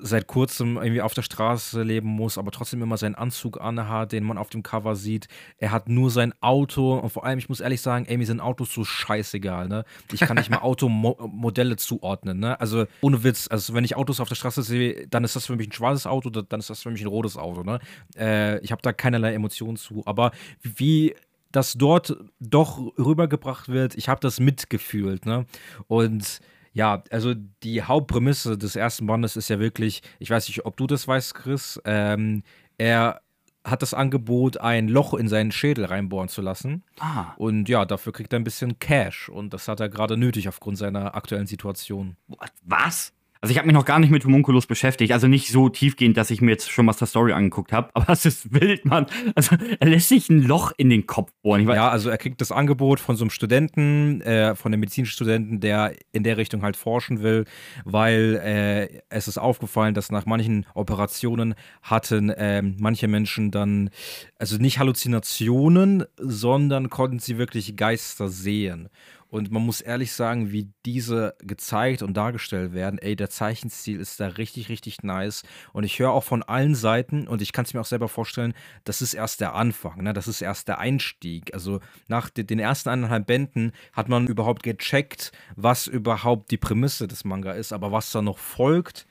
seit 0.00 0.26
kurzem 0.26 0.76
irgendwie 0.76 1.02
auf 1.02 1.14
der 1.14 1.22
Straße 1.22 1.82
leben 1.82 2.08
muss, 2.08 2.38
aber 2.38 2.50
trotzdem 2.50 2.82
immer 2.82 2.96
seinen 2.96 3.14
Anzug 3.14 3.60
anhat, 3.60 4.12
den 4.12 4.24
man 4.24 4.38
auf 4.38 4.50
dem 4.50 4.62
Cover 4.62 4.96
sieht. 4.96 5.28
Er 5.58 5.72
hat 5.72 5.88
nur 5.88 6.10
sein 6.10 6.32
Auto 6.40 6.98
und 6.98 7.10
vor 7.10 7.24
allem, 7.24 7.38
ich 7.38 7.48
muss 7.48 7.60
ehrlich 7.60 7.80
sagen, 7.80 8.06
ey, 8.06 8.16
mir 8.16 8.26
sind 8.26 8.40
Autos 8.40 8.72
so 8.72 8.84
scheißegal, 8.84 9.68
ne? 9.68 9.84
Ich 10.12 10.20
kann 10.20 10.36
nicht 10.36 10.50
mal 10.50 10.58
Automodelle 10.62 11.76
zuordnen, 11.76 12.38
ne? 12.38 12.60
Also 12.60 12.86
ohne 13.00 13.24
Witz, 13.24 13.48
also 13.50 13.74
wenn 13.74 13.84
ich 13.84 13.96
Autos 13.96 14.20
auf 14.20 14.28
der 14.28 14.36
Straße 14.36 14.62
sehe, 14.62 15.06
dann 15.08 15.24
ist 15.24 15.36
das 15.36 15.46
für 15.46 15.56
mich 15.56 15.68
ein 15.68 15.72
schwarzes 15.72 16.06
Auto, 16.06 16.30
dann 16.30 16.60
ist 16.60 16.70
das 16.70 16.82
für 16.82 16.90
mich 16.90 17.02
ein 17.02 17.08
rotes 17.08 17.36
Auto, 17.36 17.62
ne? 17.62 17.80
Äh, 18.16 18.58
ich 18.60 18.72
habe 18.72 18.82
da 18.82 18.92
keinerlei 18.92 19.34
Emotionen 19.34 19.76
zu, 19.76 20.02
aber 20.06 20.32
wie 20.62 21.14
das 21.52 21.74
dort 21.74 22.16
doch 22.40 22.78
rübergebracht 22.98 23.68
wird, 23.68 23.94
ich 23.94 24.08
habe 24.08 24.20
das 24.20 24.40
mitgefühlt, 24.40 25.26
ne? 25.26 25.46
Und 25.86 26.40
ja, 26.78 27.02
also 27.10 27.34
die 27.34 27.82
Hauptprämisse 27.82 28.56
des 28.56 28.76
ersten 28.76 29.08
Bandes 29.08 29.34
ist 29.36 29.50
ja 29.50 29.58
wirklich, 29.58 30.00
ich 30.20 30.30
weiß 30.30 30.46
nicht, 30.46 30.64
ob 30.64 30.76
du 30.76 30.86
das 30.86 31.08
weißt, 31.08 31.34
Chris, 31.34 31.80
ähm, 31.84 32.44
er 32.78 33.20
hat 33.64 33.82
das 33.82 33.94
Angebot, 33.94 34.58
ein 34.58 34.86
Loch 34.86 35.14
in 35.14 35.26
seinen 35.26 35.50
Schädel 35.50 35.86
reinbohren 35.86 36.28
zu 36.28 36.40
lassen. 36.40 36.84
Ah. 37.00 37.32
Und 37.36 37.68
ja, 37.68 37.84
dafür 37.84 38.12
kriegt 38.12 38.32
er 38.32 38.38
ein 38.38 38.44
bisschen 38.44 38.78
Cash. 38.78 39.28
Und 39.28 39.52
das 39.54 39.66
hat 39.66 39.80
er 39.80 39.88
gerade 39.88 40.16
nötig 40.16 40.48
aufgrund 40.48 40.78
seiner 40.78 41.16
aktuellen 41.16 41.48
Situation. 41.48 42.16
Was? 42.62 43.12
Also 43.40 43.52
ich 43.52 43.58
habe 43.58 43.66
mich 43.66 43.74
noch 43.74 43.84
gar 43.84 44.00
nicht 44.00 44.10
mit 44.10 44.24
Homunculus 44.24 44.66
beschäftigt, 44.66 45.12
also 45.12 45.28
nicht 45.28 45.50
so 45.50 45.68
tiefgehend, 45.68 46.16
dass 46.16 46.30
ich 46.30 46.40
mir 46.40 46.50
jetzt 46.50 46.70
schon 46.70 46.86
was 46.86 46.96
der 46.96 47.06
Story 47.06 47.32
angeguckt 47.32 47.72
habe, 47.72 47.90
aber 47.94 48.08
es 48.12 48.24
ist 48.24 48.52
wild, 48.52 48.84
Mann. 48.84 49.06
Also 49.34 49.56
er 49.78 49.88
lässt 49.88 50.08
sich 50.08 50.28
ein 50.28 50.42
Loch 50.42 50.72
in 50.76 50.90
den 50.90 51.06
Kopf 51.06 51.32
bohren. 51.42 51.68
ja, 51.68 51.88
also 51.88 52.10
er 52.10 52.18
kriegt 52.18 52.40
das 52.40 52.50
Angebot 52.50 52.98
von 53.00 53.16
so 53.16 53.24
einem 53.24 53.30
Studenten, 53.30 54.20
äh, 54.22 54.54
von 54.56 54.72
einem 54.72 54.80
medizinischen 54.80 55.12
Studenten, 55.12 55.60
der 55.60 55.94
in 56.12 56.24
der 56.24 56.36
Richtung 56.36 56.62
halt 56.62 56.76
forschen 56.76 57.22
will, 57.22 57.44
weil 57.84 58.40
äh, 58.42 59.00
es 59.08 59.28
ist 59.28 59.38
aufgefallen, 59.38 59.94
dass 59.94 60.10
nach 60.10 60.26
manchen 60.26 60.66
Operationen 60.74 61.54
hatten 61.82 62.30
äh, 62.30 62.62
manche 62.62 63.08
Menschen 63.08 63.50
dann, 63.50 63.90
also 64.38 64.56
nicht 64.56 64.78
Halluzinationen, 64.78 66.04
sondern 66.16 66.90
konnten 66.90 67.18
sie 67.20 67.38
wirklich 67.38 67.76
Geister 67.76 68.28
sehen. 68.28 68.88
Und 69.30 69.50
man 69.50 69.62
muss 69.64 69.82
ehrlich 69.82 70.12
sagen, 70.12 70.52
wie 70.52 70.72
diese 70.86 71.34
gezeigt 71.40 72.02
und 72.02 72.14
dargestellt 72.16 72.72
werden, 72.72 72.98
ey, 72.98 73.14
der 73.14 73.28
Zeichenstil 73.28 74.00
ist 74.00 74.18
da 74.20 74.28
richtig, 74.28 74.70
richtig 74.70 75.02
nice. 75.02 75.42
Und 75.74 75.84
ich 75.84 75.98
höre 75.98 76.12
auch 76.12 76.24
von 76.24 76.42
allen 76.42 76.74
Seiten, 76.74 77.28
und 77.28 77.42
ich 77.42 77.52
kann 77.52 77.66
es 77.66 77.74
mir 77.74 77.80
auch 77.80 77.86
selber 77.86 78.08
vorstellen, 78.08 78.54
das 78.84 79.02
ist 79.02 79.12
erst 79.12 79.40
der 79.40 79.54
Anfang, 79.54 80.02
ne? 80.02 80.14
das 80.14 80.28
ist 80.28 80.40
erst 80.40 80.68
der 80.68 80.78
Einstieg. 80.78 81.52
Also 81.52 81.80
nach 82.06 82.30
den 82.30 82.58
ersten 82.58 82.88
eineinhalb 82.88 83.26
Bänden 83.26 83.72
hat 83.92 84.08
man 84.08 84.26
überhaupt 84.26 84.62
gecheckt, 84.62 85.32
was 85.56 85.86
überhaupt 85.86 86.50
die 86.50 86.56
Prämisse 86.56 87.06
des 87.06 87.24
Manga 87.24 87.52
ist. 87.52 87.72
Aber 87.72 87.92
was 87.92 88.10
da 88.12 88.22
noch 88.22 88.38
folgt, 88.38 89.06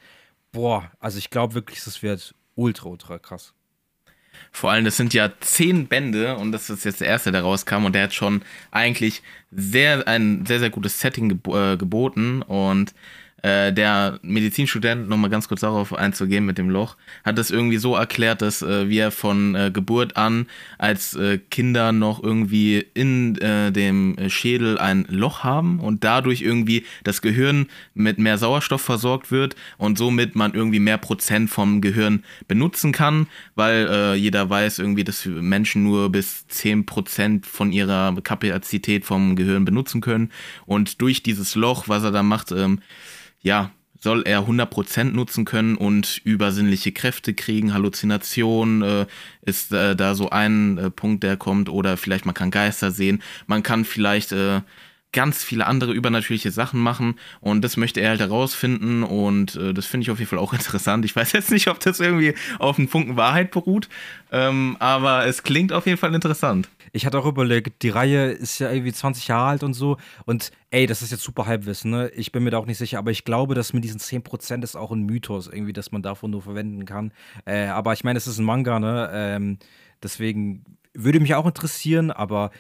boah, 0.52 0.92
also 1.00 1.20
ich 1.20 1.30
glaube 1.30 1.54
wirklich, 1.54 1.84
das 1.84 2.02
wird 2.02 2.34
ultra, 2.56 2.90
ultra 2.90 3.20
krass. 3.20 3.54
Vor 4.52 4.72
allem, 4.72 4.86
das 4.86 4.98
sind 4.98 5.14
ja 5.14 5.32
zehn 5.40 5.88
Bände 5.88 6.36
und 6.36 6.52
das 6.52 6.70
ist 6.70 6.86
jetzt 6.86 7.02
der 7.02 7.08
erste, 7.08 7.32
der 7.32 7.42
rauskam 7.42 7.86
und 7.86 7.94
der 7.94 8.04
hat 8.04 8.14
schon 8.14 8.42
eigentlich 8.72 9.22
sehr, 9.52 10.08
ein 10.08 10.46
sehr, 10.46 10.60
sehr 10.60 10.70
gutes 10.70 11.00
Setting 11.00 11.30
geb 11.30 11.48
äh, 11.48 11.78
geboten 11.78 12.42
und 12.42 12.94
äh, 13.44 13.72
der 13.72 14.20
Medizinstudent, 14.24 15.08
nochmal 15.08 15.30
ganz 15.30 15.48
kurz 15.48 15.62
darauf 15.62 15.94
einzugehen 15.94 16.46
mit 16.46 16.58
dem 16.58 16.70
Loch, 16.70 16.96
hat 17.24 17.38
das 17.38 17.52
irgendwie 17.52 17.78
so 17.78 17.96
erklärt, 17.96 18.42
dass 18.42 18.62
äh, 18.62 18.90
wir 18.90 19.12
von 19.12 19.56
äh, 19.56 19.72
Geburt 19.72 20.18
an 20.18 20.48
als 20.78 21.16
äh, 21.16 21.38
Kinder 21.38 21.92
noch 21.92 22.24
irgendwie 22.24 22.86
in 22.94 23.38
äh, 23.38 23.72
dem 23.72 24.16
Schädel 24.28 24.78
ein 24.78 25.06
Loch 25.10 25.44
haben 25.44 25.80
und 25.80 26.04
dadurch 26.04 26.42
irgendwie 26.42 26.86
das 27.04 27.22
Gehirn 27.22 27.68
mit 27.94 28.18
mehr 28.18 28.38
Sauerstoff 28.38 28.82
versorgt 28.82 29.32
wird 29.32 29.56
und 29.78 29.98
somit 29.98 30.36
man 30.36 30.54
irgendwie 30.54 30.80
mehr 30.80 30.98
Prozent 30.98 31.50
vom 31.50 31.82
Gehirn 31.82 32.24
benutzen 32.48 32.92
kann, 32.92 33.28
weil 33.56 33.88
äh, 33.90 34.16
jeder 34.16 34.50
weiß 34.50 34.80
irgendwie, 34.80 35.04
dass 35.04 35.26
Menschen 35.26 35.84
nur 35.84 36.12
bis 36.12 36.48
10 36.48 36.86
Prozent 36.86 37.46
von 37.46 37.72
ihrer 37.72 38.16
Kapazität 38.22 39.06
vom 39.06 39.36
Gehirn 39.36 39.66
benutzen 39.66 40.02
können. 40.02 40.32
Und 40.66 41.02
durch 41.02 41.24
dieses 41.24 41.56
Loch, 41.56 41.88
was 41.88 42.04
er 42.04 42.12
da 42.12 42.24
macht, 42.24 42.52
ähm, 42.52 42.80
ja, 43.48 43.72
soll 44.00 44.24
er 44.26 44.42
100% 44.42 45.06
nutzen 45.06 45.46
können 45.46 45.76
und 45.76 46.22
übersinnliche 46.24 46.92
Kräfte 46.92 47.34
kriegen. 47.34 47.74
Halluzination 47.74 48.84
äh, 48.84 49.06
ist 49.42 49.72
äh, 49.72 49.96
da 49.96 50.14
so 50.14 50.30
ein 50.30 50.78
äh, 50.78 50.90
Punkt, 50.92 51.24
der 51.24 51.38
kommt. 51.38 51.70
Oder 51.70 51.98
vielleicht 51.98 52.26
man 52.26 52.36
kann 52.36 52.52
Geister 52.52 52.92
sehen. 52.92 53.24
Man 53.48 53.64
kann 53.64 53.86
vielleicht 53.86 54.34
äh, 54.34 54.62
ganz 55.14 55.44
viele 55.44 55.66
andere 55.66 55.94
übernatürliche 55.94 56.52
Sachen 56.52 56.80
machen 56.80 57.16
und 57.40 57.64
das 57.64 57.78
möchte 57.78 58.02
er 58.02 58.10
halt 58.10 58.20
herausfinden 58.20 59.04
und 59.04 59.56
äh, 59.56 59.74
das 59.74 59.86
finde 59.86 60.04
ich 60.04 60.12
auf 60.12 60.20
jeden 60.20 60.30
Fall 60.30 60.40
auch 60.40 60.54
interessant. 60.54 61.06
Ich 61.06 61.16
weiß 61.16 61.32
jetzt 61.32 61.52
nicht, 61.52 61.68
ob 61.70 61.80
das 61.80 62.00
irgendwie 62.00 62.34
auf 62.60 62.78
einen 62.78 62.88
Funken 62.88 63.16
Wahrheit 63.16 63.52
beruht, 63.52 63.90
ähm, 64.32 64.76
aber 64.80 65.26
es 65.26 65.44
klingt 65.44 65.72
auf 65.72 65.86
jeden 65.86 65.98
Fall 65.98 66.14
interessant. 66.14 66.70
Ich 66.92 67.06
hatte 67.06 67.20
auch 67.20 67.26
überlegt, 67.26 67.84
die 67.84 67.90
Reihe 67.90 68.32
ist 68.32 68.60
ja 68.60 68.72
irgendwie 68.72 68.94
20 68.94 69.28
Jahre 69.28 69.48
alt 69.48 69.64
und 69.64 69.74
so 69.74 69.98
und 70.26 70.52
ey, 70.72 70.86
das 70.86 71.02
ist 71.02 71.12
jetzt 71.12 71.24
super 71.24 71.46
Halbwissen, 71.46 71.92
ne? 71.92 72.10
Ich 72.10 72.32
bin 72.32 72.44
mir 72.44 72.52
da 72.52 72.58
auch 72.58 72.66
nicht 72.66 72.78
sicher, 72.78 72.98
aber 73.00 73.12
ich 73.12 73.24
glaube, 73.24 73.56
dass 73.56 73.74
mit 73.74 73.84
diesen 73.84 74.00
10% 74.00 74.64
ist 74.64 74.76
auch 74.76 74.92
ein 74.92 75.04
Mythos 75.04 75.48
irgendwie, 75.48 75.74
dass 75.74 75.92
man 75.92 76.02
davon 76.02 76.32
nur 76.32 76.42
verwenden 76.42 76.86
kann. 76.86 77.14
Äh, 77.46 77.68
aber 77.68 77.94
ich 77.94 78.04
meine, 78.04 78.18
es 78.18 78.28
ist 78.28 78.40
ein 78.40 78.46
Manga, 78.46 78.80
ne? 78.80 79.10
Ähm, 79.14 79.58
deswegen 80.04 80.64
würde 80.94 81.20
mich 81.20 81.36
auch 81.36 81.46
interessieren, 81.46 82.12
aber 82.12 82.52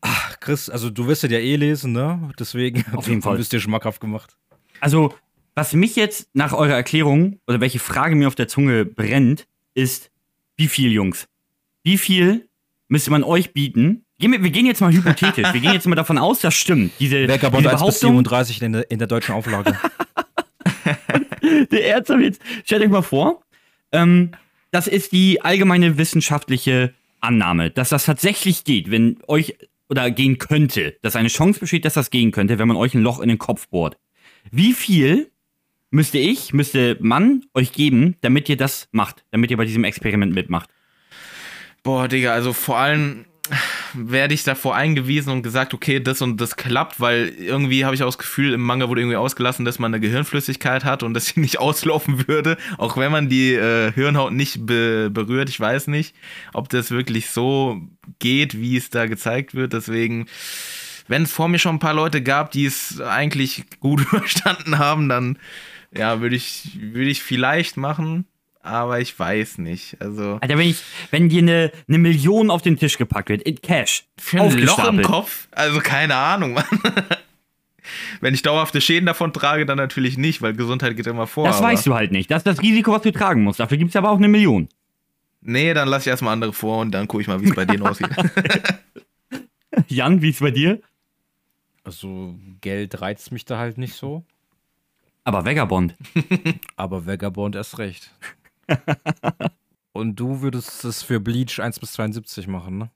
Ach, 0.00 0.40
Chris, 0.40 0.70
also 0.70 0.90
du 0.90 1.06
wirst 1.06 1.22
ja 1.22 1.38
eh 1.38 1.56
lesen, 1.56 1.92
ne? 1.92 2.30
Deswegen 2.38 2.84
auf 2.94 3.08
jeden 3.08 3.22
Fall 3.22 3.36
bist 3.36 3.52
du 3.52 3.56
dir 3.56 3.60
schmackhaft 3.60 4.00
gemacht. 4.00 4.36
Also, 4.80 5.14
was 5.54 5.72
mich 5.74 5.96
jetzt 5.96 6.28
nach 6.32 6.52
eurer 6.52 6.74
Erklärung 6.74 7.38
oder 7.46 7.60
welche 7.60 7.78
Frage 7.78 8.14
mir 8.14 8.28
auf 8.28 8.34
der 8.34 8.48
Zunge 8.48 8.84
brennt, 8.84 9.46
ist, 9.74 10.10
wie 10.56 10.68
viel, 10.68 10.90
Jungs? 10.92 11.28
Wie 11.82 11.98
viel 11.98 12.48
müsste 12.88 13.10
man 13.10 13.24
euch 13.24 13.52
bieten? 13.52 14.04
Wir 14.18 14.50
gehen 14.50 14.66
jetzt 14.66 14.80
mal 14.80 14.92
hypothetisch. 14.92 15.52
wir 15.52 15.60
gehen 15.60 15.72
jetzt 15.72 15.86
mal 15.86 15.94
davon 15.94 16.18
aus, 16.18 16.40
das 16.40 16.54
stimmt. 16.54 16.92
Diese, 17.00 17.26
Vagabond 17.26 17.64
diese 17.64 17.72
1 17.72 17.86
bis 17.86 18.00
37 18.00 18.62
in 18.62 18.72
der, 18.72 18.90
in 18.90 18.98
der 18.98 19.08
deutschen 19.08 19.34
Auflage. 19.34 19.78
der 21.70 21.88
Ernsthaft 21.88 22.20
jetzt, 22.20 22.42
stellt 22.64 22.82
euch 22.82 22.90
mal 22.90 23.02
vor, 23.02 23.42
ähm, 23.92 24.32
das 24.70 24.86
ist 24.86 25.12
die 25.12 25.40
allgemeine 25.40 25.96
wissenschaftliche 25.96 26.92
Annahme, 27.20 27.70
dass 27.70 27.88
das 27.88 28.04
tatsächlich 28.04 28.64
geht, 28.64 28.90
wenn 28.90 29.18
euch 29.26 29.56
oder 29.90 30.10
gehen 30.10 30.38
könnte, 30.38 30.96
dass 31.02 31.16
eine 31.16 31.28
Chance 31.28 31.60
besteht, 31.60 31.84
dass 31.84 31.94
das 31.94 32.10
gehen 32.10 32.30
könnte, 32.30 32.58
wenn 32.58 32.68
man 32.68 32.76
euch 32.76 32.94
ein 32.94 33.02
Loch 33.02 33.20
in 33.20 33.28
den 33.28 33.38
Kopf 33.38 33.68
bohrt. 33.68 33.98
Wie 34.50 34.72
viel 34.72 35.30
müsste 35.90 36.18
ich, 36.18 36.52
müsste 36.52 36.96
man 37.00 37.44
euch 37.54 37.72
geben, 37.72 38.16
damit 38.20 38.48
ihr 38.48 38.56
das 38.56 38.88
macht, 38.92 39.24
damit 39.30 39.50
ihr 39.50 39.56
bei 39.56 39.64
diesem 39.64 39.84
Experiment 39.84 40.32
mitmacht? 40.32 40.70
Boah, 41.82 42.08
Digga, 42.08 42.32
also 42.32 42.52
vor 42.52 42.78
allem 42.78 43.26
werde 43.94 44.34
ich 44.34 44.44
davor 44.44 44.76
eingewiesen 44.76 45.32
und 45.32 45.42
gesagt, 45.42 45.74
okay, 45.74 46.00
das 46.00 46.22
und 46.22 46.40
das 46.40 46.56
klappt, 46.56 47.00
weil 47.00 47.28
irgendwie 47.38 47.84
habe 47.84 47.94
ich 47.94 48.02
auch 48.02 48.08
das 48.08 48.18
Gefühl, 48.18 48.54
im 48.54 48.60
Manga 48.60 48.88
wurde 48.88 49.00
irgendwie 49.00 49.16
ausgelassen, 49.16 49.64
dass 49.64 49.78
man 49.78 49.92
eine 49.92 50.00
Gehirnflüssigkeit 50.00 50.84
hat 50.84 51.02
und 51.02 51.14
dass 51.14 51.26
sie 51.26 51.40
nicht 51.40 51.58
auslaufen 51.58 52.28
würde, 52.28 52.56
auch 52.78 52.96
wenn 52.96 53.12
man 53.12 53.28
die 53.28 53.54
äh, 53.54 53.92
Hirnhaut 53.92 54.32
nicht 54.32 54.66
be 54.66 55.10
berührt. 55.10 55.48
Ich 55.48 55.60
weiß 55.60 55.86
nicht, 55.88 56.14
ob 56.52 56.68
das 56.68 56.90
wirklich 56.90 57.30
so 57.30 57.80
geht, 58.18 58.58
wie 58.58 58.76
es 58.76 58.90
da 58.90 59.06
gezeigt 59.06 59.54
wird. 59.54 59.72
Deswegen, 59.72 60.26
wenn 61.08 61.22
es 61.22 61.32
vor 61.32 61.48
mir 61.48 61.58
schon 61.58 61.76
ein 61.76 61.80
paar 61.80 61.94
Leute 61.94 62.22
gab, 62.22 62.50
die 62.50 62.66
es 62.66 63.00
eigentlich 63.00 63.64
gut 63.80 64.00
überstanden 64.12 64.78
haben, 64.78 65.08
dann 65.08 65.38
ja, 65.92 66.20
würde 66.20 66.36
ich, 66.36 66.78
würde 66.80 67.10
ich 67.10 67.22
vielleicht 67.22 67.76
machen 67.76 68.26
aber 68.62 69.00
ich 69.00 69.18
weiß 69.18 69.58
nicht. 69.58 69.96
Also. 70.00 70.38
Alter, 70.40 70.58
wenn 70.58 70.68
ich, 70.68 70.82
wenn 71.10 71.28
dir 71.28 71.42
eine, 71.42 71.72
eine 71.88 71.98
Million 71.98 72.50
auf 72.50 72.62
den 72.62 72.76
Tisch 72.76 72.98
gepackt 72.98 73.28
wird, 73.30 73.42
in 73.42 73.60
Cash. 73.60 74.04
Für 74.18 74.42
ein 74.42 74.58
Loch 74.58 74.86
im 74.86 75.02
Kopf? 75.02 75.48
Also 75.52 75.80
keine 75.80 76.14
Ahnung, 76.16 76.52
Mann. 76.54 76.64
wenn 78.20 78.34
ich 78.34 78.42
dauerhafte 78.42 78.80
Schäden 78.80 79.06
davon 79.06 79.32
trage, 79.32 79.64
dann 79.66 79.78
natürlich 79.78 80.18
nicht, 80.18 80.42
weil 80.42 80.52
Gesundheit 80.52 80.96
geht 80.96 81.06
immer 81.06 81.26
vor. 81.26 81.46
Das 81.46 81.62
weißt 81.62 81.86
du 81.86 81.94
halt 81.94 82.12
nicht. 82.12 82.30
Das 82.30 82.38
ist 82.38 82.46
das 82.46 82.62
Risiko, 82.62 82.92
was 82.92 83.02
du 83.02 83.12
tragen 83.12 83.42
musst. 83.42 83.60
Dafür 83.60 83.78
gibt 83.78 83.90
es 83.90 83.96
aber 83.96 84.10
auch 84.10 84.18
eine 84.18 84.28
Million. 84.28 84.68
Nee, 85.42 85.72
dann 85.72 85.88
lass 85.88 86.02
ich 86.02 86.08
erstmal 86.08 86.34
andere 86.34 86.52
vor 86.52 86.80
und 86.80 86.90
dann 86.92 87.08
gucke 87.08 87.22
ich 87.22 87.28
mal, 87.28 87.40
wie 87.40 87.48
es 87.48 87.54
bei 87.54 87.64
denen 87.64 87.82
aussieht. 87.82 88.10
Jan, 89.88 90.20
wie 90.20 90.30
ist 90.30 90.40
bei 90.40 90.50
dir? 90.50 90.80
Also, 91.82 92.34
Geld 92.60 93.00
reizt 93.00 93.32
mich 93.32 93.46
da 93.46 93.56
halt 93.58 93.78
nicht 93.78 93.94
so. 93.94 94.22
Aber 95.24 95.46
Vagabond. 95.46 95.94
aber 96.76 97.06
Vagabond 97.06 97.56
erst 97.56 97.78
recht. 97.78 98.10
Und 99.92 100.16
du 100.16 100.40
würdest 100.40 100.84
es 100.84 101.02
für 101.02 101.20
Bleach 101.20 101.60
1 101.60 101.80
bis 101.80 101.92
72 101.92 102.46
machen, 102.46 102.78
ne? 102.78 102.90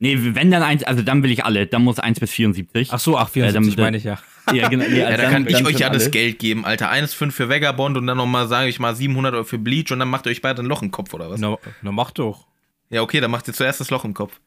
Nee, 0.00 0.16
wenn 0.20 0.52
dann 0.52 0.62
eins, 0.62 0.84
also 0.84 1.02
dann 1.02 1.24
will 1.24 1.32
ich 1.32 1.44
alle, 1.44 1.66
dann 1.66 1.82
muss 1.82 1.98
1 1.98 2.20
bis 2.20 2.30
74. 2.30 2.92
Ach 2.92 3.00
so, 3.00 3.18
ach, 3.18 3.28
74 3.28 3.76
äh, 3.76 3.80
meine 3.80 3.96
ich 3.96 4.04
ja. 4.04 4.18
Ja, 4.52 4.68
genau. 4.68 4.84
Ja, 4.84 5.10
ja 5.10 5.16
da 5.16 5.28
kann 5.28 5.46
ich 5.46 5.64
euch 5.64 5.78
ja 5.78 5.90
das 5.90 6.10
Geld 6.10 6.38
geben, 6.38 6.64
Alter. 6.64 6.90
1,5 6.90 7.32
für 7.32 7.48
Vagabond 7.48 7.96
und 7.96 8.06
dann 8.06 8.16
nochmal, 8.16 8.46
sage 8.48 8.68
ich 8.68 8.78
mal, 8.78 8.94
700 8.94 9.34
Euro 9.34 9.44
für 9.44 9.58
Bleach 9.58 9.90
und 9.90 9.98
dann 9.98 10.08
macht 10.08 10.26
ihr 10.26 10.30
euch 10.30 10.40
beide 10.40 10.62
ein 10.62 10.66
Loch 10.66 10.82
im 10.82 10.92
Kopf 10.92 11.12
oder 11.14 11.28
was? 11.28 11.40
Na, 11.40 11.58
na 11.82 11.92
mach 11.92 12.12
doch. 12.12 12.46
Ja, 12.90 13.02
okay, 13.02 13.20
dann 13.20 13.30
macht 13.30 13.48
ihr 13.48 13.54
zuerst 13.54 13.80
das 13.80 13.90
Loch 13.90 14.04
im 14.04 14.14
Kopf. 14.14 14.40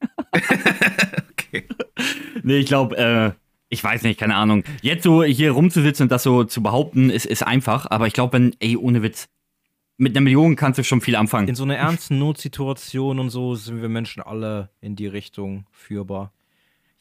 okay. 1.32 1.66
Nee, 2.42 2.58
ich 2.58 2.66
glaube, 2.66 2.96
äh, 2.96 3.32
ich 3.70 3.82
weiß 3.82 4.02
nicht, 4.02 4.20
keine 4.20 4.34
Ahnung. 4.34 4.64
Jetzt 4.82 5.04
so 5.04 5.22
hier 5.22 5.52
rumzusitzen 5.52 6.04
und 6.04 6.12
das 6.12 6.22
so 6.22 6.44
zu 6.44 6.62
behaupten, 6.62 7.08
ist, 7.08 7.24
ist 7.24 7.44
einfach. 7.44 7.86
Aber 7.90 8.06
ich 8.06 8.12
glaube, 8.12 8.34
wenn, 8.34 8.54
ey, 8.60 8.76
ohne 8.76 9.02
Witz, 9.02 9.28
mit 10.00 10.16
einer 10.16 10.24
Million 10.24 10.56
kannst 10.56 10.78
du 10.78 10.84
schon 10.84 11.02
viel 11.02 11.14
anfangen. 11.14 11.46
In 11.48 11.54
so 11.54 11.64
einer 11.64 11.76
ernsten 11.76 12.18
Notsituation 12.18 13.18
und 13.18 13.28
so 13.28 13.54
sind 13.54 13.82
wir 13.82 13.88
Menschen 13.90 14.22
alle 14.22 14.70
in 14.80 14.96
die 14.96 15.06
Richtung 15.06 15.66
führbar. 15.72 16.32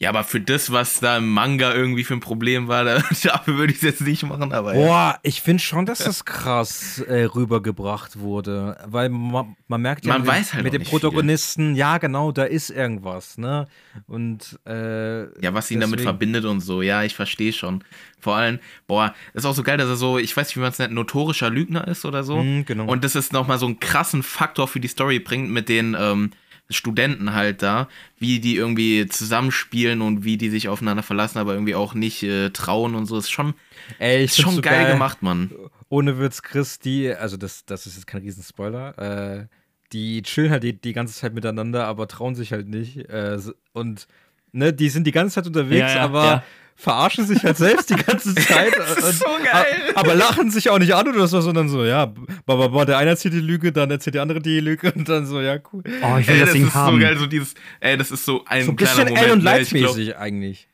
Ja, 0.02 0.08
aber 0.10 0.24
für 0.24 0.40
das, 0.40 0.72
was 0.72 1.02
da 1.02 1.18
im 1.18 1.28
Manga 1.30 1.74
irgendwie 1.74 2.06
für 2.06 2.14
ein 2.14 2.22
Problem 2.22 2.70
war, 2.70 2.84
da, 2.86 3.02
dafür 3.24 3.58
würde 3.58 3.74
ich 3.74 3.80
es 3.80 3.84
jetzt 3.84 4.00
nicht 4.02 4.24
machen, 4.24 4.54
aber 4.54 4.74
ja. 4.74 4.86
Boah, 4.86 5.20
ich 5.24 5.42
finde 5.42 5.62
schon, 5.62 5.86
dass 5.86 6.00
das 6.00 6.24
krass 6.24 7.00
äh, 7.00 7.24
rübergebracht 7.26 8.18
wurde. 8.18 8.78
Weil 8.86 9.10
man, 9.10 9.58
man 9.68 9.82
merkt 9.82 10.06
ja 10.06 10.14
Man 10.14 10.22
mit, 10.22 10.32
weiß 10.32 10.54
halt 10.54 10.64
mit 10.64 10.72
dem 10.72 10.84
Protagonisten, 10.84 11.76
ja 11.76 11.98
genau, 11.98 12.32
da 12.32 12.46
ist 12.46 12.70
irgendwas, 12.70 13.38
ne? 13.38 13.68
Und 14.08 14.58
äh, 14.66 15.24
Ja, 15.44 15.54
was 15.54 15.70
ihn 15.70 15.82
damit 15.82 16.00
deswegen- 16.00 16.10
verbindet 16.12 16.46
und 16.46 16.62
so, 16.62 16.82
ja, 16.82 17.04
ich 17.04 17.14
verstehe 17.14 17.52
schon. 17.52 17.84
Vor 18.22 18.38
allem, 18.38 18.60
boah, 18.88 19.14
ist 19.34 19.46
auch 19.46 19.54
so 19.54 19.64
geil, 19.64 19.78
dass 19.78 19.90
er 19.90 19.96
so, 19.98 20.18
ich 20.18 20.36
weiß 20.36 20.48
nicht, 20.48 20.56
wie 20.56 20.62
man 20.62 20.70
es 20.72 20.80
nennt, 20.80 20.94
notorischer 20.94 21.50
Lügner 21.50 21.86
ist 21.90 22.06
oder 22.06 22.24
so. 22.24 22.38
Mhm, 22.42 22.64
genau. 22.66 22.86
Und 22.86 23.04
das 23.04 23.16
ist 23.16 23.34
nochmal 23.34 23.60
so 23.60 23.66
einen 23.66 23.82
krassen 23.82 24.24
Faktor 24.24 24.70
für 24.70 24.80
die 24.80 24.88
Story 24.88 25.20
bringt 25.20 25.50
mit 25.52 25.68
den 25.68 25.96
ähm, 26.00 26.32
Studenten 26.70 27.34
halt 27.34 27.62
da, 27.64 27.88
wie 28.18 28.40
die 28.40 28.56
irgendwie 28.56 29.08
zusammenspielen 29.08 30.02
und 30.02 30.24
wie 30.24 30.38
die 30.38 30.50
sich 30.50 30.70
aufeinander 30.70 31.04
verlassen, 31.04 31.40
aber 31.40 31.54
irgendwie 31.54 31.76
auch 31.76 31.94
nicht 31.94 32.22
äh, 32.24 32.50
trauen 32.52 32.96
und 32.96 33.06
so. 33.08 33.18
Ist 33.18 33.32
schon, 33.32 33.56
Ey, 33.98 34.26
ist 34.26 34.40
schon 34.40 34.56
so 34.56 34.62
geil, 34.62 34.94
gemacht, 34.94 35.22
Mann. 35.24 35.52
Ohne 35.90 36.20
Witz, 36.20 36.42
Chris, 36.44 36.78
die, 36.80 37.12
also 37.12 37.38
das, 37.38 37.66
das 37.66 37.88
ist 37.88 37.96
jetzt 37.96 38.06
kein 38.06 38.22
Riesenspoiler, 38.22 38.98
äh, 39.00 39.48
die 39.92 40.22
chillen 40.22 40.52
halt 40.52 40.64
die, 40.64 40.80
die 40.80 40.94
ganze 40.94 41.16
Zeit 41.16 41.34
miteinander, 41.34 41.88
aber 41.88 42.08
trauen 42.08 42.36
sich 42.36 42.52
halt 42.52 42.68
nicht. 42.68 42.98
Äh, 43.10 43.40
und 43.74 44.08
ne, 44.52 44.72
die 44.72 44.90
sind 44.90 45.06
die 45.08 45.12
ganze 45.12 45.36
Zeit 45.36 45.48
unterwegs, 45.48 45.80
Ja, 45.80 45.96
ja, 45.96 46.02
aber 46.02 46.24
ja. 46.26 46.44
Verarschen 46.82 47.28
sich 47.28 47.44
halt 47.44 47.58
selbst 47.58 47.90
die 47.90 47.96
ganze 47.96 48.34
Zeit. 48.48 48.74
Das 48.78 48.92
ist 48.98 49.04
und, 49.04 49.14
so 49.16 49.26
geil. 49.44 49.66
a- 49.94 50.00
Aber 50.00 50.16
lachen 50.16 50.50
sich 50.50 50.70
auch 50.70 50.80
nicht 50.80 50.96
an 50.96 51.08
oder 51.10 51.28
so, 51.28 51.42
sondern 51.42 51.68
so, 51.68 51.84
ja, 51.84 52.06
ba, 52.06 52.56
ba, 52.56 52.68
ba, 52.70 52.86
der 52.86 52.98
eine 52.98 53.10
erzählt 53.12 53.34
die 53.34 53.42
Lüge, 53.42 53.72
dann 53.74 53.92
erzählt 53.92 54.16
der 54.16 54.22
andere 54.22 54.40
die 54.42 54.60
Lüge 54.62 54.92
und 54.94 55.08
dann 55.10 55.26
so, 55.26 55.42
ja, 55.42 55.58
cool. 55.74 55.84
Oh, 56.02 56.18
ich 56.18 56.28
will 56.28 56.36
Ey, 56.36 56.40
das, 56.40 56.46
das 56.50 56.54
Ding 56.54 56.68
ist 56.68 56.74
haben. 56.74 56.96
so 56.96 57.02
geil, 57.02 57.18
so 57.18 57.28
dieses, 57.28 57.54
ey, 57.82 57.98
das 57.98 58.12
ist 58.12 58.24
so 58.24 58.46
ein 58.46 58.64
So 58.66 58.72
ein 58.72 58.76
kleiner 58.78 58.92
bisschen 59.06 59.10
Moment. 59.10 59.26
L 59.28 59.32
und 59.34 59.44
ne? 59.44 59.62
Ich 59.62 59.70
glaub- 59.70 59.82
Light-mäßig 59.84 60.18
eigentlich. 60.18 60.68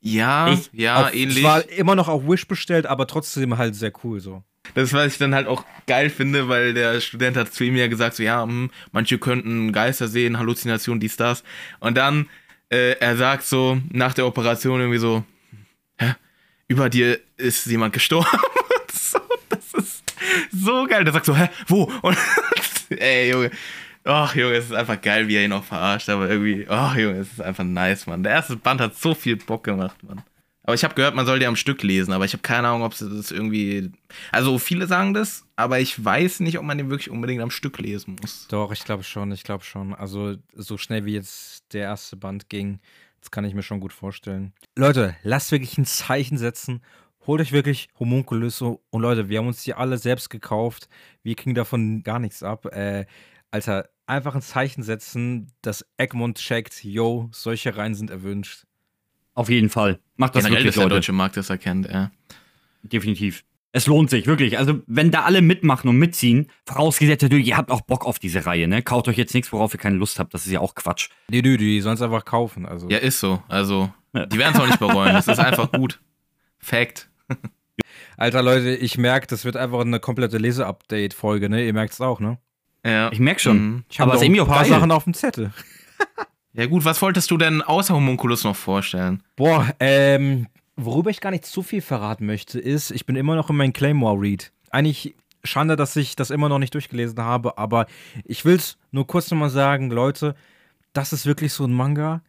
Ja, 0.00 0.52
Ich- 0.52 0.70
ja, 0.72 1.06
Auf- 1.06 1.14
ähnlich. 1.14 1.38
Es 1.38 1.42
war 1.44 1.68
immer 1.68 1.94
noch 1.94 2.08
auf 2.08 2.26
Wish 2.26 2.46
bestellt, 2.48 2.86
aber 2.86 3.06
trotzdem 3.06 3.58
halt 3.58 3.74
sehr 3.74 3.92
cool 4.04 4.20
so. 4.20 4.42
Das, 4.74 4.92
was 4.92 5.12
ich 5.12 5.18
dann 5.18 5.34
halt 5.34 5.46
auch 5.46 5.64
geil 5.86 6.10
finde, 6.10 6.48
weil 6.48 6.74
der 6.74 7.00
Student 7.00 7.36
hat 7.36 7.52
zu 7.52 7.64
ihm 7.64 7.74
ja 7.76 7.86
gesagt, 7.88 8.16
so 8.16 8.22
ja, 8.22 8.42
hm, 8.42 8.70
manche 8.92 9.18
könnten 9.18 9.72
Geister 9.72 10.08
sehen, 10.08 10.38
Halluzinationen, 10.38 11.00
dies, 11.00 11.16
das. 11.16 11.42
Und 11.80 11.96
dann, 11.96 12.28
äh, 12.70 12.92
er 12.98 13.16
sagt 13.16 13.44
so 13.44 13.80
nach 13.90 14.14
der 14.14 14.26
Operation 14.26 14.80
irgendwie 14.80 14.98
so, 14.98 15.24
hä, 15.98 16.14
über 16.68 16.88
dir 16.88 17.18
ist 17.36 17.66
jemand 17.66 17.92
gestorben. 17.92 18.28
Und 18.32 18.92
so, 18.92 19.20
das 19.48 19.74
ist 19.74 20.14
so 20.52 20.86
geil. 20.86 21.04
Der 21.04 21.12
sagt 21.12 21.26
so, 21.26 21.36
hä, 21.36 21.48
wo? 21.66 21.90
Und 22.02 22.16
ey, 22.90 23.30
Junge. 23.30 23.50
Ach, 24.04 24.34
Junge, 24.34 24.54
es 24.54 24.66
ist 24.66 24.72
einfach 24.72 25.00
geil, 25.00 25.28
wie 25.28 25.36
er 25.36 25.44
ihn 25.44 25.52
auch 25.52 25.64
verarscht, 25.64 26.08
aber 26.08 26.30
irgendwie, 26.30 26.66
ach, 26.68 26.96
Junge, 26.96 27.18
es 27.18 27.32
ist 27.32 27.42
einfach 27.42 27.64
nice, 27.64 28.06
Mann. 28.06 28.22
Der 28.22 28.32
erste 28.32 28.56
Band 28.56 28.80
hat 28.80 28.96
so 28.96 29.14
viel 29.14 29.36
Bock 29.36 29.64
gemacht, 29.64 30.02
Mann. 30.02 30.22
Aber 30.68 30.74
ich 30.74 30.84
habe 30.84 30.94
gehört, 30.94 31.14
man 31.14 31.24
soll 31.24 31.38
die 31.38 31.46
am 31.46 31.56
Stück 31.56 31.82
lesen, 31.82 32.12
aber 32.12 32.26
ich 32.26 32.34
habe 32.34 32.42
keine 32.42 32.68
Ahnung, 32.68 32.82
ob 32.82 32.92
sie 32.92 33.08
das 33.08 33.30
irgendwie. 33.30 33.90
Also 34.32 34.58
viele 34.58 34.86
sagen 34.86 35.14
das, 35.14 35.46
aber 35.56 35.80
ich 35.80 36.04
weiß 36.04 36.40
nicht, 36.40 36.58
ob 36.58 36.64
man 36.66 36.76
den 36.76 36.90
wirklich 36.90 37.08
unbedingt 37.08 37.40
am 37.40 37.50
Stück 37.50 37.78
lesen 37.78 38.16
muss. 38.20 38.46
Doch, 38.48 38.70
ich 38.70 38.84
glaube 38.84 39.02
schon, 39.02 39.32
ich 39.32 39.44
glaube 39.44 39.64
schon. 39.64 39.94
Also 39.94 40.36
so 40.52 40.76
schnell 40.76 41.06
wie 41.06 41.14
jetzt 41.14 41.72
der 41.72 41.84
erste 41.84 42.18
Band 42.18 42.50
ging, 42.50 42.80
das 43.18 43.30
kann 43.30 43.46
ich 43.46 43.54
mir 43.54 43.62
schon 43.62 43.80
gut 43.80 43.94
vorstellen. 43.94 44.52
Leute, 44.76 45.16
lasst 45.22 45.52
wirklich 45.52 45.78
ein 45.78 45.86
Zeichen 45.86 46.36
setzen. 46.36 46.82
Holt 47.26 47.40
euch 47.40 47.52
wirklich 47.52 47.88
Homunculus 47.98 48.60
und 48.60 48.78
Leute, 48.92 49.30
wir 49.30 49.38
haben 49.38 49.46
uns 49.46 49.64
die 49.64 49.72
alle 49.72 49.96
selbst 49.96 50.28
gekauft. 50.28 50.90
Wir 51.22 51.34
kriegen 51.34 51.54
davon 51.54 52.02
gar 52.02 52.18
nichts 52.18 52.42
ab. 52.42 52.66
Äh, 52.66 53.06
Alter, 53.50 53.88
einfach 54.04 54.34
ein 54.34 54.42
Zeichen 54.42 54.82
setzen, 54.82 55.50
dass 55.62 55.86
Egmont 55.96 56.36
checkt, 56.36 56.84
yo, 56.84 57.30
solche 57.32 57.74
Reihen 57.74 57.94
sind 57.94 58.10
erwünscht. 58.10 58.66
Auf 59.38 59.48
jeden 59.48 59.68
Fall. 59.68 60.00
Macht 60.16 60.34
das 60.34 60.42
Generell, 60.42 60.64
wirklich, 60.64 60.74
dass 60.74 60.82
der 60.82 60.88
deutsche 60.88 61.12
Markt 61.12 61.36
das 61.36 61.48
erkennt, 61.48 61.88
ja. 61.88 62.10
Definitiv. 62.82 63.44
Es 63.70 63.86
lohnt 63.86 64.10
sich, 64.10 64.26
wirklich. 64.26 64.58
Also, 64.58 64.80
wenn 64.88 65.12
da 65.12 65.22
alle 65.22 65.42
mitmachen 65.42 65.88
und 65.88 65.96
mitziehen, 65.96 66.50
vorausgesetzt 66.66 67.22
natürlich, 67.22 67.46
ihr 67.46 67.56
habt 67.56 67.70
auch 67.70 67.82
Bock 67.82 68.04
auf 68.04 68.18
diese 68.18 68.46
Reihe, 68.46 68.66
ne? 68.66 68.82
Kaut 68.82 69.06
euch 69.06 69.16
jetzt 69.16 69.34
nichts, 69.34 69.52
worauf 69.52 69.72
ihr 69.74 69.78
keine 69.78 69.94
Lust 69.94 70.18
habt. 70.18 70.34
Das 70.34 70.44
ist 70.44 70.50
ja 70.50 70.58
auch 70.58 70.74
Quatsch. 70.74 71.10
Nee, 71.30 71.40
die, 71.42 71.56
die 71.56 71.80
sollen 71.80 71.94
es 71.94 72.02
einfach 72.02 72.24
kaufen. 72.24 72.66
Also. 72.66 72.88
Ja, 72.88 72.98
ist 72.98 73.20
so. 73.20 73.40
Also, 73.46 73.92
die 74.12 74.38
werden 74.38 74.54
es 74.54 74.60
auch 74.60 74.66
nicht 74.66 74.80
bereuen. 74.80 75.14
Es 75.14 75.28
ist 75.28 75.38
einfach 75.38 75.70
gut. 75.70 76.00
Fact. 76.58 77.08
Alter, 78.16 78.42
Leute, 78.42 78.74
ich 78.74 78.98
merke, 78.98 79.28
das 79.28 79.44
wird 79.44 79.56
einfach 79.56 79.82
eine 79.82 80.00
komplette 80.00 80.38
Lese-Update-Folge, 80.38 81.48
ne? 81.48 81.64
Ihr 81.64 81.74
merkt 81.74 81.92
es 81.92 82.00
auch, 82.00 82.18
ne? 82.18 82.38
Ja. 82.84 83.12
Ich 83.12 83.20
merk 83.20 83.40
schon. 83.40 83.58
Mhm. 83.58 83.84
Ich 83.88 84.00
habe 84.00 84.10
Aber 84.10 84.14
noch 84.16 84.20
ist 84.20 84.26
irgendwie 84.26 84.40
ein 84.40 84.46
auch 84.48 84.52
paar 84.52 84.62
geil. 84.62 84.70
Sachen 84.70 84.90
auf 84.90 85.04
dem 85.04 85.14
Zettel. 85.14 85.52
Ja, 86.58 86.66
gut, 86.66 86.84
was 86.84 87.00
wolltest 87.02 87.30
du 87.30 87.36
denn 87.36 87.62
außer 87.62 87.94
Homunculus 87.94 88.42
noch 88.42 88.56
vorstellen? 88.56 89.22
Boah, 89.36 89.72
ähm, 89.78 90.48
worüber 90.74 91.08
ich 91.08 91.20
gar 91.20 91.30
nicht 91.30 91.46
zu 91.46 91.62
viel 91.62 91.80
verraten 91.80 92.26
möchte, 92.26 92.58
ist, 92.58 92.90
ich 92.90 93.06
bin 93.06 93.14
immer 93.14 93.36
noch 93.36 93.48
in 93.48 93.54
meinem 93.54 93.72
Claymore-Read. 93.72 94.50
Eigentlich 94.72 95.14
schade, 95.44 95.76
dass 95.76 95.94
ich 95.94 96.16
das 96.16 96.30
immer 96.30 96.48
noch 96.48 96.58
nicht 96.58 96.74
durchgelesen 96.74 97.20
habe, 97.20 97.58
aber 97.58 97.86
ich 98.24 98.44
will 98.44 98.56
es 98.56 98.76
nur 98.90 99.06
kurz 99.06 99.30
nochmal 99.30 99.50
sagen, 99.50 99.92
Leute, 99.92 100.34
das 100.94 101.12
ist 101.12 101.26
wirklich 101.26 101.52
so 101.52 101.64
ein 101.64 101.72
Manga. 101.72 102.22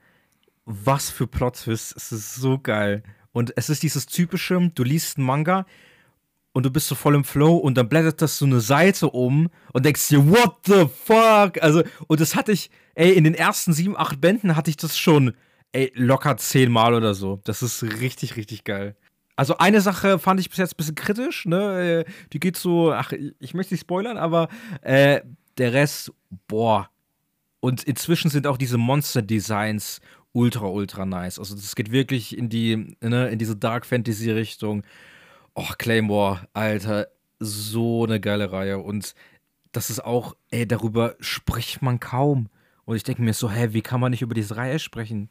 Was 0.63 1.10
für 1.10 1.26
Plot-Twist, 1.26 1.96
es 1.98 2.12
ist 2.12 2.36
so 2.36 2.60
geil. 2.60 3.02
Und 3.32 3.54
es 3.56 3.72
ist 3.72 3.82
dieses 3.82 4.06
typische, 4.06 4.72
du 4.76 4.84
liest 4.84 5.18
einen 5.18 5.26
Manga 5.26 5.65
und 6.60 6.65
du 6.65 6.72
bist 6.72 6.88
so 6.89 6.95
voll 6.95 7.15
im 7.15 7.24
Flow 7.24 7.56
und 7.56 7.78
dann 7.78 7.88
blättert 7.88 8.22
das 8.22 8.38
so 8.38 8.45
eine 8.45 8.60
Seite 8.60 9.10
um 9.10 9.50
und 9.72 9.86
denkst 9.86 10.10
dir, 10.10 10.30
what 10.30 10.58
the 10.65 10.88
fuck? 11.06 11.62
Also, 11.63 11.84
und 12.08 12.19
das 12.19 12.36
hatte 12.36 12.52
ich, 12.52 12.69
ey, 12.95 13.13
in 13.13 13.24
den 13.24 13.34
ersten 13.34 13.72
sieben, 13.72 13.98
acht 13.98 14.19
Bänden 14.19 14.58
hatte 14.58 14.69
ich 14.69 14.76
das 14.76 14.98
schon, 14.98 15.34
ey, 15.72 15.91
locker 15.95 16.36
zehnmal 16.36 16.93
oder 16.93 17.13
so. 17.13 17.39
Das 17.45 17.62
ist 17.62 17.82
richtig, 17.82 18.36
richtig 18.36 18.65
geil. 18.65 18.98
Also 19.38 19.58
eine 19.58 19.80
Sache 19.80 20.19
fand 20.19 20.41
ich 20.41 20.50
bis 20.50 20.58
jetzt 20.58 20.74
ein 20.74 20.78
bisschen 20.78 20.95
kritisch, 20.95 21.45
ne? 21.45 22.04
Äh, 22.06 22.12
Die 22.34 22.41
geht 22.41 22.58
so, 22.58 22.91
ach, 22.91 23.13
ich 23.39 23.54
möchte 23.54 23.74
nicht 23.74 23.82
spoilern, 23.82 24.17
aber 24.17 24.50
äh, 24.82 25.22
der 25.58 25.72
Rest, 25.72 26.12
boah. 26.50 26.89
Und 27.62 27.84
inzwischen 27.84 28.30
sind 28.30 28.48
auch 28.48 28.58
diese 28.58 28.78
Monster-Designs 28.78 30.02
ultra, 30.34 30.65
ultra 30.67 31.06
nice. 31.06 31.39
Also 31.39 31.56
das 31.56 31.76
geht 31.76 31.91
wirklich 31.91 32.38
in 32.38 32.50
die, 32.50 32.98
ne, 33.02 33.30
in 33.30 33.39
diese 33.39 33.56
Dark 33.56 33.86
Fantasy-Richtung. 33.86 34.84
Och, 35.60 35.78
Claymore, 35.78 36.48
Alter, 36.54 37.08
so 37.39 38.06
eine 38.06 38.22
geile 38.22 38.50
Reihe. 38.50 38.80
Und 38.80 39.13
das 39.74 39.89
ist 39.89 40.00
auch, 40.00 40.38
ey, 40.52 40.65
darüber 40.65 41.15
spricht 41.19 41.82
man 41.82 42.00
kaum. 42.00 42.48
Und 42.86 42.95
ich 42.95 43.04
denke 43.04 43.22
mir 43.22 43.34
so, 43.34 43.52
hä, 43.52 43.67
wie 43.72 43.82
kann 43.82 44.00
man 44.00 44.12
nicht 44.12 44.22
über 44.22 44.34
diese 44.34 44.56
Reihe 44.56 44.80
sprechen? 44.80 45.30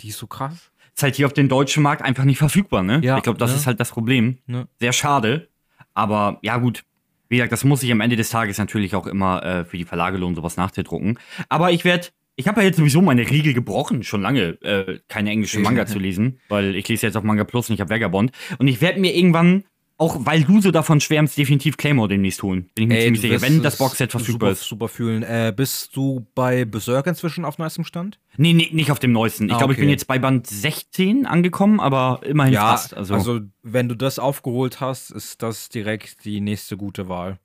Die 0.00 0.08
ist 0.08 0.18
so 0.18 0.26
krass. 0.26 0.72
Ist 0.96 1.04
halt 1.04 1.14
hier 1.14 1.26
auf 1.26 1.32
dem 1.32 1.48
deutschen 1.48 1.84
Markt 1.84 2.02
einfach 2.02 2.24
nicht 2.24 2.38
verfügbar, 2.38 2.82
ne? 2.82 3.00
Ja, 3.04 3.18
ich 3.18 3.22
glaube, 3.22 3.38
das 3.38 3.52
ne? 3.52 3.56
ist 3.56 3.66
halt 3.68 3.78
das 3.78 3.90
Problem. 3.90 4.38
Ne? 4.46 4.66
Sehr 4.80 4.92
schade. 4.92 5.48
Aber 5.94 6.40
ja, 6.42 6.56
gut. 6.56 6.84
Wie 7.28 7.36
gesagt, 7.36 7.52
das 7.52 7.62
muss 7.62 7.84
ich 7.84 7.92
am 7.92 8.00
Ende 8.00 8.16
des 8.16 8.30
Tages 8.30 8.58
natürlich 8.58 8.96
auch 8.96 9.06
immer 9.06 9.44
äh, 9.44 9.64
für 9.64 9.76
die 9.76 9.84
Verlage 9.84 10.18
lohnen, 10.18 10.34
sowas 10.34 10.56
nachzudrucken. 10.56 11.20
Aber 11.48 11.70
ich 11.70 11.84
werde, 11.84 12.08
ich 12.38 12.46
habe 12.48 12.60
ja 12.60 12.68
jetzt 12.68 12.76
sowieso 12.76 13.02
meine 13.02 13.28
Riegel 13.28 13.52
gebrochen, 13.52 14.04
schon 14.04 14.22
lange 14.22 14.60
äh, 14.62 15.00
keine 15.08 15.30
englischen 15.30 15.62
Manga 15.62 15.86
zu 15.86 15.98
lesen, 15.98 16.38
weil 16.48 16.76
ich 16.76 16.86
lese 16.88 17.06
jetzt 17.06 17.16
auf 17.16 17.24
Manga 17.24 17.42
Plus 17.44 17.68
und 17.68 17.74
ich 17.74 17.80
habe 17.80 17.90
Vagabond. 17.90 18.30
Und 18.58 18.68
ich 18.68 18.80
werde 18.80 19.00
mir 19.00 19.12
irgendwann, 19.14 19.64
auch 19.96 20.24
weil 20.24 20.44
du 20.44 20.60
so 20.60 20.70
davon 20.70 21.00
schwärmst, 21.00 21.36
definitiv 21.36 21.76
Claymore 21.76 22.08
demnächst 22.08 22.44
holen. 22.44 22.70
Bin 22.76 22.84
ich 22.84 22.88
mir 22.88 22.94
Ey, 22.98 23.04
ziemlich 23.06 23.20
sicher, 23.22 23.42
wenn 23.42 23.60
das 23.64 23.78
Boxset 23.78 24.12
verfügbar 24.12 24.50
super, 24.50 24.52
ist. 24.62 24.68
Super 24.68 24.86
fühlen. 24.88 25.24
Äh, 25.24 25.52
bist 25.56 25.96
du 25.96 26.24
bei 26.36 26.64
Berserk 26.64 27.08
inzwischen 27.08 27.44
auf 27.44 27.58
neuestem 27.58 27.82
Stand? 27.82 28.20
Nee, 28.36 28.52
nee, 28.52 28.68
nicht 28.70 28.92
auf 28.92 29.00
dem 29.00 29.10
neuesten. 29.10 29.46
Ich 29.46 29.54
Ah, 29.54 29.58
glaube, 29.58 29.72
ich 29.72 29.78
bin 29.80 29.86
okay. 29.88 29.94
jetzt 29.94 30.06
bei 30.06 30.20
Band 30.20 30.46
16 30.46 31.26
angekommen, 31.26 31.80
aber 31.80 32.20
immerhin 32.24 32.54
fast. 32.54 32.96
Also, 32.96 33.14
also 33.14 33.40
wenn 33.64 33.88
du 33.88 33.96
das 33.96 34.20
aufgeholt 34.20 34.80
hast, 34.80 35.10
ist 35.10 35.42
das 35.42 35.70
direkt 35.70 36.24
die 36.24 36.40
nächste 36.40 36.76
gute 36.76 37.08
Wahl. 37.08 37.40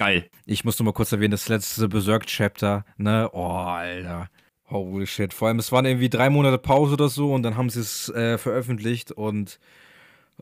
Geil. 0.00 0.30
Ich 0.46 0.64
muss 0.64 0.78
nur 0.78 0.86
mal 0.86 0.92
kurz 0.92 1.12
erwähnen, 1.12 1.30
das 1.30 1.48
letzte 1.48 1.86
Berserk-Chapter, 1.86 2.86
ne? 2.96 3.28
Oh, 3.34 3.48
Alter. 3.48 4.30
Holy 4.70 5.06
shit. 5.06 5.34
Vor 5.34 5.48
allem, 5.48 5.58
es 5.58 5.72
waren 5.72 5.84
irgendwie 5.84 6.08
drei 6.08 6.30
Monate 6.30 6.56
Pause 6.56 6.94
oder 6.94 7.10
so 7.10 7.34
und 7.34 7.42
dann 7.42 7.58
haben 7.58 7.68
sie 7.68 7.80
es 7.80 8.08
äh, 8.08 8.38
veröffentlicht 8.38 9.12
und 9.12 9.60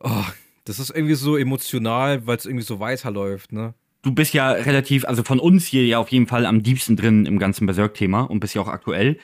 oh, 0.00 0.24
das 0.64 0.78
ist 0.78 0.90
irgendwie 0.90 1.14
so 1.14 1.36
emotional, 1.36 2.24
weil 2.26 2.36
es 2.36 2.46
irgendwie 2.46 2.64
so 2.64 2.78
weiterläuft, 2.78 3.52
ne? 3.52 3.74
Du 4.02 4.14
bist 4.14 4.32
ja 4.32 4.52
relativ, 4.52 5.04
also 5.04 5.24
von 5.24 5.40
uns 5.40 5.66
hier 5.66 5.84
ja 5.84 5.98
auf 5.98 6.10
jeden 6.10 6.28
Fall 6.28 6.46
am 6.46 6.62
diebsten 6.62 6.94
drin 6.94 7.26
im 7.26 7.40
ganzen 7.40 7.66
Berserk-Thema 7.66 8.22
und 8.22 8.38
bist 8.38 8.54
ja 8.54 8.62
auch 8.62 8.68
aktuell. 8.68 9.18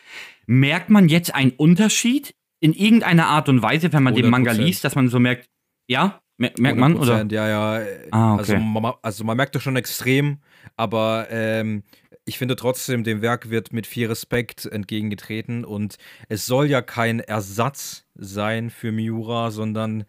Merkt 0.47 0.91
man 0.91 1.09
jetzt 1.09 1.33
einen 1.33 1.53
Unterschied 1.53 2.35
in 2.59 2.73
irgendeiner 2.73 3.29
Art 3.29 3.49
und 3.49 3.63
Weise, 3.63 3.93
wenn 3.93 4.03
man 4.03 4.17
den 4.17 4.31
Manga 4.31 4.51
100%. 4.51 4.55
liest, 4.55 4.83
dass 4.83 4.97
man 4.97 5.09
so 5.09 5.21
merkt, 5.21 5.49
ja, 5.87 6.21
merkt 6.37 6.59
man, 6.59 6.97
oder? 6.97 7.23
100%, 7.23 7.33
Ja, 7.33 7.49
ja. 7.49 7.87
Ah, 8.11 8.35
okay. 8.35 8.41
also, 8.41 8.57
man, 8.59 8.93
also 9.03 9.25
man 9.25 9.37
merkt 9.37 9.55
das 9.55 9.63
schon 9.63 9.77
extrem, 9.77 10.39
aber 10.77 11.29
ähm, 11.31 11.83
ich 12.25 12.39
finde 12.39 12.57
trotzdem, 12.57 13.05
dem 13.05 13.23
Werk 13.23 13.51
wird 13.51 13.73
mit 13.73 13.87
viel 13.87 14.07
Respekt 14.09 14.67
entgegengetreten 14.67 15.65
und 15.65 15.97
es 16.29 16.47
soll 16.47 16.67
ja 16.67 16.81
kein 16.83 17.21
Ersatz 17.21 18.05
sein 18.15 18.71
für 18.71 18.93
Miura, 18.93 19.51
sondern, 19.51 20.05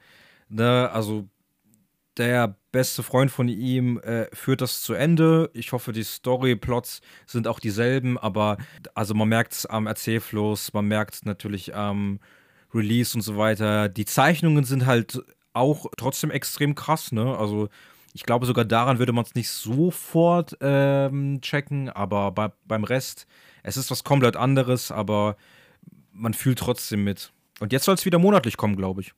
ne, 0.49 0.89
also 0.91 1.27
der 2.17 2.55
beste 2.71 3.03
Freund 3.03 3.29
von 3.29 3.49
ihm 3.49 3.99
äh, 3.99 4.27
führt 4.33 4.61
das 4.61 4.81
zu 4.81 4.93
Ende. 4.93 5.49
Ich 5.53 5.73
hoffe, 5.73 5.91
die 5.91 6.03
Storyplots 6.03 7.01
sind 7.25 7.47
auch 7.47 7.59
dieselben, 7.59 8.17
aber 8.17 8.57
also 8.93 9.13
man 9.13 9.27
merkt 9.27 9.53
es 9.53 9.65
am 9.65 9.85
Erzählfluss, 9.85 10.73
man 10.73 10.87
merkt 10.87 11.15
es 11.15 11.25
natürlich 11.25 11.75
am 11.75 12.19
Release 12.73 13.17
und 13.17 13.21
so 13.21 13.37
weiter. 13.37 13.89
Die 13.89 14.05
Zeichnungen 14.05 14.63
sind 14.63 14.85
halt 14.85 15.21
auch 15.55 15.87
trotzdem 15.97 16.31
extrem 16.31 16.75
krass, 16.75 17.11
ne? 17.11 17.37
Also 17.37 17.69
ich 18.13 18.23
glaube, 18.23 18.45
sogar 18.45 18.63
daran 18.63 18.99
würde 18.99 19.11
man 19.11 19.25
es 19.25 19.35
nicht 19.35 19.49
sofort 19.49 20.57
ähm, 20.61 21.41
checken, 21.41 21.89
aber 21.89 22.31
bei, 22.31 22.51
beim 22.65 22.85
Rest, 22.85 23.27
es 23.63 23.75
ist 23.75 23.91
was 23.91 24.03
komplett 24.03 24.37
anderes, 24.37 24.91
aber 24.91 25.35
man 26.13 26.33
fühlt 26.33 26.59
trotzdem 26.59 27.03
mit. 27.03 27.33
Und 27.59 27.73
jetzt 27.73 27.85
soll 27.85 27.95
es 27.95 28.05
wieder 28.05 28.19
monatlich 28.19 28.55
kommen, 28.55 28.77
glaube 28.77 29.01
ich. 29.01 29.13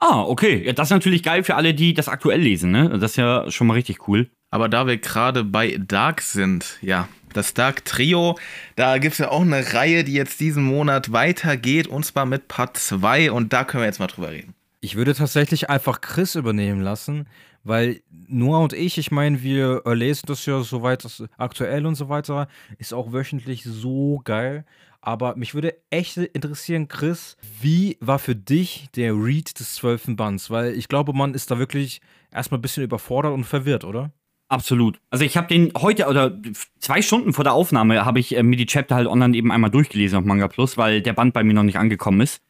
Ah, 0.00 0.22
okay. 0.22 0.66
Ja, 0.66 0.72
das 0.72 0.88
ist 0.88 0.92
natürlich 0.92 1.22
geil 1.22 1.44
für 1.44 1.54
alle, 1.54 1.74
die 1.74 1.94
das 1.94 2.08
aktuell 2.08 2.40
lesen, 2.40 2.72
ne? 2.72 2.90
Das 2.90 3.12
ist 3.12 3.16
ja 3.16 3.50
schon 3.50 3.68
mal 3.68 3.74
richtig 3.74 4.08
cool. 4.08 4.28
Aber 4.50 4.68
da 4.68 4.86
wir 4.86 4.98
gerade 4.98 5.44
bei 5.44 5.78
Dark 5.78 6.20
sind, 6.20 6.78
ja, 6.82 7.08
das 7.32 7.54
Dark 7.54 7.86
Trio, 7.86 8.38
da 8.76 8.98
gibt 8.98 9.12
es 9.12 9.18
ja 9.18 9.30
auch 9.30 9.40
eine 9.40 9.72
Reihe, 9.72 10.04
die 10.04 10.12
jetzt 10.12 10.40
diesen 10.40 10.64
Monat 10.64 11.12
weitergeht, 11.12 11.86
und 11.86 12.04
zwar 12.04 12.26
mit 12.26 12.48
Part 12.48 12.76
2, 12.76 13.32
und 13.32 13.54
da 13.54 13.64
können 13.64 13.82
wir 13.82 13.86
jetzt 13.86 13.98
mal 13.98 14.08
drüber 14.08 14.30
reden. 14.30 14.54
Ich 14.84 14.96
würde 14.96 15.14
tatsächlich 15.14 15.70
einfach 15.70 16.00
Chris 16.00 16.34
übernehmen 16.34 16.80
lassen, 16.80 17.28
weil 17.62 18.02
Noah 18.10 18.64
und 18.64 18.72
ich, 18.72 18.98
ich 18.98 19.12
meine, 19.12 19.40
wir 19.40 19.80
lesen 19.86 20.26
das 20.26 20.44
ja 20.44 20.60
soweit 20.64 21.04
das 21.04 21.22
aktuell 21.38 21.86
und 21.86 21.94
so 21.94 22.08
weiter, 22.08 22.48
ist 22.78 22.92
auch 22.92 23.12
wöchentlich 23.12 23.62
so 23.62 24.20
geil. 24.24 24.64
Aber 25.00 25.36
mich 25.36 25.54
würde 25.54 25.76
echt 25.90 26.16
interessieren, 26.16 26.88
Chris, 26.88 27.36
wie 27.60 27.96
war 28.00 28.18
für 28.18 28.34
dich 28.34 28.88
der 28.96 29.14
Read 29.14 29.56
des 29.60 29.76
zwölften 29.76 30.16
Bands? 30.16 30.50
Weil 30.50 30.74
ich 30.74 30.88
glaube, 30.88 31.12
man 31.12 31.34
ist 31.34 31.52
da 31.52 31.60
wirklich 31.60 32.00
erstmal 32.32 32.58
ein 32.58 32.62
bisschen 32.62 32.82
überfordert 32.82 33.34
und 33.34 33.44
verwirrt, 33.44 33.84
oder? 33.84 34.10
Absolut. 34.48 35.00
Also 35.10 35.24
ich 35.24 35.36
habe 35.36 35.46
den 35.46 35.72
heute 35.78 36.08
oder 36.08 36.36
zwei 36.80 37.02
Stunden 37.02 37.32
vor 37.32 37.44
der 37.44 37.52
Aufnahme 37.52 38.04
habe 38.04 38.18
ich 38.18 38.36
äh, 38.36 38.42
mir 38.42 38.56
die 38.56 38.66
Chapter 38.66 38.96
halt 38.96 39.06
online 39.06 39.36
eben 39.36 39.52
einmal 39.52 39.70
durchgelesen 39.70 40.18
auf 40.18 40.24
Manga 40.24 40.48
Plus, 40.48 40.76
weil 40.76 41.02
der 41.02 41.12
Band 41.12 41.34
bei 41.34 41.44
mir 41.44 41.54
noch 41.54 41.62
nicht 41.62 41.78
angekommen 41.78 42.20
ist. 42.20 42.42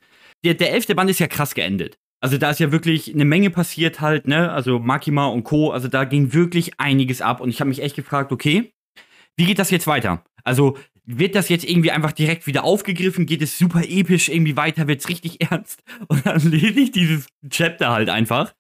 Der, 0.45 0.55
der 0.55 0.73
elfte 0.73 0.95
Band 0.95 1.11
ist 1.11 1.21
ja 1.21 1.29
krass 1.29 1.55
geendet. 1.55 1.99
Also 2.23 2.39
da 2.39 2.51
ist 2.51 2.61
ja 2.61 2.71
wirklich 2.71 3.13
eine 3.13 3.25
Menge 3.25 3.51
passiert 3.51 4.01
halt, 4.01 4.29
ne? 4.29 4.53
Also 4.53 4.79
Makima 4.79 5.27
und 5.27 5.43
Co. 5.43 5.73
Also 5.73 5.89
da 5.89 6.05
ging 6.05 6.33
wirklich 6.33 6.79
einiges 6.79 7.21
ab 7.21 7.41
und 7.41 7.49
ich 7.49 7.59
habe 7.59 7.69
mich 7.69 7.83
echt 7.83 7.97
gefragt, 7.97 8.31
okay, 8.31 8.73
wie 9.37 9.45
geht 9.45 9.59
das 9.59 9.73
jetzt 9.73 9.89
weiter? 9.89 10.25
Also 10.45 10.79
wird 11.05 11.35
das 11.35 11.49
jetzt 11.49 11.65
irgendwie 11.69 11.91
einfach 11.91 12.13
direkt 12.13 12.47
wieder 12.47 12.63
aufgegriffen? 12.63 13.27
Geht 13.27 13.43
es 13.43 13.59
super 13.59 13.83
episch 13.83 14.29
irgendwie 14.29 14.57
weiter? 14.57 14.87
Wird 14.87 15.01
es 15.01 15.09
richtig 15.09 15.41
ernst? 15.51 15.83
Und 16.07 16.25
dann 16.25 16.41
lese 16.49 16.79
ich 16.79 16.93
dieses 16.93 17.27
Chapter 17.51 17.91
halt 17.91 18.09
einfach 18.09 18.55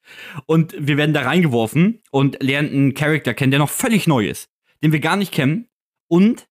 und 0.46 0.74
wir 0.76 0.96
werden 0.96 1.14
da 1.14 1.22
reingeworfen 1.22 2.00
und 2.10 2.42
lernen 2.42 2.70
einen 2.70 2.94
Charakter 2.94 3.32
kennen, 3.32 3.52
der 3.52 3.60
noch 3.60 3.70
völlig 3.70 4.08
neu 4.08 4.26
ist, 4.26 4.50
den 4.82 4.90
wir 4.90 4.98
gar 4.98 5.16
nicht 5.16 5.30
kennen 5.30 5.68
und 6.08 6.48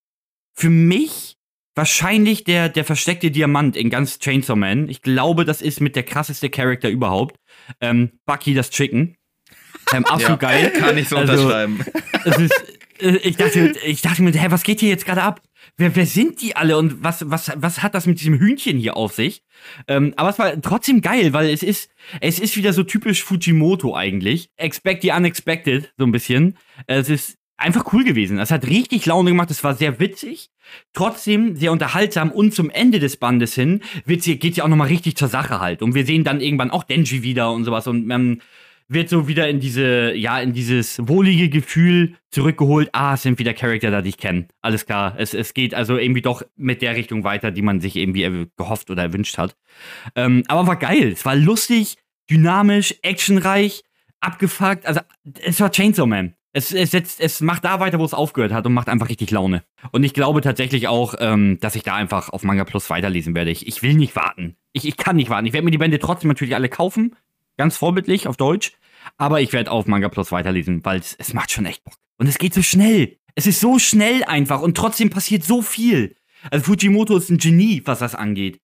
für 0.53 0.69
mich 0.69 1.35
wahrscheinlich 1.75 2.43
der, 2.43 2.69
der 2.69 2.85
versteckte 2.85 3.31
Diamant 3.31 3.75
in 3.75 3.89
ganz 3.89 4.19
Chainsaw 4.19 4.55
Man. 4.55 4.89
Ich 4.89 5.01
glaube, 5.01 5.45
das 5.45 5.61
ist 5.61 5.81
mit 5.81 5.95
der 5.95 6.03
krasseste 6.03 6.49
Charakter 6.49 6.89
überhaupt. 6.89 7.37
Ähm, 7.79 8.11
Bucky 8.25 8.53
das 8.53 8.69
Chicken. 8.69 9.15
Ähm, 9.93 10.05
absolut 10.05 10.41
ja, 10.41 10.49
geil. 10.49 10.71
Kann 10.71 10.97
ich 10.97 11.09
so 11.09 11.17
also, 11.17 11.33
unterschreiben. 11.33 11.83
Es 12.23 12.37
ist, 12.37 12.63
äh, 13.01 13.17
ich, 13.17 13.37
dachte, 13.37 13.73
ich 13.85 14.01
dachte 14.01 14.21
mir, 14.21 14.31
hä, 14.31 14.47
was 14.49 14.63
geht 14.63 14.79
hier 14.79 14.89
jetzt 14.89 15.05
gerade 15.05 15.23
ab? 15.23 15.41
Wer, 15.77 15.95
wer 15.95 16.05
sind 16.05 16.41
die 16.41 16.55
alle 16.55 16.77
und 16.77 17.03
was, 17.03 17.29
was, 17.29 17.51
was 17.55 17.83
hat 17.83 17.95
das 17.95 18.05
mit 18.05 18.19
diesem 18.19 18.39
Hühnchen 18.39 18.77
hier 18.77 18.97
auf 18.97 19.13
sich? 19.13 19.43
Ähm, 19.87 20.13
aber 20.17 20.29
es 20.29 20.39
war 20.39 20.59
trotzdem 20.61 21.01
geil, 21.01 21.33
weil 21.33 21.49
es 21.49 21.63
ist, 21.63 21.89
es 22.19 22.39
ist 22.39 22.57
wieder 22.57 22.73
so 22.73 22.83
typisch 22.83 23.23
Fujimoto 23.23 23.95
eigentlich. 23.95 24.49
Expect 24.57 25.03
the 25.03 25.11
unexpected, 25.11 25.93
so 25.97 26.05
ein 26.05 26.11
bisschen. 26.11 26.57
Es 26.87 27.09
ist 27.09 27.37
einfach 27.61 27.93
cool 27.93 28.03
gewesen. 28.03 28.39
Es 28.39 28.51
hat 28.51 28.67
richtig 28.67 29.05
Laune 29.05 29.31
gemacht, 29.31 29.51
es 29.51 29.63
war 29.63 29.75
sehr 29.75 29.99
witzig, 29.99 30.49
trotzdem 30.93 31.55
sehr 31.55 31.71
unterhaltsam 31.71 32.31
und 32.31 32.53
zum 32.53 32.69
Ende 32.69 32.99
des 32.99 33.17
Bandes 33.17 33.53
hin 33.53 33.81
geht 34.05 34.43
es 34.43 34.57
ja 34.57 34.63
auch 34.63 34.69
nochmal 34.69 34.87
richtig 34.87 35.15
zur 35.15 35.27
Sache 35.27 35.59
halt. 35.59 35.81
Und 35.81 35.95
wir 35.95 36.05
sehen 36.05 36.23
dann 36.23 36.41
irgendwann 36.41 36.71
auch 36.71 36.83
Denji 36.83 37.23
wieder 37.23 37.51
und 37.51 37.63
sowas 37.63 37.87
und 37.87 38.07
man 38.07 38.41
wird 38.91 39.07
so 39.07 39.29
wieder 39.29 39.47
in 39.47 39.61
diese, 39.61 40.13
ja, 40.13 40.41
in 40.41 40.51
dieses 40.51 40.99
wohlige 41.07 41.47
Gefühl 41.47 42.15
zurückgeholt, 42.29 42.89
ah, 42.91 43.13
es 43.13 43.21
sind 43.21 43.39
wieder 43.39 43.53
Charakter 43.53 44.01
die 44.01 44.09
ich 44.09 44.17
kenne. 44.17 44.47
Alles 44.61 44.85
klar. 44.85 45.15
Es, 45.17 45.33
es 45.33 45.53
geht 45.53 45.73
also 45.73 45.97
irgendwie 45.97 46.21
doch 46.21 46.43
mit 46.57 46.81
der 46.81 46.97
Richtung 46.97 47.23
weiter, 47.23 47.51
die 47.51 47.61
man 47.61 47.79
sich 47.79 47.95
irgendwie 47.95 48.47
gehofft 48.57 48.89
oder 48.91 49.03
erwünscht 49.03 49.37
hat. 49.37 49.55
Ähm, 50.15 50.43
aber 50.49 50.67
war 50.67 50.75
geil. 50.75 51.13
Es 51.13 51.25
war 51.25 51.37
lustig, 51.37 51.99
dynamisch, 52.29 52.95
actionreich, 53.01 53.83
abgefuckt. 54.19 54.85
Also, 54.85 54.99
es 55.41 55.61
war 55.61 55.71
Chainsaw 55.71 56.05
Man. 56.05 56.35
Es, 56.53 56.73
es, 56.73 56.91
setzt, 56.91 57.21
es 57.21 57.39
macht 57.39 57.63
da 57.63 57.79
weiter, 57.79 57.97
wo 57.99 58.03
es 58.03 58.13
aufgehört 58.13 58.51
hat 58.51 58.65
und 58.65 58.73
macht 58.73 58.89
einfach 58.89 59.07
richtig 59.07 59.31
Laune. 59.31 59.63
Und 59.91 60.03
ich 60.03 60.13
glaube 60.13 60.41
tatsächlich 60.41 60.89
auch, 60.89 61.15
ähm, 61.19 61.57
dass 61.61 61.75
ich 61.75 61.83
da 61.83 61.95
einfach 61.95 62.29
auf 62.29 62.43
Manga 62.43 62.65
Plus 62.65 62.89
weiterlesen 62.89 63.35
werde. 63.35 63.51
Ich, 63.51 63.67
ich 63.67 63.81
will 63.83 63.93
nicht 63.93 64.17
warten. 64.17 64.57
Ich, 64.73 64.85
ich 64.85 64.97
kann 64.97 65.15
nicht 65.15 65.29
warten. 65.29 65.45
Ich 65.45 65.53
werde 65.53 65.63
mir 65.63 65.71
die 65.71 65.77
Bände 65.77 65.99
trotzdem 65.99 66.27
natürlich 66.27 66.55
alle 66.55 66.67
kaufen. 66.67 67.15
Ganz 67.57 67.77
vorbildlich 67.77 68.27
auf 68.27 68.35
Deutsch. 68.35 68.73
Aber 69.17 69.39
ich 69.39 69.53
werde 69.53 69.71
auf 69.71 69.87
Manga 69.87 70.09
Plus 70.09 70.31
weiterlesen, 70.33 70.83
weil 70.83 70.99
es, 70.99 71.15
es 71.17 71.33
macht 71.33 71.51
schon 71.51 71.65
echt 71.65 71.85
Bock. 71.85 71.95
Und 72.17 72.27
es 72.27 72.37
geht 72.37 72.53
so 72.53 72.61
schnell. 72.61 73.17
Es 73.33 73.47
ist 73.47 73.61
so 73.61 73.79
schnell 73.79 74.25
einfach 74.25 74.61
und 74.61 74.75
trotzdem 74.75 75.09
passiert 75.09 75.45
so 75.45 75.61
viel. 75.61 76.15
Also 76.49 76.65
Fujimoto 76.65 77.15
ist 77.15 77.29
ein 77.29 77.37
Genie, 77.37 77.81
was 77.85 77.99
das 77.99 78.13
angeht. 78.13 78.59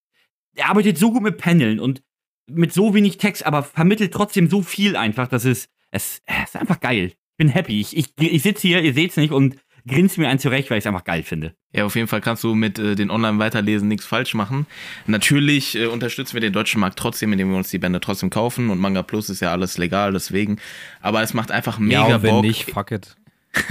Er 0.56 0.70
arbeitet 0.70 0.98
so 0.98 1.12
gut 1.12 1.24
mit 1.24 1.38
Paneln 1.38 1.80
und 1.80 2.04
mit 2.48 2.74
so 2.74 2.94
wenig 2.94 3.18
Text, 3.18 3.46
aber 3.46 3.64
vermittelt 3.64 4.14
trotzdem 4.14 4.50
so 4.50 4.62
viel 4.62 4.98
einfach, 4.98 5.28
dass 5.28 5.46
es, 5.46 5.70
es, 5.92 6.22
es 6.26 6.50
ist 6.50 6.58
einfach 6.58 6.82
geil 6.82 7.14
bin 7.38 7.50
happy. 7.50 7.80
Ich, 7.80 7.96
ich, 7.96 8.08
ich 8.18 8.42
sitze 8.42 8.68
hier, 8.68 8.82
ihr 8.82 8.94
seht 8.94 9.12
es 9.12 9.18
nicht, 9.18 9.32
und 9.32 9.56
grinse 9.88 10.20
mir 10.20 10.28
einen 10.28 10.40
zurecht, 10.40 10.70
weil 10.70 10.78
ich 10.78 10.84
es 10.84 10.88
einfach 10.88 11.04
geil 11.04 11.24
finde. 11.24 11.54
Ja, 11.72 11.86
auf 11.86 11.96
jeden 11.96 12.08
Fall 12.08 12.22
kannst 12.22 12.44
du 12.44 12.56
mit 12.56 12.78
äh, 12.78 12.96
den 12.96 13.10
Online-Weiterlesen 13.10 13.88
nichts 13.88 14.06
falsch 14.06 14.34
machen. 14.34 14.68
Natürlich 15.06 15.76
äh, 15.78 15.86
unterstützen 15.86 16.34
wir 16.34 16.42
den 16.42 16.54
deutschen 16.54 16.82
Markt 16.82 17.00
trotzdem, 17.00 17.32
indem 17.32 17.50
wir 17.52 17.58
uns 17.58 17.70
die 17.70 17.80
Bände 17.80 18.00
trotzdem 18.00 18.30
kaufen 18.30 18.70
und 18.70 18.80
Manga 18.80 19.02
Plus 19.04 19.30
ist 19.30 19.40
ja 19.40 19.52
alles 19.52 19.78
legal, 19.78 20.12
deswegen. 20.14 20.58
Aber 21.02 21.22
es 21.22 21.34
macht 21.34 21.52
einfach 21.52 21.80
mega 21.80 22.10
ja, 22.10 22.22
wenn 22.22 22.36
Bock. 22.36 22.46
nicht, 22.46 22.70
fuck 22.70 22.92
it. 22.92 23.16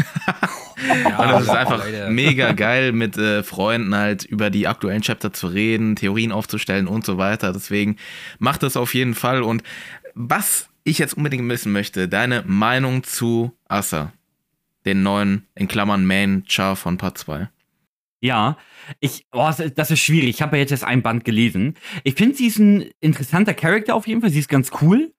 ja, 1.04 1.34
und 1.34 1.42
es 1.42 1.48
ist 1.48 1.50
einfach 1.50 1.84
Alter. 1.84 2.10
mega 2.10 2.52
geil, 2.52 2.92
mit 2.92 3.16
äh, 3.18 3.42
Freunden 3.42 3.94
halt 3.94 4.24
über 4.24 4.50
die 4.50 4.66
aktuellen 4.66 5.02
Chapter 5.02 5.32
zu 5.32 5.48
reden, 5.48 5.96
Theorien 5.96 6.32
aufzustellen 6.32 6.88
und 6.88 7.04
so 7.04 7.18
weiter. 7.18 7.52
Deswegen 7.52 7.96
macht 8.38 8.62
das 8.62 8.76
auf 8.76 8.94
jeden 8.94 9.14
Fall. 9.14 9.42
Und 9.42 9.62
was 10.14 10.68
ich 10.86 10.98
jetzt 10.98 11.16
unbedingt 11.16 11.48
wissen 11.48 11.72
möchte, 11.72 12.08
deine 12.08 12.44
Meinung 12.46 13.02
zu 13.02 13.52
Asa, 13.68 14.12
den 14.84 15.02
neuen, 15.02 15.46
in 15.54 15.68
Klammern 15.68 16.06
Main 16.06 16.44
Char 16.46 16.76
von 16.76 16.96
Part 16.96 17.18
2. 17.18 17.48
Ja, 18.20 18.56
ich, 19.00 19.26
oh, 19.32 19.50
das 19.74 19.90
ist 19.90 20.00
schwierig. 20.00 20.30
Ich 20.30 20.42
habe 20.42 20.56
ja 20.56 20.62
jetzt 20.62 20.70
erst 20.70 20.84
ein 20.84 21.02
Band 21.02 21.24
gelesen. 21.24 21.74
Ich 22.02 22.14
finde, 22.14 22.36
sie 22.36 22.46
ist 22.46 22.58
ein 22.58 22.86
interessanter 23.00 23.52
Charakter 23.52 23.94
auf 23.94 24.06
jeden 24.06 24.20
Fall. 24.20 24.30
Sie 24.30 24.38
ist 24.38 24.48
ganz 24.48 24.70
cool. 24.80 25.12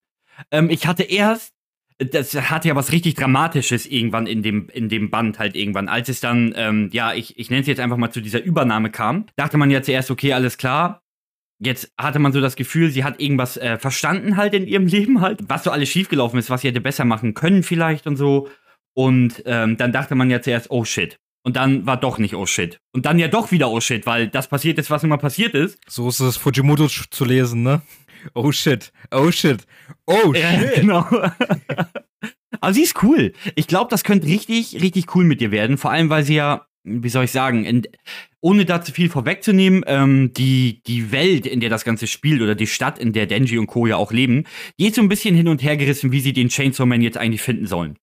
Ähm, 0.52 0.70
ich 0.70 0.88
hatte 0.88 1.04
erst, 1.04 1.54
das 2.00 2.34
hatte 2.34 2.70
ja 2.70 2.76
was 2.76 2.92
richtig 2.92 3.16
Dramatisches 3.16 3.86
irgendwann 3.86 4.26
in 4.26 4.42
dem, 4.42 4.70
in 4.70 4.90
dem 4.90 5.10
Band 5.10 5.38
halt 5.38 5.56
irgendwann. 5.56 5.90
Als 5.90 6.10
es 6.10 6.22
dann, 6.22 6.54
ähm, 6.56 6.90
ja, 6.92 7.14
ich, 7.14 7.38
ich 7.38 7.50
nenne 7.50 7.62
es 7.62 7.68
jetzt 7.68 7.80
einfach 7.80 7.98
mal 7.98 8.12
zu 8.12 8.22
dieser 8.22 8.44
Übernahme 8.44 8.90
kam, 8.90 9.26
dachte 9.36 9.58
man 9.58 9.70
ja 9.70 9.82
zuerst, 9.82 10.12
okay, 10.12 10.34
alles 10.34 10.58
klar, 10.58 11.04
Jetzt 11.60 11.92
hatte 11.98 12.20
man 12.20 12.34
so 12.34 12.42
das 12.42 12.56
Gefühl, 12.56 12.92
sie 12.92 13.04
hat 13.04 13.20
irgendwas 13.20 13.58
äh, 13.58 13.78
verstanden 13.80 14.38
halt 14.38 14.54
in 14.54 14.68
ihrem 14.68 14.88
Leben 14.88 15.22
halt, 15.22 15.40
was 15.48 15.64
so 15.64 15.72
alles 15.72 15.90
schiefgelaufen 15.90 16.40
ist, 16.40 16.50
was 16.50 16.62
sie 16.62 16.70
hätte 16.70 16.82
besser 16.82 17.06
machen 17.06 17.34
können 17.34 17.64
vielleicht 17.64 18.08
und 18.08 18.16
so. 18.16 18.50
Und 18.94 19.44
ähm, 19.46 19.78
dann 19.78 19.92
dachte 19.92 20.16
man 20.16 20.30
ja 20.30 20.42
zuerst, 20.42 20.72
oh 20.72 20.84
shit. 20.84 21.20
Und 21.44 21.56
dann 21.56 21.86
war 21.86 21.98
doch 21.98 22.18
nicht 22.18 22.36
oh 22.36 22.46
shit. 22.46 22.80
Und 22.94 23.06
dann 23.06 23.20
ja 23.20 23.28
doch 23.28 23.52
wieder 23.52 23.70
oh 23.70 23.80
shit, 23.80 24.06
weil 24.06 24.28
das 24.28 24.50
passiert 24.50 24.78
ist, 24.80 24.90
was 24.90 25.04
immer 25.04 25.18
passiert 25.18 25.54
ist. 25.54 25.80
So 25.88 26.10
ist 26.10 26.20
es 26.20 26.36
Fujimoto 26.36 26.88
zu 26.88 27.26
lesen, 27.26 27.64
ne? 27.64 27.82
Oh 28.34 28.52
shit, 28.52 28.92
oh 29.12 29.32
shit, 29.32 29.66
oh 30.08 30.34
shit. 30.34 30.44
Ja, 30.44 30.72
genau. 30.76 31.06
Aber 32.60 32.74
sie 32.74 32.82
ist 32.82 33.02
cool. 33.04 33.34
Ich 33.56 33.68
glaube, 33.68 33.90
das 33.90 34.04
könnte 34.04 34.28
richtig, 34.28 34.82
richtig 34.82 35.16
cool 35.16 35.24
mit 35.24 35.42
ihr 35.42 35.52
werden. 35.52 35.78
Vor 35.78 35.92
allem, 35.92 36.10
weil 36.10 36.24
sie 36.24 36.36
ja 36.36 36.68
wie 36.88 37.10
soll 37.10 37.26
ich 37.26 37.32
sagen, 37.32 37.66
in, 37.66 37.84
ohne 38.42 38.66
da 38.66 38.82
zu 38.82 38.92
viel 38.92 39.10
vorwegzunehmen, 39.10 39.84
ähm, 39.88 40.32
die, 40.34 40.82
die 40.86 41.12
Welt, 41.12 41.46
in 41.46 41.60
der 41.60 41.70
das 41.70 41.84
Ganze 41.84 42.08
spielt 42.08 42.42
oder 42.42 42.56
die 42.56 42.68
Stadt, 42.68 43.00
in 43.00 43.14
der 43.14 43.26
Denji 43.26 43.58
und 43.58 43.68
Co. 43.68 43.88
ja 43.88 43.98
auch 43.98 44.12
leben, 44.12 44.46
geht 44.78 44.96
so 44.96 45.02
ein 45.02 45.10
bisschen 45.10 45.36
hin 45.36 45.48
und 45.48 45.64
her 45.64 45.78
gerissen, 45.78 46.12
wie 46.12 46.20
sie 46.20 46.34
den 46.34 46.50
Chainsaw 46.50 46.86
Man 46.86 47.02
jetzt 47.02 47.18
eigentlich 47.18 47.42
finden 47.42 47.66
sollen. 47.66 47.98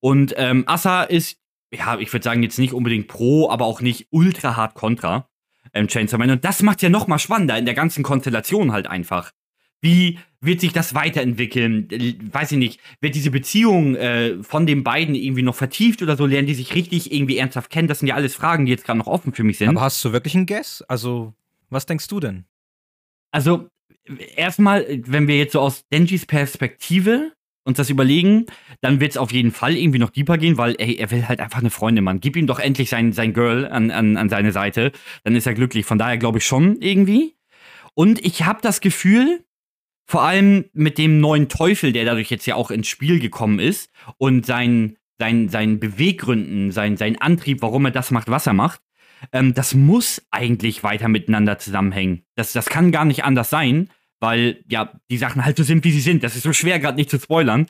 Und 0.00 0.34
ähm, 0.36 0.64
Asa 0.66 1.02
ist, 1.02 1.38
ja, 1.72 1.98
ich 1.98 2.12
würde 2.12 2.24
sagen, 2.24 2.42
jetzt 2.42 2.58
nicht 2.58 2.72
unbedingt 2.72 3.08
pro, 3.08 3.50
aber 3.50 3.64
auch 3.64 3.80
nicht 3.80 4.06
ultra 4.10 4.56
hart 4.56 4.74
kontra 4.74 5.28
ähm, 5.72 5.88
Chainsaw 5.88 6.18
Man. 6.18 6.30
Und 6.30 6.44
das 6.44 6.62
macht 6.62 6.82
ja 6.82 6.88
noch 6.88 7.06
mal 7.06 7.18
spannender 7.18 7.58
in 7.58 7.64
der 7.64 7.74
ganzen 7.74 8.02
Konstellation 8.02 8.72
halt 8.72 8.86
einfach. 8.86 9.32
Wie 9.80 10.18
wird 10.40 10.60
sich 10.60 10.72
das 10.72 10.94
weiterentwickeln? 10.94 11.88
Weiß 12.32 12.52
ich 12.52 12.58
nicht. 12.58 12.80
Wird 13.00 13.14
diese 13.14 13.30
Beziehung 13.30 13.96
äh, 13.96 14.42
von 14.42 14.66
den 14.66 14.84
beiden 14.84 15.14
irgendwie 15.14 15.42
noch 15.42 15.54
vertieft 15.54 16.02
oder 16.02 16.16
so? 16.16 16.26
Lernen 16.26 16.46
die 16.46 16.54
sich 16.54 16.74
richtig 16.74 17.12
irgendwie 17.12 17.38
ernsthaft 17.38 17.70
kennen? 17.70 17.88
Das 17.88 17.98
sind 17.98 18.08
ja 18.08 18.14
alles 18.14 18.34
Fragen, 18.34 18.66
die 18.66 18.72
jetzt 18.72 18.84
gerade 18.84 18.98
noch 18.98 19.06
offen 19.06 19.32
für 19.32 19.44
mich 19.44 19.58
sind. 19.58 19.68
Aber 19.68 19.82
hast 19.82 20.04
du 20.04 20.12
wirklich 20.12 20.34
einen 20.34 20.46
Guess? 20.46 20.82
Also, 20.82 21.34
was 21.70 21.86
denkst 21.86 22.08
du 22.08 22.20
denn? 22.20 22.44
Also, 23.30 23.68
erstmal, 24.36 24.86
wenn 25.06 25.28
wir 25.28 25.38
jetzt 25.38 25.52
so 25.52 25.60
aus 25.60 25.84
Denjis 25.92 26.26
Perspektive 26.26 27.32
uns 27.64 27.78
das 27.78 27.90
überlegen, 27.90 28.46
dann 28.82 29.00
wird 29.00 29.12
es 29.12 29.16
auf 29.16 29.32
jeden 29.32 29.50
Fall 29.50 29.74
irgendwie 29.74 29.98
noch 29.98 30.10
deeper 30.10 30.36
gehen, 30.36 30.58
weil 30.58 30.76
ey, 30.78 30.96
er 30.96 31.10
will 31.10 31.26
halt 31.26 31.40
einfach 31.40 31.60
eine 31.60 31.70
Freundin, 31.70 32.04
Mann. 32.04 32.20
Gib 32.20 32.36
ihm 32.36 32.46
doch 32.46 32.58
endlich 32.58 32.90
sein, 32.90 33.12
sein 33.12 33.32
Girl 33.32 33.66
an, 33.66 33.90
an, 33.90 34.16
an 34.16 34.28
seine 34.28 34.52
Seite. 34.52 34.92
Dann 35.24 35.34
ist 35.34 35.46
er 35.46 35.54
glücklich. 35.54 35.86
Von 35.86 35.98
daher 35.98 36.18
glaube 36.18 36.38
ich 36.38 36.44
schon 36.44 36.80
irgendwie. 36.80 37.36
Und 37.94 38.24
ich 38.24 38.44
habe 38.44 38.60
das 38.60 38.80
Gefühl, 38.80 39.43
vor 40.06 40.22
allem 40.22 40.66
mit 40.72 40.98
dem 40.98 41.20
neuen 41.20 41.48
Teufel, 41.48 41.92
der 41.92 42.04
dadurch 42.04 42.30
jetzt 42.30 42.46
ja 42.46 42.54
auch 42.54 42.70
ins 42.70 42.88
Spiel 42.88 43.20
gekommen 43.20 43.58
ist 43.58 43.90
und 44.18 44.44
sein, 44.46 44.96
sein, 45.18 45.48
seinen 45.48 45.80
Beweggründen, 45.80 46.72
sein, 46.72 46.96
sein 46.96 47.20
Antrieb, 47.20 47.62
warum 47.62 47.86
er 47.86 47.90
das 47.90 48.10
macht, 48.10 48.28
was 48.28 48.46
er 48.46 48.52
macht, 48.52 48.80
ähm, 49.32 49.54
das 49.54 49.74
muss 49.74 50.22
eigentlich 50.30 50.82
weiter 50.82 51.08
miteinander 51.08 51.58
zusammenhängen. 51.58 52.24
Das, 52.34 52.52
das 52.52 52.66
kann 52.66 52.92
gar 52.92 53.04
nicht 53.04 53.24
anders 53.24 53.50
sein, 53.50 53.90
weil 54.20 54.62
ja 54.68 54.92
die 55.10 55.18
Sachen 55.18 55.44
halt 55.44 55.56
so 55.56 55.62
sind, 55.62 55.84
wie 55.84 55.90
sie 55.90 56.00
sind. 56.00 56.22
Das 56.22 56.36
ist 56.36 56.42
so 56.42 56.52
schwer, 56.52 56.78
gerade 56.78 56.96
nicht 56.96 57.10
zu 57.10 57.18
spoilern. 57.18 57.66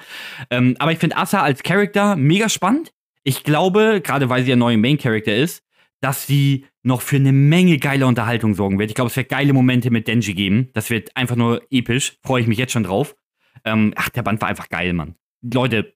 Ähm, 0.50 0.76
aber 0.78 0.92
ich 0.92 0.98
finde 0.98 1.16
Asa 1.16 1.42
als 1.42 1.62
Charakter 1.62 2.16
mega 2.16 2.48
spannend. 2.48 2.92
Ich 3.22 3.42
glaube, 3.42 4.00
gerade 4.02 4.28
weil 4.28 4.42
sie 4.42 4.48
der 4.48 4.56
neue 4.56 4.76
Main 4.76 4.98
Character 4.98 5.34
ist, 5.34 5.63
dass 6.04 6.26
sie 6.26 6.66
noch 6.82 7.00
für 7.00 7.16
eine 7.16 7.32
Menge 7.32 7.78
geile 7.78 8.06
Unterhaltung 8.06 8.54
sorgen 8.54 8.78
wird. 8.78 8.90
Ich 8.90 8.94
glaube, 8.94 9.08
es 9.08 9.16
wird 9.16 9.30
geile 9.30 9.54
Momente 9.54 9.90
mit 9.90 10.06
Denji 10.06 10.34
geben. 10.34 10.68
Das 10.74 10.90
wird 10.90 11.16
einfach 11.16 11.34
nur 11.34 11.62
episch. 11.70 12.18
Freue 12.22 12.42
ich 12.42 12.46
mich 12.46 12.58
jetzt 12.58 12.72
schon 12.72 12.84
drauf. 12.84 13.16
Ähm, 13.64 13.94
ach, 13.96 14.10
der 14.10 14.22
Band 14.22 14.42
war 14.42 14.48
einfach 14.48 14.68
geil, 14.68 14.92
Mann. 14.92 15.14
Leute, 15.40 15.94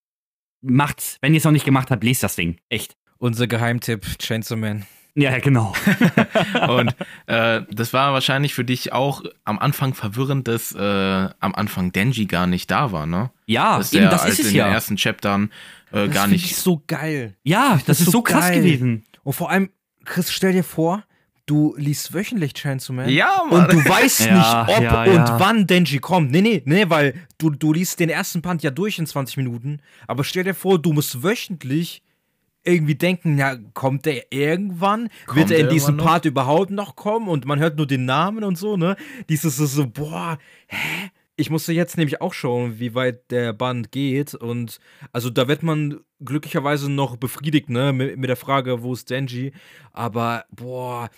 macht's. 0.62 1.18
Wenn 1.20 1.34
ihr 1.34 1.38
es 1.38 1.44
noch 1.44 1.52
nicht 1.52 1.66
gemacht 1.66 1.90
habt, 1.90 2.02
lest 2.04 2.22
das 2.22 2.36
Ding. 2.36 2.56
Echt. 2.70 2.96
Unser 3.18 3.46
Geheimtipp, 3.48 4.18
Chainsaw 4.18 4.56
Man. 4.56 4.86
Ja, 5.14 5.38
genau. 5.40 5.74
Und 6.68 6.96
äh, 7.26 7.60
das 7.70 7.92
war 7.92 8.14
wahrscheinlich 8.14 8.54
für 8.54 8.64
dich 8.64 8.94
auch 8.94 9.22
am 9.44 9.58
Anfang 9.58 9.92
verwirrend, 9.92 10.48
dass 10.48 10.72
äh, 10.72 10.78
am 10.78 11.54
Anfang 11.54 11.92
Denji 11.92 12.24
gar 12.24 12.46
nicht 12.46 12.70
da 12.70 12.92
war, 12.92 13.04
ne? 13.04 13.30
Ja, 13.44 13.76
dass 13.76 13.92
eben, 13.92 14.04
der 14.04 14.10
das 14.10 14.24
ist 14.24 14.40
es 14.40 14.50
in 14.52 14.56
ja. 14.56 14.68
den 14.68 14.72
ersten 14.72 14.96
Chaptern 14.96 15.50
äh, 15.92 16.06
Das 16.06 16.14
gar 16.14 16.28
nicht. 16.28 16.46
Ich 16.46 16.56
so 16.56 16.82
geil. 16.86 17.36
Ja, 17.42 17.78
das, 17.84 18.00
ist 18.00 18.10
so 18.10 18.22
krass 18.22 18.48
geil. 18.48 18.62
gewesen. 18.62 19.04
Und 19.22 19.34
vor 19.34 19.50
allem, 19.50 19.68
Chris, 20.08 20.32
stell 20.32 20.52
dir 20.52 20.64
vor, 20.64 21.04
du 21.46 21.74
liest 21.76 22.12
wöchentlich 22.14 22.54
Chainsaw 22.54 22.94
Man. 22.94 23.08
Ja, 23.08 23.42
Mann. 23.48 23.64
Und 23.64 23.72
du 23.72 23.78
weißt 23.78 24.20
Ja, 24.26 24.64
nicht, 24.64 24.76
ob 24.76 24.82
ja, 24.82 25.02
und 25.02 25.14
ja. 25.14 25.40
wann 25.40 25.66
Denji 25.66 25.98
kommt. 25.98 26.30
Nee, 26.30 26.40
nee, 26.40 26.62
nee, 26.64 26.84
weil 26.88 27.14
du, 27.38 27.50
du 27.50 27.72
liest 27.72 28.00
den 28.00 28.08
ersten 28.08 28.42
Band 28.42 28.62
ja 28.62 28.70
durch 28.70 28.98
in 28.98 29.06
20 29.06 29.36
Minuten. 29.36 29.80
Aber 30.06 30.24
stell 30.24 30.44
dir 30.44 30.54
vor, 30.54 30.80
du 30.80 30.92
musst 30.92 31.22
wöchentlich 31.22 32.02
irgendwie 32.64 32.94
denken, 32.94 33.38
ja, 33.38 33.56
kommt 33.74 34.04
der 34.04 34.30
irgendwann? 34.30 35.08
Kommt 35.26 35.38
Wird 35.38 35.50
er 35.50 35.58
in 35.60 35.68
diesem 35.70 35.96
noch? 35.96 36.04
Part 36.04 36.24
überhaupt 36.24 36.70
noch 36.70 36.96
kommen? 36.96 37.28
Und 37.28 37.46
man 37.46 37.58
hört 37.58 37.76
nur 37.76 37.86
den 37.86 38.04
Namen 38.04 38.44
und 38.44 38.58
so, 38.58 38.76
ne? 38.76 38.96
Dieses 39.28 39.56
so 39.56 39.86
boah, 39.86 40.38
hä? 40.66 41.07
Ich 41.40 41.50
musste 41.50 41.72
jetzt 41.72 41.96
nämlich 41.96 42.20
auch 42.20 42.34
schauen, 42.34 42.80
wie 42.80 42.96
weit 42.96 43.30
der 43.30 43.52
Band 43.52 43.92
geht. 43.92 44.34
Und 44.34 44.80
also 45.12 45.30
da 45.30 45.46
wird 45.46 45.62
man 45.62 46.00
glücklicherweise 46.18 46.90
noch 46.90 47.16
befriedigt, 47.16 47.70
ne? 47.70 47.92
Mit, 47.92 48.18
mit 48.18 48.28
der 48.28 48.36
Frage, 48.36 48.82
wo 48.82 48.92
ist 48.92 49.08
Denji? 49.08 49.52
Aber, 49.92 50.46
boah, 50.50 51.10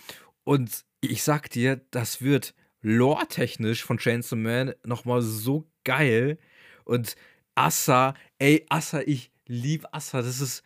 und 0.43 0.85
ich 1.01 1.23
sag 1.23 1.49
dir, 1.49 1.81
das 1.89 2.21
wird 2.21 2.53
lore-technisch 2.83 3.83
von 3.83 3.97
Chainsaw 3.97 4.35
Man 4.35 4.73
nochmal 4.85 5.23
so 5.23 5.67
geil. 5.83 6.37
Und 6.83 7.15
Assa, 7.55 8.13
ey, 8.37 8.63
Assa, 8.69 9.01
ich 9.01 9.31
lieb 9.47 9.87
Assa. 9.91 10.21
Das 10.21 10.39
ist, 10.39 10.61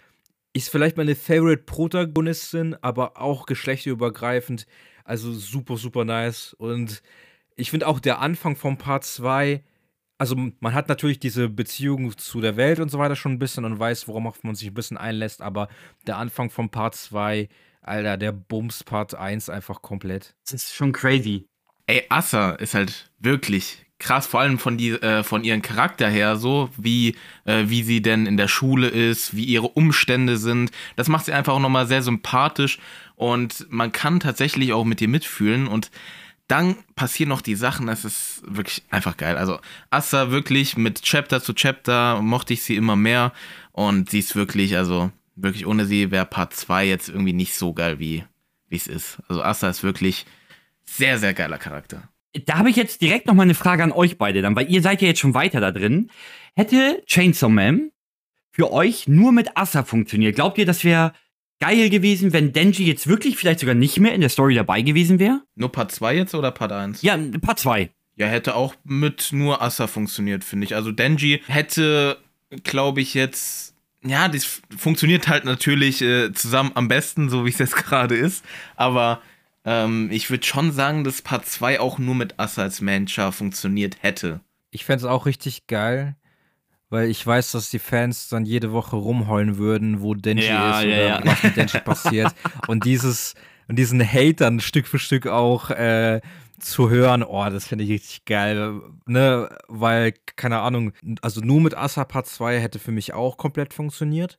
ist 0.52 0.68
vielleicht 0.68 0.98
meine 0.98 1.16
Favorite-Protagonistin, 1.16 2.76
aber 2.82 3.22
auch 3.22 3.46
geschlechterübergreifend. 3.46 4.68
Also 5.06 5.32
super, 5.32 5.78
super 5.78 6.04
nice. 6.04 6.54
Und 6.58 7.02
ich 7.56 7.72
finde 7.72 7.88
auch 7.88 8.00
der 8.00 8.20
Anfang 8.20 8.56
von 8.56 8.78
Part 8.78 9.04
2, 9.04 9.64
also 10.18 10.36
man 10.60 10.74
hat 10.74 10.88
natürlich 10.88 11.20
diese 11.20 11.50
Beziehung 11.50 12.18
zu 12.18 12.42
der 12.42 12.56
Welt 12.56 12.80
und 12.80 12.90
so 12.90 13.00
weiter 13.00 13.16
schon 13.16 13.34
ein 13.34 13.40
bisschen 13.40 13.66
und 13.66 13.80
weiß, 13.80 14.08
worauf 14.08 14.44
man 14.44 14.56
sich 14.56 14.70
ein 14.70 14.74
bisschen 14.74 14.98
einlässt, 14.98 15.42
aber 15.42 15.68
der 16.08 16.18
Anfang 16.18 16.50
von 16.50 16.70
Part 16.70 16.96
2, 16.96 17.50
Alter, 17.82 18.18
der 18.18 18.32
Bums 18.32 18.84
Part 18.84 19.16
1 19.16 19.50
einfach 19.50 19.82
komplett. 19.82 20.36
Das 20.44 20.54
ist 20.54 20.74
schon 20.74 20.92
crazy. 20.92 21.46
Ey, 21.88 22.04
Assa 22.10 22.52
ist 22.52 22.74
halt 22.74 23.12
wirklich 23.20 23.86
krass, 24.00 24.28
vor 24.28 24.42
allem 24.42 24.60
von, 24.60 24.78
die, 24.78 24.92
äh, 24.92 25.24
von 25.24 25.44
ihrem 25.44 25.62
Charakter 25.62 26.10
her, 26.10 26.36
so 26.36 26.70
wie, 26.78 27.16
äh, 27.46 27.66
wie 27.68 27.84
sie 27.84 28.02
denn 28.02 28.26
in 28.26 28.38
der 28.38 28.48
Schule 28.48 28.88
ist, 28.88 29.36
wie 29.36 29.46
ihre 29.46 29.68
Umstände 29.68 30.38
sind. 30.38 30.72
Das 30.96 31.08
macht 31.08 31.26
sie 31.26 31.34
einfach 31.34 31.54
auch 31.54 31.60
nochmal 31.60 31.88
sehr 31.88 32.02
sympathisch 32.02 32.80
und 33.16 33.68
man 33.70 33.92
kann 33.92 34.20
tatsächlich 34.20 34.74
auch 34.74 34.84
mit 34.84 35.02
ihr 35.02 35.08
mitfühlen 35.08 35.68
und 35.68 35.92
dann 36.48 36.76
passieren 36.96 37.30
noch 37.30 37.42
die 37.42 37.56
Sachen, 37.56 37.88
das 37.88 38.06
ist 38.06 38.44
wirklich 38.46 38.84
einfach 38.90 39.18
geil. 39.18 39.38
Also 39.38 39.60
Assa 39.90 40.32
wirklich 40.32 40.78
mit 40.78 41.02
Chapter 41.02 41.42
zu 41.42 41.54
Chapter 41.54 42.22
mochte 42.22 42.54
ich 42.54 42.64
sie 42.64 42.76
immer 42.76 42.96
mehr 42.96 43.34
und 43.72 44.10
sie 44.12 44.20
ist 44.20 44.36
wirklich, 44.36 44.78
also 44.78 45.12
wirklich 45.36 45.66
ohne 45.66 45.86
sie 45.86 46.12
wäre 46.12 46.26
Part 46.26 46.54
2 46.54 46.88
jetzt 46.88 47.10
irgendwie 47.10 47.34
nicht 47.34 47.56
so 47.56 47.74
geil, 47.74 48.00
wie 48.00 48.24
es 48.70 48.88
ist. 48.88 49.18
Also 49.28 49.42
Assa 49.42 49.70
ist 49.70 49.84
wirklich 49.84 50.26
sehr, 50.84 51.18
sehr 51.18 51.34
geiler 51.34 51.58
Charakter. 51.58 52.10
Da 52.46 52.58
habe 52.58 52.70
ich 52.70 52.76
jetzt 52.76 53.02
direkt 53.02 53.28
noch 53.28 53.34
mal 53.34 53.44
eine 53.44 53.56
Frage 53.56 53.84
an 53.84 53.92
euch 53.92 54.18
beide 54.18 54.42
dann, 54.42 54.56
weil 54.56 54.70
ihr 54.70 54.82
seid 54.82 55.02
ja 55.02 55.08
jetzt 55.08 55.22
schon 55.22 55.34
weiter 55.34 55.62
da 55.62 55.72
drin. 55.72 56.12
Hätte 56.54 57.02
Chainsaw 57.06 57.50
Man 57.50 57.92
für 58.52 58.72
euch 58.72 59.08
nur 59.08 59.32
mit 59.32 59.58
Asa 59.58 59.84
funktioniert? 59.84 60.36
Glaubt 60.36 60.58
ihr, 60.58 60.66
das 60.66 60.84
wäre 60.84 61.14
geil 61.60 61.90
gewesen, 61.90 62.34
wenn 62.34 62.54
Denji 62.54 62.86
jetzt 62.86 63.08
wirklich 63.08 63.38
vielleicht 63.38 63.60
sogar 63.60 63.76
nicht 63.76 64.00
mehr 64.00 64.14
in 64.14 64.22
der 64.22 64.30
Story 64.30 64.56
dabei 64.56 64.82
gewesen 64.82 65.20
wäre? 65.20 65.42
Nur 65.56 65.72
Part 65.72 65.92
2 65.92 66.16
jetzt 66.16 66.36
oder 66.36 66.52
Part 66.52 66.72
1? 66.72 67.02
Ja, 67.02 67.18
Part 67.42 67.60
2. 67.60 67.90
Ja, 68.18 68.28
hätte 68.28 68.56
auch 68.56 68.76
mit 68.84 69.30
nur 69.32 69.62
Assa 69.62 69.88
funktioniert, 69.88 70.44
finde 70.44 70.66
ich. 70.66 70.76
Also 70.76 70.92
Denji 70.92 71.42
hätte, 71.48 72.18
glaube 72.64 73.02
ich, 73.02 73.14
jetzt. 73.14 73.74
Ja, 74.04 74.28
das 74.28 74.62
funktioniert 74.78 75.28
halt 75.28 75.46
natürlich 75.46 76.02
äh, 76.02 76.32
zusammen 76.32 76.72
am 76.76 76.88
besten, 76.88 77.30
so 77.30 77.46
wie 77.46 77.50
es 77.50 77.58
jetzt 77.58 77.76
gerade 77.86 78.16
ist. 78.16 78.46
Aber 78.76 79.22
ähm, 79.66 80.10
ich 80.12 80.30
würde 80.30 80.46
schon 80.46 80.72
sagen, 80.72 81.04
dass 81.04 81.22
Part 81.22 81.46
2 81.46 81.80
auch 81.80 81.98
nur 81.98 82.16
mit 82.16 82.40
Assa 82.40 82.64
als 82.64 82.82
Mancha 82.82 83.32
funktioniert 83.32 83.98
hätte. 84.02 84.42
Ich 84.72 84.86
fände 84.86 85.06
es 85.06 85.12
auch 85.12 85.26
richtig 85.26 85.68
geil, 85.68 86.16
weil 86.96 87.10
ich 87.10 87.28
weiß, 87.28 87.52
dass 87.52 87.70
die 87.70 87.80
Fans 87.80 88.30
dann 88.30 88.46
jede 88.46 88.72
Woche 88.72 88.96
rumheulen 88.96 89.58
würden, 89.58 90.02
wo 90.02 90.14
Denji 90.14 90.48
Ja, 90.48 90.80
ist 90.80 90.86
oder 90.86 91.06
ja. 91.06 91.22
was 91.26 91.44
mit 91.44 91.58
Denji 91.58 91.80
passiert. 91.82 92.34
Und 92.68 92.86
dieses 92.86 93.36
und 93.68 93.78
diesen 93.78 94.02
Hate 94.02 94.36
dann 94.36 94.60
Stück 94.60 94.88
für 94.88 95.00
Stück 95.00 95.28
auch 95.28 95.72
äh, 95.72 96.22
zu 96.60 96.90
hören, 96.90 97.24
oh, 97.24 97.50
das 97.50 97.68
finde 97.68 97.84
ich 97.84 97.90
richtig 97.90 98.26
geil. 98.26 98.80
Ne? 99.08 99.50
Weil, 99.68 100.14
keine 100.36 100.60
Ahnung, 100.60 100.94
also 101.22 101.42
nur 101.42 101.62
mit 101.62 101.76
Asa 101.76 102.06
Part 102.06 102.28
2 102.28 102.60
hätte 102.60 102.80
für 102.80 102.92
mich 102.92 103.14
auch 103.14 103.38
komplett 103.38 103.74
funktioniert. 103.74 104.38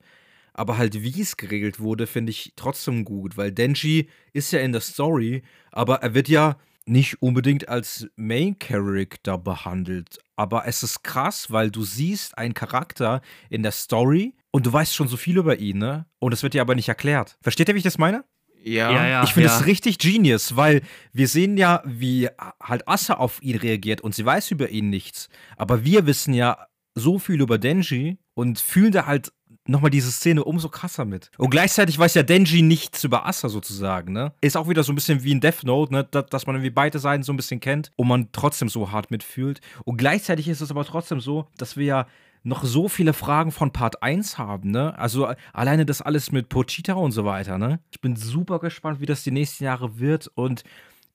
Aber 0.55 0.79
halt, 0.79 1.03
wie 1.03 1.21
es 1.21 1.37
geregelt 1.37 1.81
wurde, 1.81 2.07
finde 2.07 2.31
ich 2.31 2.55
trotzdem 2.57 3.05
gut, 3.05 3.37
weil 3.37 3.53
Denji 3.53 4.09
ist 4.33 4.53
ja 4.53 4.61
in 4.61 4.73
der 4.73 4.81
Story, 4.81 5.43
aber 5.71 5.97
er 5.97 6.15
wird 6.15 6.29
ja 6.29 6.57
nicht 6.87 7.21
unbedingt 7.21 7.69
als 7.69 8.09
Main 8.17 8.59
Character 8.59 9.39
behandelt. 9.39 10.19
Aber 10.37 10.67
es 10.67 10.83
ist 10.83 11.03
krass, 11.03 11.51
weil 11.51 11.71
du 11.71 11.83
siehst 11.83 12.39
einen 12.39 12.55
Charakter 12.55 13.21
in 13.51 13.63
der 13.63 13.73
Story 13.73 14.35
und 14.51 14.67
du 14.67 14.73
weißt 14.73 14.95
schon 14.95 15.09
so 15.09 15.17
viel 15.17 15.37
über 15.37 15.59
ihn, 15.59 15.79
ne? 15.79 16.07
Und 16.19 16.33
es 16.33 16.43
wird 16.43 16.55
dir 16.55 16.63
aber 16.63 16.75
nicht 16.75 16.89
erklärt. 16.89 17.37
Versteht 17.43 17.69
ihr, 17.69 17.75
wie 17.75 17.79
ich 17.79 17.85
das 17.85 17.99
meine? 17.99 18.25
Ja. 18.63 19.23
ich 19.23 19.33
finde 19.33 19.49
ja. 19.49 19.57
es 19.57 19.67
richtig 19.67 19.99
genius, 19.99 20.57
weil 20.57 20.83
wir 21.13 21.29
sehen 21.29 21.57
ja, 21.57 21.83
wie 21.85 22.29
halt 22.61 22.89
Asa 22.89 23.15
auf 23.15 23.41
ihn 23.41 23.57
reagiert 23.57 24.01
und 24.01 24.15
sie 24.15 24.25
weiß 24.25 24.51
über 24.51 24.71
ihn 24.71 24.91
nichts. 24.91 25.29
Aber 25.57 25.85
wir 25.85 26.07
wissen 26.07 26.35
ja 26.35 26.67
so 26.95 27.19
viel 27.19 27.41
über 27.41 27.59
Denji 27.59 28.19
und 28.35 28.59
fühlen 28.59 28.91
da 28.91 29.07
halt 29.07 29.33
nochmal 29.69 29.91
diese 29.91 30.11
Szene 30.11 30.45
umso 30.45 30.69
krasser 30.69 31.05
mit. 31.05 31.31
Und 31.39 31.51
gleichzeitig 31.51 31.99
weiß 31.99 32.15
ja 32.15 32.23
Denji 32.23 32.63
nichts 32.63 33.05
über 33.05 33.27
Asa 33.27 33.49
sozusagen, 33.49 34.13
ne? 34.13 34.33
Ist 34.41 34.57
auch 34.57 34.69
wieder 34.69 34.83
so 34.83 34.93
ein 34.93 34.95
bisschen 34.97 35.23
wie 35.25 35.33
in 35.33 35.41
Death 35.41 35.65
Note, 35.65 35.93
ne? 35.93 36.05
Da- 36.11 36.23
Dass 36.23 36.47
man 36.47 36.57
irgendwie 36.57 36.71
beide 36.71 36.99
Seiten 36.99 37.23
so 37.23 37.33
ein 37.33 37.37
bisschen 37.37 37.61
kennt 37.61 37.91
und 37.97 38.09
man 38.09 38.29
trotzdem 38.33 38.69
so 38.69 38.93
hart 38.93 39.11
mitfühlt. 39.11 39.61
Und 39.85 39.97
gleichzeitig 39.97 40.49
ist 40.49 40.61
es 40.61 40.71
aber 40.71 40.85
trotzdem 40.85 41.21
so, 41.21 41.47
dass 41.59 41.77
wir 41.77 41.85
ja 41.85 42.07
noch 42.43 42.63
so 42.63 42.89
viele 42.89 43.13
Fragen 43.13 43.51
von 43.51 43.73
Part 43.73 44.03
1 44.05 44.39
haben, 44.39 44.71
ne? 44.71 44.97
Also 44.99 45.29
alleine 45.53 45.85
das 45.85 46.01
alles 46.01 46.31
mit 46.31 46.49
Pochita 46.49 46.93
und 46.93 47.11
so 47.13 47.25
weiter, 47.25 47.59
ne? 47.59 47.81
Ich 47.91 48.01
bin 48.01 48.15
super 48.15 48.61
gespannt, 48.61 49.01
wie 49.01 49.07
das 49.07 49.25
die 49.25 49.33
nächsten 49.33 49.65
Jahre 49.65 49.99
wird 49.99 50.31
und 50.37 50.63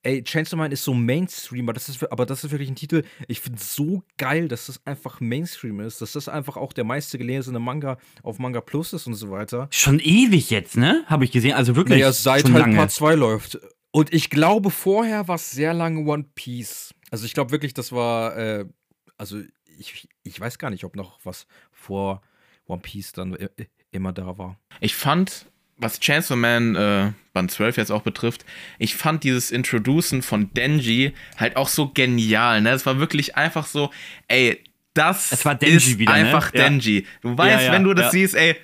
ey, 0.02 0.22
Chainsaw 0.22 0.56
Man 0.56 0.72
ist 0.72 0.84
so 0.84 0.94
Mainstream, 0.94 1.66
aber 1.66 1.74
das 1.74 1.88
ist, 1.88 2.10
aber 2.10 2.26
das 2.26 2.44
ist 2.44 2.50
wirklich 2.50 2.68
ein 2.68 2.76
Titel, 2.76 3.04
ich 3.28 3.40
finde 3.40 3.58
es 3.58 3.74
so 3.74 4.02
geil, 4.18 4.48
dass 4.48 4.66
das 4.66 4.84
einfach 4.86 5.20
Mainstream 5.20 5.80
ist, 5.80 6.00
dass 6.00 6.12
das 6.12 6.28
einfach 6.28 6.56
auch 6.56 6.72
der 6.72 6.84
meiste 6.84 7.18
gelesene 7.18 7.58
Manga 7.58 7.98
auf 8.22 8.38
Manga 8.38 8.60
Plus 8.60 8.92
ist 8.92 9.06
und 9.06 9.14
so 9.14 9.30
weiter. 9.30 9.68
Schon 9.70 10.00
ewig 10.00 10.50
jetzt, 10.50 10.76
ne? 10.76 11.04
Habe 11.06 11.24
ich 11.24 11.32
gesehen. 11.32 11.54
Also 11.54 11.76
wirklich. 11.76 11.98
Naja, 11.98 12.12
seit 12.12 12.42
schon 12.42 12.54
halt 12.54 12.64
lange. 12.64 12.76
Part 12.76 12.90
2 12.90 13.14
läuft. 13.14 13.58
Und 13.90 14.12
ich 14.12 14.30
glaube, 14.30 14.70
vorher 14.70 15.28
war 15.28 15.36
es 15.36 15.50
sehr 15.50 15.74
lange 15.74 16.00
One 16.08 16.24
Piece. 16.34 16.94
Also 17.10 17.26
ich 17.26 17.34
glaube 17.34 17.50
wirklich, 17.50 17.74
das 17.74 17.92
war, 17.92 18.36
äh, 18.36 18.64
also 19.18 19.40
ich, 19.78 20.08
ich 20.22 20.40
weiß 20.40 20.58
gar 20.58 20.70
nicht, 20.70 20.84
ob 20.84 20.96
noch 20.96 21.18
was 21.24 21.46
vor 21.70 22.22
One 22.66 22.80
Piece 22.80 23.12
dann 23.12 23.36
immer 23.90 24.12
da 24.12 24.38
war. 24.38 24.58
Ich 24.80 24.94
fand, 24.94 25.51
was 25.82 26.00
Chainsaw 26.00 26.36
Man 26.36 26.76
äh, 26.76 27.12
Band 27.32 27.50
12 27.50 27.76
jetzt 27.76 27.90
auch 27.92 28.02
betrifft, 28.02 28.44
ich 28.78 28.94
fand 28.94 29.24
dieses 29.24 29.50
Introducen 29.50 30.22
von 30.22 30.52
Denji 30.54 31.12
halt 31.36 31.56
auch 31.56 31.68
so 31.68 31.88
genial, 31.88 32.60
ne? 32.60 32.70
Es 32.70 32.86
war 32.86 32.98
wirklich 32.98 33.36
einfach 33.36 33.66
so, 33.66 33.90
ey, 34.28 34.62
das 34.94 35.32
ist 35.60 35.98
wieder, 35.98 36.12
ne? 36.12 36.18
einfach 36.18 36.52
ne? 36.52 36.60
Denji. 36.60 37.06
Du 37.22 37.36
weißt, 37.36 37.60
Ja, 37.60 37.66
ja, 37.66 37.72
wenn 37.72 37.84
du 37.84 37.94
das 37.94 38.06
ja. 38.06 38.10
siehst, 38.10 38.34
ey, 38.34 38.56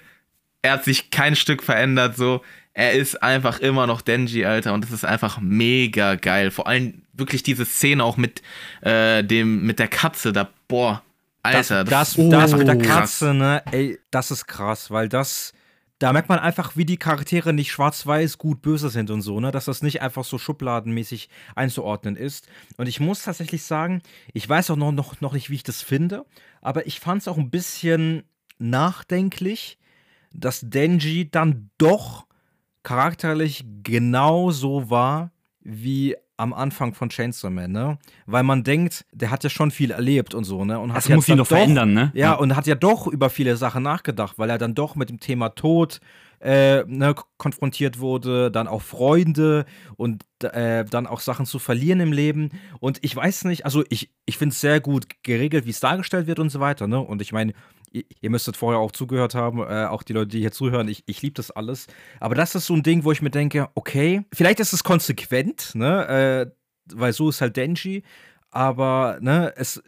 er 0.63 0.73
hat 0.73 0.85
sich 0.85 1.11
kein 1.11 1.37
Stück 1.37 1.63
verändert, 1.63 2.17
so. 2.17 2.43
Er 2.75 2.93
ist 2.93 3.21
einfach 3.23 3.59
immer 3.59 3.89
noch 3.89 4.03
Denji, 4.03 4.45
Alter, 4.45 4.73
und 4.73 4.85
das 4.85 4.93
ist 4.93 5.05
einfach 5.05 5.41
mega 5.41 6.15
geil. 6.15 6.53
Vor 6.53 6.69
allem 6.69 7.03
wirklich 7.13 7.43
diese 7.43 7.65
Szene 7.65 8.05
auch 8.05 8.17
mit 8.17 8.41
äh, 8.83 9.25
dem, 9.25 9.67
mit 9.67 9.81
der 9.81 9.89
Katze, 9.89 10.33
da, 10.33 10.49
boah, 10.69 11.03
Alter, 11.43 11.83
das, 11.85 12.15
das, 12.15 12.19
Oh, 12.19 12.31
das 12.31 12.55
mit 12.55 12.69
der 12.69 12.79
krass. 12.79 13.19
Katze, 13.21 13.35
ne, 13.35 13.63
ey, 13.73 13.99
das 14.11 14.31
ist 14.31 14.47
krass, 14.47 14.91
weil 14.93 15.09
das, 15.09 15.55
da 15.99 16.13
merkt 16.13 16.29
man 16.29 16.39
einfach, 16.39 16.77
wie 16.77 16.85
die 16.85 16.97
Charaktere 16.97 17.53
nicht 17.53 17.73
schwarz-weiß, 17.73 18.39
gut, 18.39 18.63
böse 18.63 18.89
sind 18.89 19.11
und 19.11 19.23
so, 19.23 19.41
ne, 19.41 19.51
dass 19.51 19.65
das 19.65 19.83
nicht 19.83 20.01
einfach 20.01 20.25
so 20.25 20.39
schubladenmäßig 20.39 21.29
einzuordnen 21.57 22.17
ist. 22.17 22.49
Und 22.77 22.87
ich 22.87 23.01
muss 23.01 23.25
tatsächlich 23.25 23.65
sagen, 23.65 24.03
ich 24.33 24.49
weiß 24.49 24.71
auch 24.71 24.77
noch, 24.77 24.93
noch, 24.93 25.21
noch 25.21 25.33
nicht, 25.33 25.51
wie 25.51 25.57
ich 25.57 25.65
das 25.65 25.83
finde, 25.83 26.25
aber 26.61 26.87
ich 26.87 27.01
fand 27.01 27.23
es 27.23 27.29
auch 27.29 27.39
ein 27.39 27.51
bisschen 27.51 28.23
nachdenklich, 28.59 29.79
dass 30.33 30.61
Denji 30.63 31.31
dann 31.31 31.71
doch 31.79 32.27
charakterlich 32.83 33.65
genauso 33.83 34.91
war 34.91 35.33
wie 35.61 36.17
am 36.39 36.55
Anfang 36.55 36.95
von 36.95 37.11
Chainsaw 37.11 37.51
Man, 37.51 37.73
ne? 37.73 37.99
Weil 38.27 38.45
man 38.45 38.65
denkt, 38.65 39.05
der 39.13 39.31
hat 39.31 39.45
ja 39.45 39.51
schon 39.51 39.71
viel 39.71 39.91
erlebt 39.91 40.35
und 40.35 40.45
so, 40.45 40.65
ne? 40.65 40.79
Und 40.79 40.93
hat 40.93 40.99
Das 40.99 41.09
muss 41.11 41.29
ihn 41.29 41.33
dann 41.33 41.39
doch 41.39 41.47
verändern, 41.47 41.93
ne? 41.93 42.11
Ja, 42.15 42.35
und 42.35 42.57
hat 42.57 42.67
ja 42.67 42.77
doch 42.77 43.07
über 43.09 43.29
viele 43.29 43.57
Sachen 43.57 43.83
nachgedacht, 43.83 44.39
weil 44.39 44.49
er 44.49 44.57
dann 44.57 44.75
doch 44.75 44.95
mit 44.95 45.11
dem 45.11 45.21
Thema 45.21 45.51
Tod 45.51 46.01
äh, 46.41 46.85
ne, 46.87 47.17
konfrontiert 47.37 47.99
wurde, 47.99 48.51
dann 48.51 48.69
auch 48.69 48.83
Freunde 48.83 49.67
und 49.97 50.23
äh, 50.45 50.85
dann 50.85 51.09
auch 51.09 51.19
Sachen 51.21 51.47
zu 51.47 51.59
verlieren 51.59 51.99
im 51.99 52.13
Leben. 52.13 52.51
Und 52.79 52.99
ich 53.03 53.15
weiß 53.15 53.45
nicht, 53.45 53.65
also 53.65 53.83
ich, 53.89 54.13
ich 54.25 54.39
finde 54.39 54.53
es 54.53 54.61
sehr 54.61 54.81
gut 54.81 55.07
geregelt, 55.25 55.67
wie 55.67 55.71
es 55.71 55.81
dargestellt 55.81 56.29
wird 56.29 56.39
und 56.39 56.51
so 56.51 56.61
weiter, 56.61 56.87
ne? 56.87 57.01
Und 57.01 57.21
ich 57.21 57.33
meine, 57.33 57.55
ihr 57.93 58.05
ihr 58.21 58.31
müsstet 58.31 58.57
vorher 58.57 58.81
auch 58.81 58.93
zugehört 58.93 59.35
haben, 59.35 59.61
äh, 59.61 59.87
auch 59.87 60.03
die 60.03 60.13
Leute, 60.13 60.29
die 60.29 60.41
hier 60.41 60.53
zuhören, 60.53 60.89
ich, 60.89 61.03
ich 61.07 61.23
liebe 61.23 61.35
das 61.35 61.51
alles. 61.51 61.87
Aber 62.21 62.35
das 62.35 62.55
ist 62.55 62.67
so 62.67 62.75
ein 62.75 62.83
Ding, 62.83 63.05
wo 63.05 63.13
ich 63.13 63.23
mir 63.23 63.31
denke, 63.31 63.69
okay, 63.75 64.25
vielleicht 64.33 64.61
ist 64.61 64.73
es 64.73 64.85
konsequent, 64.85 65.75
ne? 65.75 66.49
Äh, 66.49 66.51
weil 66.95 67.13
so 67.13 67.29
ist 67.29 67.41
halt 67.41 67.57
Denji, 67.57 68.03
aber 68.51 69.19
ne, 69.21 69.53
es 69.57 69.83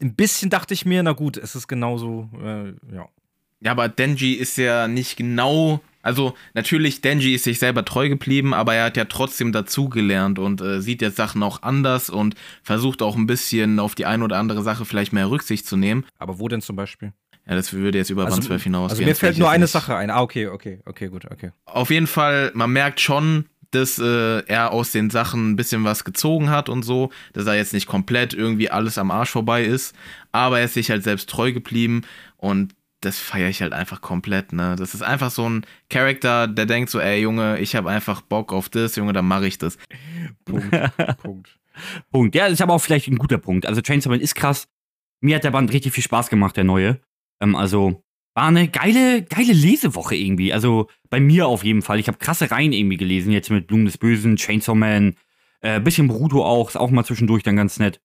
ein 0.00 0.14
bisschen 0.14 0.50
dachte 0.50 0.74
ich 0.74 0.86
mir, 0.86 1.02
na 1.02 1.12
gut, 1.12 1.36
es 1.36 1.54
ist 1.54 1.68
genauso, 1.68 2.28
äh, 2.40 2.68
ja. 2.94 3.08
Ja, 3.62 3.72
aber 3.72 3.88
Denji 3.88 4.34
ist 4.34 4.56
ja 4.56 4.88
nicht 4.88 5.16
genau. 5.16 5.80
Also, 6.02 6.34
natürlich, 6.54 7.00
Denji 7.00 7.34
ist 7.34 7.44
sich 7.44 7.58
selber 7.58 7.84
treu 7.84 8.08
geblieben, 8.08 8.54
aber 8.54 8.74
er 8.74 8.84
hat 8.86 8.96
ja 8.96 9.04
trotzdem 9.04 9.52
dazugelernt 9.52 10.38
und 10.38 10.60
äh, 10.60 10.80
sieht 10.80 11.02
jetzt 11.02 11.16
Sachen 11.16 11.42
auch 11.42 11.62
anders 11.62 12.08
und 12.10 12.34
versucht 12.62 13.02
auch 13.02 13.16
ein 13.16 13.26
bisschen 13.26 13.78
auf 13.78 13.94
die 13.94 14.06
eine 14.06 14.24
oder 14.24 14.38
andere 14.38 14.62
Sache 14.62 14.84
vielleicht 14.84 15.12
mehr 15.12 15.30
Rücksicht 15.30 15.66
zu 15.66 15.76
nehmen. 15.76 16.06
Aber 16.18 16.38
wo 16.38 16.48
denn 16.48 16.62
zum 16.62 16.76
Beispiel? 16.76 17.12
Ja, 17.46 17.54
das 17.54 17.72
würde 17.72 17.98
jetzt 17.98 18.10
über 18.10 18.26
Band 18.26 18.44
12 18.44 18.62
hinausgehen. 18.62 18.90
also 18.90 19.02
mir 19.02 19.14
fällt 19.14 19.38
nur 19.38 19.50
eine 19.50 19.64
nicht. 19.64 19.72
Sache 19.72 19.96
ein. 19.96 20.10
Ah, 20.10 20.20
okay, 20.20 20.46
okay, 20.46 20.80
okay, 20.86 21.08
gut, 21.08 21.24
okay. 21.30 21.50
Auf 21.64 21.90
jeden 21.90 22.06
Fall, 22.06 22.52
man 22.54 22.70
merkt 22.70 23.00
schon, 23.00 23.46
dass 23.70 23.98
äh, 23.98 24.40
er 24.46 24.72
aus 24.72 24.92
den 24.92 25.10
Sachen 25.10 25.52
ein 25.52 25.56
bisschen 25.56 25.84
was 25.84 26.04
gezogen 26.04 26.50
hat 26.50 26.68
und 26.68 26.82
so, 26.82 27.10
dass 27.32 27.46
er 27.46 27.54
jetzt 27.54 27.72
nicht 27.72 27.86
komplett 27.86 28.34
irgendwie 28.34 28.70
alles 28.70 28.98
am 28.98 29.10
Arsch 29.10 29.30
vorbei 29.30 29.64
ist, 29.64 29.94
aber 30.32 30.58
er 30.58 30.64
ist 30.66 30.74
sich 30.74 30.90
halt 30.90 31.04
selbst 31.04 31.28
treu 31.28 31.52
geblieben 31.52 32.02
und 32.36 32.74
das 33.00 33.18
feiere 33.18 33.48
ich 33.48 33.62
halt 33.62 33.72
einfach 33.72 34.00
komplett, 34.00 34.52
ne? 34.52 34.76
Das 34.78 34.94
ist 34.94 35.02
einfach 35.02 35.30
so 35.30 35.48
ein 35.48 35.66
Charakter, 35.88 36.46
der 36.46 36.66
denkt 36.66 36.90
so, 36.90 37.00
ey 37.00 37.20
Junge, 37.20 37.58
ich 37.58 37.74
habe 37.74 37.90
einfach 37.90 38.20
Bock 38.20 38.52
auf 38.52 38.68
das, 38.68 38.96
Junge, 38.96 39.12
dann 39.12 39.26
mache 39.26 39.46
ich 39.46 39.58
das. 39.58 39.78
Punkt, 40.44 40.70
Punkt. 41.22 41.58
Punkt. 42.10 42.34
Ja, 42.34 42.44
das 42.44 42.54
ist 42.54 42.62
aber 42.62 42.74
auch 42.74 42.80
vielleicht 42.80 43.08
ein 43.08 43.18
guter 43.18 43.38
Punkt. 43.38 43.66
Also 43.66 43.80
Chainsaw 43.80 44.10
Man 44.10 44.20
ist 44.20 44.34
krass. 44.34 44.68
Mir 45.20 45.36
hat 45.36 45.44
der 45.44 45.50
Band 45.50 45.72
richtig 45.72 45.92
viel 45.92 46.04
Spaß 46.04 46.28
gemacht, 46.28 46.56
der 46.56 46.64
neue. 46.64 47.00
Ähm, 47.40 47.56
also 47.56 48.02
war 48.34 48.48
eine 48.48 48.68
geile, 48.68 49.22
geile 49.22 49.52
Lesewoche 49.52 50.14
irgendwie. 50.14 50.52
Also 50.52 50.88
bei 51.08 51.20
mir 51.20 51.48
auf 51.48 51.64
jeden 51.64 51.82
Fall. 51.82 51.98
Ich 51.98 52.08
habe 52.08 52.18
krasse 52.18 52.50
Reihen 52.50 52.72
irgendwie 52.72 52.96
gelesen, 52.96 53.32
jetzt 53.32 53.50
mit 53.50 53.66
Blumen 53.66 53.86
des 53.86 53.98
Bösen, 53.98 54.36
Chainsaw 54.36 54.74
Man, 54.74 55.16
äh, 55.60 55.80
bisschen 55.80 56.08
Bruto 56.08 56.44
auch, 56.44 56.68
ist 56.68 56.76
auch 56.76 56.90
mal 56.90 57.04
zwischendurch 57.04 57.42
dann 57.42 57.56
ganz 57.56 57.78
nett. 57.78 58.00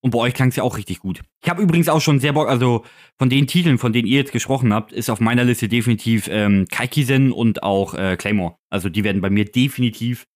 Und 0.00 0.10
bei 0.10 0.18
euch 0.18 0.34
klang 0.34 0.48
es 0.50 0.56
ja 0.56 0.62
auch 0.62 0.76
richtig 0.76 1.00
gut. 1.00 1.22
Ich 1.42 1.50
habe 1.50 1.62
übrigens 1.62 1.88
auch 1.88 2.00
schon 2.00 2.20
sehr 2.20 2.32
Bock, 2.32 2.48
also 2.48 2.84
von 3.18 3.30
den 3.30 3.46
Titeln, 3.46 3.78
von 3.78 3.92
denen 3.92 4.06
ihr 4.06 4.18
jetzt 4.18 4.32
gesprochen 4.32 4.72
habt, 4.72 4.92
ist 4.92 5.10
auf 5.10 5.20
meiner 5.20 5.44
Liste 5.44 5.68
definitiv 5.68 6.28
ähm, 6.30 6.66
Kaikisen 6.70 7.32
und 7.32 7.62
auch 7.62 7.94
äh, 7.94 8.16
Claymore. 8.16 8.56
Also 8.70 8.88
die 8.88 9.04
werden 9.04 9.20
bei 9.20 9.30
mir 9.30 9.46
definitiv 9.46 10.26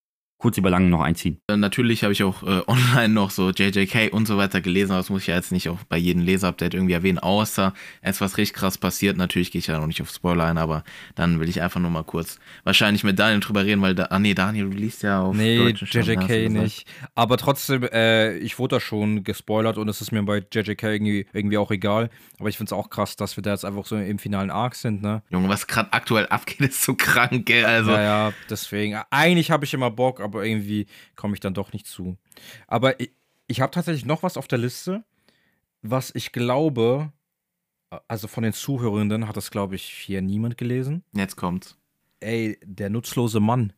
kurz 0.40 0.56
über 0.56 0.70
lang 0.70 0.88
noch 0.88 1.02
einziehen. 1.02 1.40
Äh, 1.48 1.56
Natürlich 1.56 2.02
habe 2.02 2.12
ich 2.12 2.22
auch 2.24 2.42
äh, 2.42 2.62
online 2.66 3.10
noch 3.10 3.30
so 3.30 3.50
JJK 3.50 4.12
und 4.12 4.26
so 4.26 4.38
weiter 4.38 4.60
gelesen, 4.60 4.92
aber 4.92 5.00
das 5.00 5.10
muss 5.10 5.22
ich 5.22 5.28
ja 5.28 5.36
jetzt 5.36 5.52
nicht 5.52 5.68
auch 5.68 5.78
bei 5.88 5.98
jedem 5.98 6.22
Leseupdate 6.22 6.74
irgendwie 6.74 6.94
erwähnen, 6.94 7.18
außer 7.18 7.74
es 8.00 8.20
was 8.20 8.38
richtig 8.38 8.56
krass 8.56 8.78
passiert. 8.78 9.16
Natürlich 9.16 9.52
gehe 9.52 9.60
ich 9.60 9.66
ja 9.66 9.78
noch 9.78 9.86
nicht 9.86 10.00
auf 10.00 10.10
Spoiler 10.10 10.46
ein, 10.46 10.58
aber 10.58 10.82
dann 11.14 11.38
will 11.40 11.48
ich 11.48 11.60
einfach 11.60 11.80
nur 11.80 11.90
mal 11.90 12.04
kurz 12.04 12.38
wahrscheinlich 12.64 13.04
mit 13.04 13.18
Daniel 13.18 13.40
drüber 13.40 13.64
reden, 13.64 13.82
weil 13.82 13.94
da, 13.94 14.04
ah 14.04 14.18
nee, 14.18 14.34
Daniel, 14.34 14.66
liest 14.66 15.02
ja 15.02 15.20
auf 15.20 15.36
Nee, 15.36 15.68
JJK 15.68 16.50
nicht. 16.50 16.86
Aber 17.14 17.36
trotzdem, 17.36 17.84
äh, 17.84 18.38
ich 18.38 18.58
wurde 18.58 18.76
da 18.76 18.80
schon 18.80 19.22
gespoilert 19.24 19.76
und 19.76 19.88
es 19.88 20.00
ist 20.00 20.10
mir 20.10 20.22
bei 20.22 20.38
JJK 20.38 20.82
irgendwie, 20.84 21.26
irgendwie 21.34 21.58
auch 21.58 21.70
egal. 21.70 22.08
Aber 22.38 22.48
ich 22.48 22.56
finde 22.56 22.70
es 22.70 22.72
auch 22.72 22.88
krass, 22.88 23.16
dass 23.16 23.36
wir 23.36 23.42
da 23.42 23.50
jetzt 23.50 23.66
einfach 23.66 23.84
so 23.84 23.96
im 23.96 24.18
finalen 24.18 24.50
Arc 24.50 24.74
sind, 24.74 25.02
ne? 25.02 25.22
Junge, 25.28 25.50
was 25.50 25.66
gerade 25.66 25.92
aktuell 25.92 26.26
abgeht, 26.28 26.60
ist 26.60 26.82
so 26.82 26.94
krank, 26.94 27.44
gell? 27.44 27.66
Also, 27.66 27.90
ja, 27.90 28.02
ja, 28.02 28.32
deswegen. 28.48 28.98
Eigentlich 29.10 29.50
habe 29.50 29.66
ich 29.66 29.74
immer 29.74 29.90
Bock, 29.90 30.20
aber 30.20 30.29
irgendwie 30.34 30.86
komme 31.16 31.34
ich 31.34 31.40
dann 31.40 31.54
doch 31.54 31.72
nicht 31.72 31.86
zu. 31.86 32.16
Aber 32.66 33.00
ich, 33.00 33.12
ich 33.46 33.60
habe 33.60 33.72
tatsächlich 33.72 34.04
noch 34.04 34.22
was 34.22 34.36
auf 34.36 34.48
der 34.48 34.58
Liste, 34.58 35.04
was 35.82 36.14
ich 36.14 36.32
glaube, 36.32 37.12
also 38.08 38.28
von 38.28 38.42
den 38.42 38.52
Zuhörenden 38.52 39.26
hat 39.26 39.36
das, 39.36 39.50
glaube 39.50 39.74
ich, 39.74 39.84
hier 39.84 40.22
niemand 40.22 40.56
gelesen. 40.56 41.02
jetzt 41.12 41.36
kommt's. 41.36 41.76
Ey, 42.20 42.58
der 42.64 42.90
nutzlose 42.90 43.40
Mann. 43.40 43.72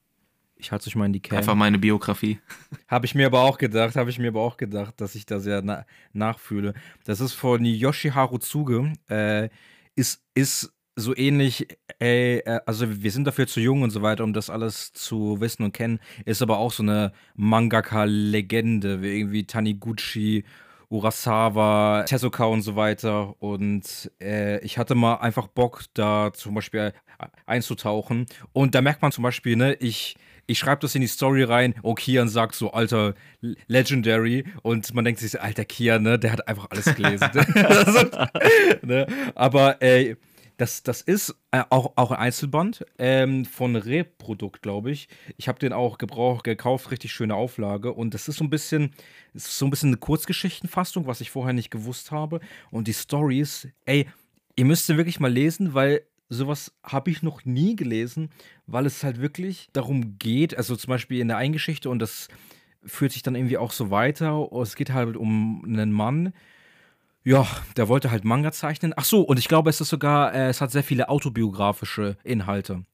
Ich 0.57 0.70
halte 0.70 0.86
euch 0.86 0.94
mal 0.94 1.07
in 1.07 1.12
die 1.12 1.20
Cam. 1.20 1.38
Einfach 1.38 1.55
meine 1.55 1.78
Biografie. 1.78 2.38
Habe 2.88 3.07
ich 3.07 3.14
mir 3.14 3.26
aber 3.26 3.40
auch 3.42 3.59
gedacht, 3.59 3.96
habe 3.96 4.11
ich 4.11 4.20
mir 4.20 4.28
aber 4.28 4.42
auch 4.42 4.57
gedacht, 4.57 5.00
dass 5.00 5.16
ich 5.16 5.26
da 5.26 5.40
sehr 5.40 5.61
na 5.61 5.84
nachfühle. 6.12 6.74
Das 7.05 7.20
ist 7.20 7.32
von 7.32 7.64
Yoshiharu 7.64 8.38
Tsuge. 8.38 8.92
Äh, 9.09 9.48
ist, 9.96 10.22
ist 10.34 10.72
so 10.97 11.16
ähnlich, 11.16 11.66
ey, 11.99 12.38
äh, 12.38 12.61
also 12.66 13.03
wir 13.03 13.11
sind 13.11 13.26
dafür 13.26 13.47
zu 13.47 13.61
jung 13.61 13.82
und 13.82 13.90
so 13.90 14.03
weiter, 14.03 14.24
um 14.24 14.32
das 14.32 14.51
alles 14.51 14.93
zu 14.93 15.40
wissen 15.40 15.62
und 15.64 15.72
kennen. 15.72 16.01
Ist 16.24 16.43
aber 16.43 16.59
auch 16.59 16.72
so 16.72 16.82
eine 16.82 17.12
Mangaka-Legende, 17.34 19.03
wie 19.03 19.18
irgendwie 19.18 19.45
Taniguchi, 19.45 20.45
Urasawa, 20.88 22.05
Tezuka 22.07 22.45
und 22.45 22.62
so 22.62 22.76
weiter. 22.76 23.34
Und 23.43 24.11
äh, 24.20 24.59
ich 24.61 24.76
hatte 24.76 24.95
mal 24.95 25.16
einfach 25.16 25.49
Bock, 25.49 25.84
da 25.95 26.32
zum 26.34 26.55
Beispiel 26.55 26.93
einzutauchen. 27.47 28.26
Und 28.53 28.74
da 28.74 28.82
merkt 28.82 29.01
man 29.01 29.12
zum 29.12 29.22
Beispiel, 29.22 29.57
ne, 29.57 29.74
ich, 29.74 30.16
ich 30.47 30.59
schreibe 30.59 30.82
das 30.82 30.95
in 30.95 31.01
die 31.01 31.07
Story 31.07 31.45
rein, 31.45 31.74
oh, 31.82 31.95
Kian 31.95 32.28
sagt 32.28 32.55
so, 32.55 32.72
alter, 32.72 33.14
Legendary. 33.68 34.45
Und 34.62 34.93
man 34.95 35.05
denkt 35.05 35.20
sich, 35.20 35.40
alter 35.40 35.64
Kian, 35.64 36.03
ne, 36.03 36.18
der 36.18 36.32
hat 36.32 36.49
einfach 36.49 36.68
alles 36.70 36.95
gelesen. 36.95 37.30
Ne? 38.82 39.07
Aber 39.34 39.80
ey, 39.80 40.16
das, 40.62 40.84
das 40.84 41.02
ist 41.02 41.34
äh, 41.50 41.64
auch, 41.70 41.94
auch 41.96 42.12
ein 42.12 42.18
Einzelband 42.18 42.86
ähm, 42.96 43.44
von 43.44 43.74
Reprodukt, 43.74 44.62
glaube 44.62 44.92
ich. 44.92 45.08
Ich 45.36 45.48
habe 45.48 45.58
den 45.58 45.72
auch 45.72 45.98
gebraucht, 45.98 46.44
gekauft, 46.44 46.92
richtig 46.92 47.10
schöne 47.10 47.34
Auflage. 47.34 47.92
Und 47.92 48.14
das 48.14 48.28
ist 48.28 48.36
so 48.36 48.44
ein 48.44 48.50
bisschen, 48.50 48.92
so 49.34 49.66
ein 49.66 49.70
bisschen 49.70 49.88
eine 49.88 49.96
Kurzgeschichtenfassung, 49.96 51.08
was 51.08 51.20
ich 51.20 51.32
vorher 51.32 51.52
nicht 51.52 51.72
gewusst 51.72 52.12
habe. 52.12 52.38
Und 52.70 52.86
die 52.86 52.94
Stories, 52.94 53.66
ey, 53.86 54.06
ihr 54.54 54.64
müsst 54.64 54.86
sie 54.86 54.96
wirklich 54.96 55.18
mal 55.18 55.32
lesen, 55.32 55.74
weil 55.74 56.02
sowas 56.28 56.72
habe 56.84 57.10
ich 57.10 57.24
noch 57.24 57.44
nie 57.44 57.74
gelesen, 57.74 58.30
weil 58.68 58.86
es 58.86 59.02
halt 59.02 59.20
wirklich 59.20 59.68
darum 59.72 60.16
geht, 60.20 60.56
also 60.56 60.76
zum 60.76 60.90
Beispiel 60.90 61.18
in 61.18 61.26
der 61.26 61.38
Eingeschichte 61.38 61.90
und 61.90 61.98
das 61.98 62.28
führt 62.84 63.10
sich 63.10 63.22
dann 63.22 63.34
irgendwie 63.34 63.58
auch 63.58 63.72
so 63.72 63.90
weiter. 63.90 64.48
Es 64.62 64.76
geht 64.76 64.92
halt 64.92 65.16
um 65.16 65.64
einen 65.64 65.90
Mann, 65.90 66.32
ja, 67.25 67.47
der 67.77 67.89
wollte 67.89 68.11
halt 68.11 68.25
Manga 68.25 68.53
zeichnen. 68.53 68.93
Ach 68.97 69.05
so, 69.05 69.23
und 69.23 69.39
ich 69.39 69.49
glaube, 69.49 69.70
es 69.70 69.81
ist 69.81 69.89
sogar, 69.89 70.35
äh, 70.35 70.49
es 70.49 70.61
hat 70.61 70.70
sehr 70.70 70.83
viele 70.83 71.09
autobiografische 71.09 72.16
Inhalte. 72.25 72.85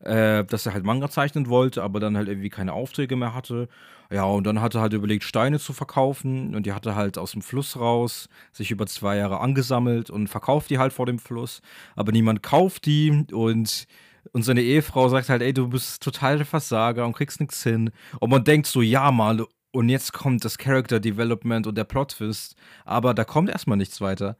Äh, 0.00 0.44
dass 0.44 0.66
er 0.66 0.74
halt 0.74 0.84
Manga 0.84 1.08
zeichnen 1.08 1.48
wollte, 1.48 1.82
aber 1.82 2.00
dann 2.00 2.16
halt 2.16 2.28
irgendwie 2.28 2.48
keine 2.50 2.72
Aufträge 2.72 3.14
mehr 3.14 3.34
hatte. 3.34 3.68
Ja, 4.10 4.24
und 4.24 4.44
dann 4.44 4.60
hat 4.60 4.74
er 4.74 4.80
halt 4.80 4.92
überlegt, 4.92 5.24
Steine 5.24 5.60
zu 5.60 5.72
verkaufen. 5.72 6.54
Und 6.54 6.66
die 6.66 6.72
hat 6.72 6.86
er 6.86 6.96
halt 6.96 7.18
aus 7.18 7.32
dem 7.32 7.42
Fluss 7.42 7.78
raus 7.78 8.28
sich 8.52 8.70
über 8.70 8.86
zwei 8.86 9.16
Jahre 9.16 9.40
angesammelt 9.40 10.10
und 10.10 10.28
verkauft 10.28 10.70
die 10.70 10.78
halt 10.78 10.92
vor 10.92 11.06
dem 11.06 11.18
Fluss. 11.18 11.62
Aber 11.96 12.12
niemand 12.12 12.42
kauft 12.42 12.86
die 12.86 13.26
und. 13.32 13.86
Und 14.32 14.44
seine 14.44 14.62
Ehefrau 14.62 15.08
sagt 15.08 15.28
halt, 15.28 15.42
ey, 15.42 15.52
du 15.52 15.68
bist 15.68 16.00
total 16.00 16.36
der 16.36 16.46
Versager 16.46 17.04
und 17.04 17.12
kriegst 17.12 17.40
nichts 17.40 17.60
hin. 17.64 17.90
Und 18.20 18.30
man 18.30 18.44
denkt 18.44 18.68
so, 18.68 18.80
ja, 18.80 19.10
mal, 19.10 19.44
und 19.72 19.88
jetzt 19.88 20.12
kommt 20.12 20.44
das 20.44 20.58
Character 20.58 21.00
Development 21.00 21.66
und 21.66 21.76
der 21.76 21.84
Plot 21.84 22.12
Twist, 22.12 22.56
aber 22.84 23.14
da 23.14 23.24
kommt 23.24 23.50
erstmal 23.50 23.78
nichts 23.78 24.00
weiter. 24.00 24.36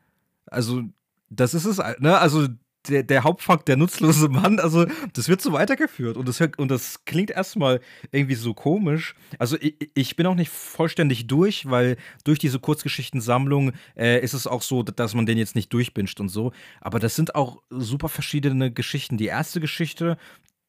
Also, 0.46 0.82
das 1.30 1.54
ist 1.54 1.64
es, 1.64 1.78
ne? 1.98 2.18
Also, 2.18 2.48
der, 2.88 3.02
der 3.02 3.24
Hauptfakt, 3.24 3.68
der 3.68 3.76
nutzlose 3.76 4.28
Mann, 4.28 4.58
also 4.58 4.86
das 5.12 5.28
wird 5.28 5.40
so 5.40 5.52
weitergeführt 5.52 6.16
und 6.16 6.26
das, 6.26 6.40
und 6.56 6.70
das 6.70 7.04
klingt 7.04 7.30
erstmal 7.30 7.80
irgendwie 8.10 8.34
so 8.34 8.54
komisch. 8.54 9.14
Also 9.38 9.56
ich, 9.60 9.76
ich 9.94 10.16
bin 10.16 10.26
auch 10.26 10.34
nicht 10.34 10.50
vollständig 10.50 11.26
durch, 11.26 11.70
weil 11.70 11.96
durch 12.24 12.38
diese 12.38 12.58
Kurzgeschichtensammlung 12.58 13.72
äh, 13.96 14.20
ist 14.20 14.34
es 14.34 14.46
auch 14.46 14.62
so, 14.62 14.82
dass 14.82 15.14
man 15.14 15.26
den 15.26 15.38
jetzt 15.38 15.54
nicht 15.54 15.72
durchbinscht 15.72 16.20
und 16.20 16.28
so. 16.28 16.52
Aber 16.80 16.98
das 16.98 17.14
sind 17.14 17.34
auch 17.34 17.62
super 17.70 18.08
verschiedene 18.08 18.72
Geschichten. 18.72 19.16
Die 19.16 19.26
erste 19.26 19.60
Geschichte, 19.60 20.16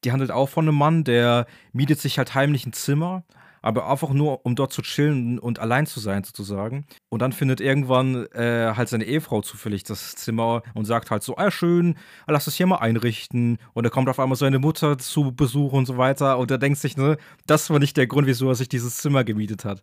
die 0.03 0.11
handelt 0.11 0.31
auch 0.31 0.49
von 0.49 0.67
einem 0.67 0.77
Mann, 0.77 1.03
der 1.03 1.47
mietet 1.71 1.99
sich 1.99 2.17
halt 2.17 2.35
heimlich 2.35 2.65
ein 2.65 2.73
Zimmer 2.73 3.23
aber 3.63 3.89
einfach 3.89 4.09
nur, 4.09 4.45
um 4.45 4.55
dort 4.55 4.73
zu 4.73 4.81
chillen 4.81 5.39
und 5.39 5.57
allein 5.59 5.87
zu 5.87 5.99
sein, 5.99 6.23
sozusagen. 6.23 6.85
Und 7.09 7.21
dann 7.21 7.31
findet 7.31 7.61
irgendwann 7.61 8.27
äh, 8.33 8.73
halt 8.75 8.89
seine 8.89 9.05
Ehefrau 9.05 9.41
zufällig 9.41 9.83
das 9.83 10.15
Zimmer 10.15 10.63
und 10.73 10.85
sagt 10.85 11.09
halt 11.09 11.23
so, 11.23 11.37
ah, 11.37 11.49
schön, 11.49 11.95
lass 12.27 12.45
es 12.45 12.55
hier 12.55 12.67
mal 12.67 12.77
einrichten. 12.77 13.57
Und 13.73 13.85
da 13.85 13.89
kommt 13.89 14.09
auf 14.09 14.19
einmal 14.19 14.35
seine 14.35 14.59
Mutter 14.59 14.97
zu 14.97 15.33
Besuch 15.33 15.71
und 15.71 15.85
so 15.85 15.97
weiter. 15.97 16.37
Und 16.37 16.51
er 16.51 16.57
denkt 16.57 16.77
sich, 16.77 16.97
ne, 16.97 17.17
das 17.47 17.69
war 17.69 17.79
nicht 17.79 17.95
der 17.95 18.05
Grund, 18.05 18.27
wieso 18.27 18.49
er 18.49 18.55
sich 18.55 18.67
dieses 18.67 18.97
Zimmer 18.97 19.23
gemietet 19.23 19.63
hat. 19.63 19.81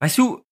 Weißt 0.00 0.18
du, 0.18 0.42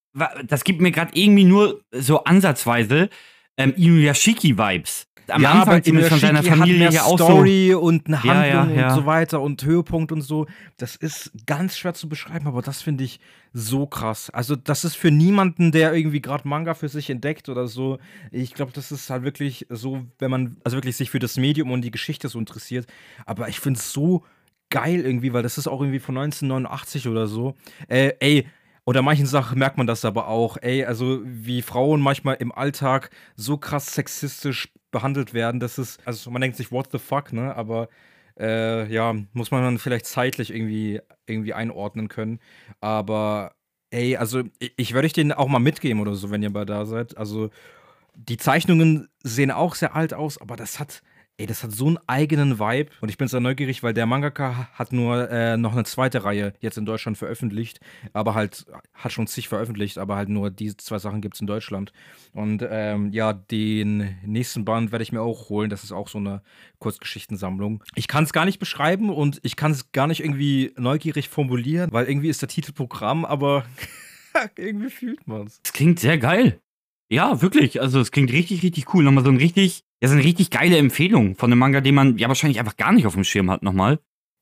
das 0.46 0.62
gibt 0.62 0.80
mir 0.80 0.92
gerade 0.92 1.10
irgendwie 1.14 1.44
nur 1.44 1.82
so 1.92 2.22
ansatzweise 2.24 3.10
ähm, 3.56 3.74
Inuyashiki-Vibes 3.76 5.07
am 5.30 5.42
ja, 5.42 5.52
Anfang 5.52 5.82
zumindest 5.82 6.10
von 6.10 6.20
seiner 6.20 6.42
Familie 6.42 6.86
hat 6.86 6.94
ja 6.94 7.04
auch 7.04 7.18
Story 7.18 7.70
so 7.72 7.80
und 7.80 8.06
eine 8.06 8.22
Handlung 8.22 8.76
ja, 8.76 8.80
ja, 8.80 8.88
und 8.88 8.94
so 8.94 9.06
weiter 9.06 9.40
und 9.40 9.62
Höhepunkt 9.64 10.12
und 10.12 10.22
so. 10.22 10.46
Das 10.76 10.96
ist 10.96 11.32
ganz 11.46 11.76
schwer 11.76 11.94
zu 11.94 12.08
beschreiben, 12.08 12.46
aber 12.46 12.62
das 12.62 12.82
finde 12.82 13.04
ich 13.04 13.20
so 13.52 13.86
krass. 13.86 14.30
Also 14.30 14.56
das 14.56 14.84
ist 14.84 14.96
für 14.96 15.10
niemanden, 15.10 15.72
der 15.72 15.94
irgendwie 15.94 16.20
gerade 16.20 16.46
Manga 16.46 16.74
für 16.74 16.88
sich 16.88 17.10
entdeckt 17.10 17.48
oder 17.48 17.66
so. 17.66 17.98
Ich 18.30 18.54
glaube, 18.54 18.72
das 18.72 18.92
ist 18.92 19.10
halt 19.10 19.22
wirklich 19.22 19.66
so, 19.68 20.04
wenn 20.18 20.30
man 20.30 20.56
also 20.64 20.76
wirklich 20.76 20.96
sich 20.96 21.10
für 21.10 21.18
das 21.18 21.36
Medium 21.36 21.70
und 21.70 21.82
die 21.82 21.90
Geschichte 21.90 22.28
so 22.28 22.38
interessiert. 22.38 22.86
Aber 23.26 23.48
ich 23.48 23.60
finde 23.60 23.78
es 23.78 23.92
so 23.92 24.24
geil 24.70 25.00
irgendwie, 25.00 25.32
weil 25.32 25.42
das 25.42 25.58
ist 25.58 25.66
auch 25.66 25.80
irgendwie 25.80 26.00
von 26.00 26.16
1989 26.16 27.08
oder 27.08 27.26
so. 27.26 27.54
Äh, 27.88 28.12
ey, 28.20 28.46
oder 28.84 29.02
manchen 29.02 29.26
Sachen 29.26 29.58
merkt 29.58 29.76
man 29.76 29.86
das 29.86 30.04
aber 30.06 30.28
auch. 30.28 30.56
Ey, 30.60 30.84
also 30.84 31.20
wie 31.24 31.60
Frauen 31.60 32.00
manchmal 32.00 32.36
im 32.36 32.52
Alltag 32.52 33.10
so 33.36 33.58
krass 33.58 33.94
sexistisch 33.94 34.68
behandelt 34.90 35.34
werden, 35.34 35.60
dass 35.60 35.78
es, 35.78 35.98
also 36.04 36.30
man 36.30 36.40
denkt 36.42 36.56
sich, 36.56 36.72
what 36.72 36.90
the 36.92 36.98
fuck, 36.98 37.32
ne? 37.32 37.54
Aber 37.54 37.88
äh, 38.38 38.90
ja, 38.92 39.14
muss 39.32 39.50
man 39.50 39.62
dann 39.62 39.78
vielleicht 39.78 40.06
zeitlich 40.06 40.52
irgendwie, 40.54 41.00
irgendwie 41.26 41.54
einordnen 41.54 42.08
können. 42.08 42.40
Aber 42.80 43.52
ey, 43.90 44.16
also 44.16 44.42
ich, 44.58 44.72
ich 44.76 44.94
werde 44.94 45.06
euch 45.06 45.12
den 45.12 45.32
auch 45.32 45.48
mal 45.48 45.58
mitgeben 45.58 46.00
oder 46.00 46.14
so, 46.14 46.30
wenn 46.30 46.42
ihr 46.42 46.50
mal 46.50 46.66
da 46.66 46.86
seid. 46.86 47.16
Also 47.16 47.50
die 48.14 48.36
Zeichnungen 48.36 49.08
sehen 49.22 49.50
auch 49.50 49.74
sehr 49.74 49.94
alt 49.94 50.14
aus, 50.14 50.38
aber 50.40 50.56
das 50.56 50.80
hat, 50.80 51.02
Ey, 51.40 51.46
das 51.46 51.62
hat 51.62 51.70
so 51.70 51.86
einen 51.86 51.98
eigenen 52.08 52.58
Vibe 52.58 52.90
und 53.00 53.10
ich 53.10 53.16
bin 53.16 53.28
sehr 53.28 53.38
neugierig, 53.38 53.84
weil 53.84 53.94
der 53.94 54.06
Mangaka 54.06 54.68
hat 54.72 54.92
nur 54.92 55.30
äh, 55.30 55.56
noch 55.56 55.72
eine 55.72 55.84
zweite 55.84 56.24
Reihe 56.24 56.52
jetzt 56.58 56.76
in 56.78 56.84
Deutschland 56.84 57.16
veröffentlicht, 57.16 57.78
aber 58.12 58.34
halt 58.34 58.66
hat 58.92 59.12
schon 59.12 59.28
zig 59.28 59.46
veröffentlicht, 59.46 59.98
aber 59.98 60.16
halt 60.16 60.30
nur 60.30 60.50
diese 60.50 60.76
zwei 60.78 60.98
Sachen 60.98 61.20
gibt 61.20 61.36
es 61.36 61.40
in 61.40 61.46
Deutschland. 61.46 61.92
Und 62.32 62.66
ähm, 62.68 63.12
ja, 63.12 63.32
den 63.32 64.18
nächsten 64.26 64.64
Band 64.64 64.90
werde 64.90 65.04
ich 65.04 65.12
mir 65.12 65.22
auch 65.22 65.48
holen. 65.48 65.70
Das 65.70 65.84
ist 65.84 65.92
auch 65.92 66.08
so 66.08 66.18
eine 66.18 66.42
Kurzgeschichtensammlung. 66.80 67.84
Ich 67.94 68.08
kann 68.08 68.24
es 68.24 68.32
gar 68.32 68.44
nicht 68.44 68.58
beschreiben 68.58 69.08
und 69.08 69.38
ich 69.44 69.54
kann 69.54 69.70
es 69.70 69.92
gar 69.92 70.08
nicht 70.08 70.24
irgendwie 70.24 70.72
neugierig 70.76 71.28
formulieren, 71.28 71.92
weil 71.92 72.06
irgendwie 72.06 72.30
ist 72.30 72.42
der 72.42 72.48
Titel 72.48 72.72
Programm, 72.72 73.24
aber 73.24 73.64
irgendwie 74.56 74.90
fühlt 74.90 75.24
man 75.28 75.46
es. 75.46 75.60
Es 75.64 75.72
klingt 75.72 76.00
sehr 76.00 76.18
geil. 76.18 76.60
Ja, 77.10 77.40
wirklich. 77.40 77.80
Also 77.80 78.00
es 78.00 78.10
klingt 78.10 78.32
richtig, 78.32 78.62
richtig 78.62 78.92
cool. 78.94 79.02
Nochmal 79.02 79.24
so 79.24 79.30
ein 79.30 79.36
richtig 79.36 79.84
ja, 80.00 80.06
ist 80.06 80.12
eine 80.12 80.24
richtig 80.24 80.50
geile 80.50 80.76
Empfehlung 80.76 81.34
von 81.34 81.50
einem 81.50 81.58
Manga, 81.58 81.80
den 81.80 81.94
man 81.94 82.18
ja 82.18 82.28
wahrscheinlich 82.28 82.60
einfach 82.60 82.76
gar 82.76 82.92
nicht 82.92 83.06
auf 83.06 83.14
dem 83.14 83.24
Schirm 83.24 83.50
hat 83.50 83.62
nochmal. 83.62 83.98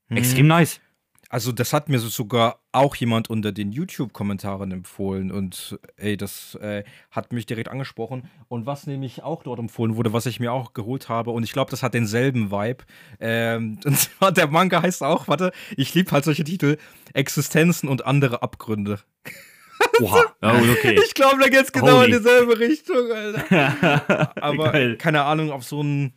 Mhm. 0.08 0.18
Extrem 0.18 0.46
nice. 0.46 0.80
Also 1.28 1.50
das 1.50 1.72
hat 1.72 1.88
mir 1.88 1.98
sogar 1.98 2.60
auch 2.70 2.94
jemand 2.94 3.28
unter 3.30 3.50
den 3.50 3.72
YouTube-Kommentaren 3.72 4.70
empfohlen 4.70 5.32
und 5.32 5.76
ey, 5.96 6.16
das 6.16 6.54
äh, 6.56 6.84
hat 7.10 7.32
mich 7.32 7.46
direkt 7.46 7.68
angesprochen. 7.68 8.30
Und 8.46 8.64
was 8.66 8.86
nämlich 8.86 9.24
auch 9.24 9.42
dort 9.42 9.58
empfohlen 9.58 9.96
wurde, 9.96 10.12
was 10.12 10.26
ich 10.26 10.38
mir 10.38 10.52
auch 10.52 10.72
geholt 10.72 11.08
habe 11.08 11.32
und 11.32 11.42
ich 11.42 11.52
glaube, 11.52 11.70
das 11.70 11.82
hat 11.82 11.94
denselben 11.94 12.52
Vibe. 12.52 12.84
Ähm, 13.18 13.80
und 13.84 13.98
zwar 13.98 14.30
der 14.30 14.46
Manga 14.46 14.82
heißt 14.82 15.02
auch, 15.02 15.26
warte, 15.26 15.50
ich 15.76 15.94
liebe 15.94 16.12
halt 16.12 16.24
solche 16.24 16.44
Titel, 16.44 16.76
Existenzen 17.12 17.88
und 17.88 18.06
andere 18.06 18.42
Abgründe. 18.42 19.00
Oha, 20.00 20.24
oh, 20.42 20.72
okay. 20.72 20.98
Ich 21.04 21.14
glaube, 21.14 21.38
da 21.40 21.48
geht 21.48 21.62
es 21.62 21.72
genau 21.72 21.98
Holy. 21.98 22.12
in 22.12 22.18
dieselbe 22.18 22.58
Richtung, 22.58 23.10
Alter. 23.12 24.32
Aber 24.42 24.72
Geil. 24.72 24.96
keine 24.96 25.22
Ahnung, 25.22 25.50
auf 25.50 25.64
so 25.64 25.80
einen 25.80 26.14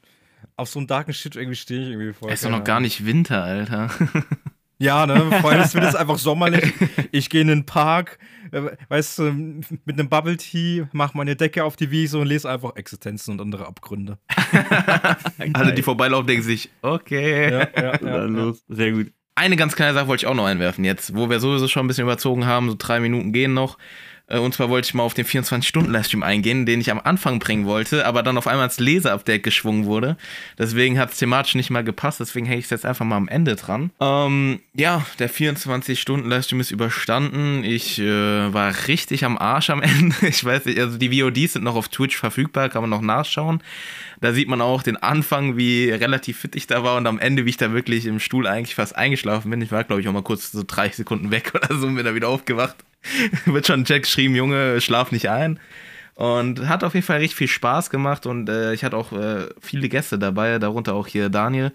auf 0.55 0.69
so 0.69 0.79
einen 0.79 0.87
darken 0.87 1.13
Shit 1.13 1.35
irgendwie 1.35 1.55
stehe 1.55 1.81
ich 1.81 1.89
irgendwie 1.89 2.13
vor. 2.13 2.29
Es 2.29 2.35
ist 2.35 2.45
doch 2.45 2.51
noch 2.51 2.63
gar 2.63 2.79
nicht 2.81 3.05
Winter, 3.05 3.43
Alter. 3.43 3.89
Ja, 4.81 5.05
ne? 5.05 5.29
Vor 5.41 5.51
allem, 5.51 5.59
es 5.59 5.73
wird 5.73 5.83
jetzt 5.83 5.95
einfach 5.97 6.17
sommerlich. 6.17 6.71
Ich 7.11 7.29
gehe 7.29 7.41
in 7.41 7.49
den 7.49 7.65
Park, 7.65 8.17
äh, 8.51 8.61
weißt 8.87 9.19
du, 9.19 9.23
mit 9.83 9.99
einem 9.99 10.07
Bubble 10.07 10.37
Tea, 10.37 10.87
mach 10.93 11.13
meine 11.13 11.35
Decke 11.35 11.65
auf 11.65 11.75
die 11.75 11.91
Wiese 11.91 12.17
und 12.17 12.27
lese 12.27 12.49
einfach 12.49 12.77
Existenzen 12.77 13.33
und 13.33 13.41
andere 13.41 13.67
Abgründe. 13.67 14.19
Alle, 15.51 15.73
die 15.73 15.81
vorbeilaufen, 15.81 16.27
denken 16.27 16.43
sich, 16.43 16.69
okay. 16.81 17.51
Ja, 17.51 17.59
ja, 17.59 17.67
ja, 17.75 17.97
Dann 17.97 18.35
los. 18.35 18.63
Sehr 18.69 18.93
gut 18.93 19.11
eine 19.39 19.55
ganz 19.55 19.75
kleine 19.75 19.93
Sache 19.93 20.07
wollte 20.07 20.25
ich 20.25 20.27
auch 20.27 20.35
noch 20.35 20.45
einwerfen 20.45 20.83
jetzt, 20.83 21.15
wo 21.15 21.29
wir 21.29 21.39
sowieso 21.39 21.67
schon 21.67 21.85
ein 21.85 21.87
bisschen 21.87 22.03
überzogen 22.03 22.45
haben, 22.45 22.69
so 22.69 22.75
drei 22.77 22.99
Minuten 22.99 23.31
gehen 23.31 23.53
noch. 23.53 23.77
Äh, 24.29 24.39
und 24.39 24.53
zwar 24.53 24.69
wollte 24.69 24.87
ich 24.87 24.93
mal 24.93 25.03
auf 25.03 25.13
den 25.13 25.25
24-Stunden-Livestream 25.25 26.23
eingehen, 26.23 26.65
den 26.65 26.79
ich 26.79 26.91
am 26.91 27.01
Anfang 27.03 27.39
bringen 27.39 27.65
wollte, 27.65 28.05
aber 28.05 28.23
dann 28.23 28.37
auf 28.37 28.47
einmal 28.47 28.63
als 28.63 28.79
Leser-Update 28.79 29.43
geschwungen 29.43 29.85
wurde. 29.85 30.15
Deswegen 30.57 30.97
hat 30.97 31.11
es 31.11 31.17
thematisch 31.17 31.55
nicht 31.55 31.69
mal 31.69 31.83
gepasst, 31.83 32.19
deswegen 32.19 32.45
hänge 32.45 32.59
ich 32.59 32.65
es 32.65 32.71
jetzt 32.71 32.85
einfach 32.85 33.05
mal 33.05 33.17
am 33.17 33.27
Ende 33.27 33.55
dran. 33.55 33.91
Ähm, 33.99 34.61
ja, 34.73 35.05
der 35.17 35.29
24-Stunden-Livestream 35.29 36.59
ist 36.59 36.71
überstanden. 36.71 37.63
Ich 37.63 37.99
äh, 37.99 38.53
war 38.53 38.73
richtig 38.87 39.25
am 39.25 39.37
Arsch 39.37 39.69
am 39.69 39.81
Ende. 39.81 40.15
Ich 40.27 40.43
weiß 40.43 40.65
nicht, 40.65 40.79
also 40.79 40.97
die 40.97 41.21
VODs 41.21 41.53
sind 41.53 41.63
noch 41.63 41.75
auf 41.75 41.89
Twitch 41.89 42.17
verfügbar, 42.17 42.69
kann 42.69 42.81
man 42.81 42.89
noch 42.89 43.01
nachschauen. 43.01 43.61
Da 44.21 44.33
sieht 44.33 44.49
man 44.49 44.61
auch 44.61 44.83
den 44.83 44.97
Anfang, 44.97 45.55
wie 45.55 45.89
relativ 45.89 46.39
fit 46.39 46.55
ich 46.55 46.67
da 46.67 46.83
war 46.83 46.97
und 46.97 47.07
am 47.07 47.19
Ende, 47.19 47.45
wie 47.45 47.51
ich 47.51 47.57
da 47.57 47.71
wirklich 47.71 48.05
im 48.05 48.19
Stuhl 48.19 48.47
eigentlich 48.47 48.75
fast 48.75 48.95
eingeschlafen 48.95 49.49
bin. 49.49 49.61
Ich 49.61 49.71
war, 49.71 49.83
glaube 49.85 50.01
ich, 50.01 50.07
auch 50.07 50.13
mal 50.13 50.23
kurz 50.23 50.51
so 50.51 50.63
30 50.65 50.97
Sekunden 50.97 51.31
weg 51.31 51.51
oder 51.55 51.77
so 51.77 51.87
und 51.87 51.95
bin 51.95 52.05
da 52.05 52.13
wieder 52.13 52.27
aufgewacht. 52.27 52.75
wird 53.45 53.67
schon 53.67 53.85
Jack 53.85 54.03
geschrieben, 54.03 54.35
Junge, 54.35 54.81
schlaf 54.81 55.11
nicht 55.11 55.29
ein. 55.29 55.59
Und 56.15 56.67
hat 56.67 56.83
auf 56.83 56.95
jeden 56.95 57.05
Fall 57.05 57.19
richtig 57.19 57.37
viel 57.37 57.47
Spaß 57.47 57.89
gemacht 57.89 58.25
und 58.25 58.49
äh, 58.49 58.73
ich 58.73 58.83
hatte 58.83 58.97
auch 58.97 59.13
äh, 59.13 59.47
viele 59.61 59.87
Gäste 59.87 60.19
dabei, 60.19 60.59
darunter 60.59 60.93
auch 60.93 61.07
hier 61.07 61.29
Daniel. 61.29 61.71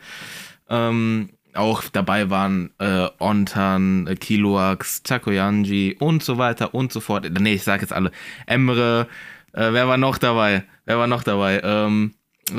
Ähm, 0.68 1.30
auch 1.54 1.82
dabei 1.84 2.28
waren 2.30 2.70
äh, 2.78 3.08
Ontan, 3.18 4.06
äh, 4.06 4.16
Kiloax, 4.16 5.02
Takoyanji 5.02 5.96
und 5.98 6.22
so 6.22 6.36
weiter 6.36 6.74
und 6.74 6.92
so 6.92 7.00
fort. 7.00 7.26
Nee, 7.40 7.54
ich 7.54 7.62
sag 7.62 7.80
jetzt 7.80 7.92
alle. 7.92 8.10
Emre, 8.46 9.06
äh, 9.52 9.72
wer 9.72 9.88
war 9.88 9.96
noch 9.96 10.18
dabei? 10.18 10.64
Wer 10.84 10.98
war 10.98 11.06
noch 11.06 11.22
dabei? 11.22 11.60
Ähm, 11.62 12.14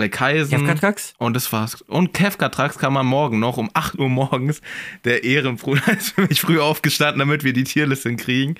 Kaisen. 0.09 0.65
Kefkatrax? 0.65 1.13
Und 1.17 1.35
das 1.35 1.51
war's. 1.53 1.81
Und 1.81 2.13
Kefkatrax 2.13 2.77
kam 2.77 2.97
am 2.97 3.07
Morgen 3.07 3.39
noch 3.39 3.57
um 3.57 3.69
8 3.73 3.99
Uhr 3.99 4.09
morgens. 4.09 4.61
Der 5.03 5.23
Ehrenbruder 5.23 5.87
ist 5.97 6.13
für 6.13 6.21
mich 6.27 6.41
früh 6.41 6.59
aufgestanden, 6.59 7.19
damit 7.19 7.43
wir 7.43 7.53
die 7.53 7.63
Tierliste 7.63 8.15
kriegen. 8.15 8.55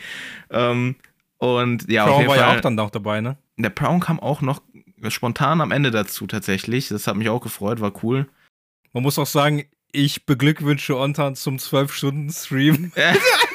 Ähm, 0.50 0.96
und 1.38 1.90
ja, 1.92 2.06
Brown 2.06 2.28
war 2.28 2.36
Fall, 2.36 2.38
ja 2.38 2.58
auch 2.58 2.62
dann 2.62 2.76
noch 2.76 2.90
dabei, 2.90 3.22
ne? 3.22 3.38
Der 3.58 3.70
Brown 3.70 4.00
kam 4.00 4.20
auch 4.20 4.42
noch 4.42 4.62
spontan 5.10 5.62
am 5.62 5.72
Ende 5.72 5.92
dazu 5.92 6.28
tatsächlich. 6.28 6.90
Das 6.90 7.08
hat 7.08 7.16
mich 7.16 7.30
auch 7.30 7.42
gefreut, 7.42 7.82
war 7.82 7.92
cool. 8.04 8.28
Man 8.94 9.04
muss 9.04 9.20
auch 9.20 9.28
sagen, 9.28 9.66
ich 9.92 10.26
beglückwünsche 10.26 10.98
Ontan 10.98 11.36
zum 11.36 11.58
12-Stunden-Stream. 11.58 12.92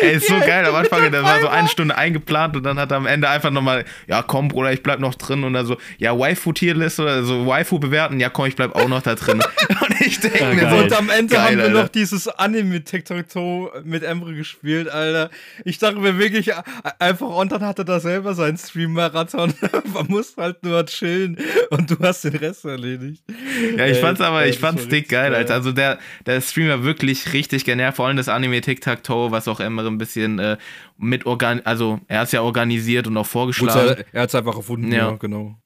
Ey, 0.00 0.16
ist 0.16 0.28
so 0.28 0.38
geil. 0.38 0.64
Am 0.64 0.74
Anfang, 0.74 1.10
da 1.10 1.22
war 1.22 1.40
so 1.40 1.48
eine 1.48 1.68
Stunde 1.68 1.96
eingeplant 1.96 2.56
und 2.56 2.62
dann 2.62 2.78
hat 2.78 2.90
er 2.90 2.96
am 2.98 3.06
Ende 3.06 3.28
einfach 3.28 3.50
nochmal, 3.50 3.84
ja 4.06 4.22
komm, 4.22 4.48
Bruder, 4.48 4.72
ich 4.72 4.82
bleib 4.82 5.00
noch 5.00 5.14
drin. 5.14 5.44
Und 5.44 5.52
dann 5.52 5.66
so, 5.66 5.76
ja, 5.98 6.18
Waifu-Tierliste 6.18 7.02
oder 7.02 7.22
so 7.24 7.46
Waifu 7.46 7.78
bewerten, 7.78 8.20
ja 8.20 8.28
komm, 8.28 8.46
ich 8.46 8.56
bleib 8.56 8.74
auch 8.74 8.88
noch 8.88 9.02
da 9.02 9.14
drin. 9.14 9.40
Und 9.68 10.00
ich 10.00 10.20
denke 10.20 10.38
ja, 10.38 10.54
mir 10.54 10.70
so. 10.70 10.76
Und 10.76 10.92
am 10.92 11.10
Ende 11.10 11.34
geil, 11.34 11.44
haben 11.44 11.56
wir 11.56 11.64
Alter. 11.64 11.82
noch 11.82 11.88
dieses 11.88 12.28
Anime 12.28 12.82
Tic-Tac-Toe 12.82 13.82
mit 13.84 14.02
Emre 14.02 14.34
gespielt, 14.34 14.88
Alter. 14.88 15.30
Ich 15.64 15.78
dachte 15.78 15.98
mir 15.98 16.18
wirklich, 16.18 16.52
einfach, 16.98 17.28
und 17.28 17.52
dann 17.52 17.64
hatte 17.64 17.84
da 17.84 18.00
selber 18.00 18.34
seinen 18.34 18.58
Stream-Marathon. 18.58 19.54
Man 19.94 20.06
muss 20.08 20.36
halt 20.36 20.62
nur 20.62 20.84
chillen 20.86 21.38
und 21.70 21.90
du 21.90 21.96
hast 22.00 22.24
den 22.24 22.36
Rest 22.36 22.64
erledigt. 22.64 23.22
Ja, 23.76 23.86
ich 23.86 23.98
fand's 23.98 24.20
aber, 24.20 24.46
ich 24.46 24.58
fand's 24.58 24.88
dick 24.88 25.08
geil, 25.08 25.34
Alter. 25.34 25.54
Also 25.54 25.72
der, 25.72 25.98
der 26.26 26.40
Stream 26.40 26.68
war 26.68 26.84
wirklich 26.84 27.32
richtig 27.32 27.64
genervt, 27.64 27.96
vor 27.96 28.06
allem 28.06 28.16
das 28.16 28.28
Anime 28.28 28.60
Tic-Tac-Toe, 28.60 29.30
was 29.30 29.48
auch 29.48 29.60
Emre 29.66 29.86
ein 29.86 29.98
bisschen 29.98 30.38
äh, 30.38 30.56
mit 30.96 31.26
organ, 31.26 31.60
also 31.64 32.00
er 32.08 32.20
hat 32.20 32.26
es 32.26 32.32
ja 32.32 32.42
organisiert 32.42 33.06
und 33.06 33.16
auch 33.16 33.26
vorgeschlagen. 33.26 34.04
Er 34.12 34.22
hat 34.22 34.28
es 34.30 34.34
einfach 34.34 34.56
erfunden, 34.56 34.90
ja. 34.90 35.10
ja, 35.10 35.16
genau. 35.16 35.56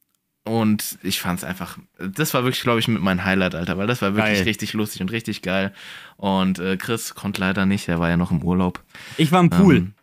Und 0.45 0.99
ich 1.03 1.21
fand 1.21 1.39
es 1.39 1.45
einfach, 1.45 1.79
das 1.99 2.33
war 2.33 2.45
wirklich, 2.45 2.63
glaube 2.63 2.81
ich, 2.81 2.89
mit 2.89 3.03
meinem 3.03 3.25
Highlight, 3.25 3.55
Alter, 3.55 3.77
weil 3.77 3.87
das 3.87 4.01
war 4.01 4.17
wirklich 4.17 4.37
geil. 4.39 4.45
richtig 4.45 4.73
lustig 4.73 5.03
und 5.03 5.13
richtig 5.13 5.43
geil. 5.43 5.73
Und 6.17 6.59
äh, 6.59 6.77
Chris 6.77 7.15
konnte 7.15 7.41
leider 7.43 7.67
nicht, 7.67 7.89
er 7.89 8.01
war 8.01 8.09
ja 8.09 8.17
noch 8.17 8.31
im 8.31 8.43
Urlaub. 8.43 8.83
Ich 9.19 9.31
war 9.33 9.41
im 9.41 9.51
Pool. 9.51 9.77
Ähm, 9.77 9.95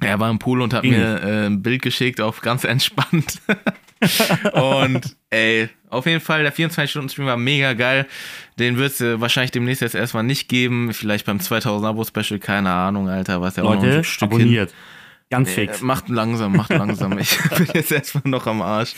Er 0.00 0.20
war 0.20 0.30
im 0.30 0.38
Pool 0.38 0.62
und 0.62 0.72
hat 0.72 0.82
Ging 0.82 0.92
mir 0.92 1.20
äh, 1.22 1.46
ein 1.46 1.62
Bild 1.62 1.82
geschickt 1.82 2.20
auf 2.20 2.42
ganz 2.42 2.64
entspannt. 2.64 3.40
und 4.52 5.16
ey, 5.30 5.68
auf 5.88 6.06
jeden 6.06 6.20
Fall, 6.20 6.42
der 6.42 6.52
24-Stunden-Stream 6.52 7.26
war 7.26 7.36
mega 7.36 7.72
geil. 7.72 8.06
Den 8.58 8.76
wird 8.76 9.00
es 9.00 9.20
wahrscheinlich 9.20 9.52
demnächst 9.52 9.82
jetzt 9.82 9.94
erstmal 9.94 10.22
nicht 10.22 10.48
geben. 10.48 10.92
Vielleicht 10.92 11.26
beim 11.26 11.38
2000-Abo-Special, 11.38 12.38
keine 12.40 12.70
Ahnung, 12.72 13.08
Alter, 13.08 13.40
was 13.40 13.56
ja 13.56 13.62
auch 13.64 13.74
noch 13.74 13.82
Leute, 13.82 13.98
ein 13.98 14.04
Stück 14.04 14.30
hin. 14.32 14.40
abonniert. 14.40 14.74
Ganz 15.30 15.48
Äh, 15.50 15.52
fix. 15.52 15.80
macht 15.80 16.08
langsam, 16.08 16.52
macht 16.56 16.70
langsam. 16.74 17.18
Ich 17.18 17.38
bin 17.56 17.68
jetzt 17.74 17.90
erstmal 17.92 18.22
noch 18.30 18.46
am 18.46 18.62
Arsch. 18.62 18.94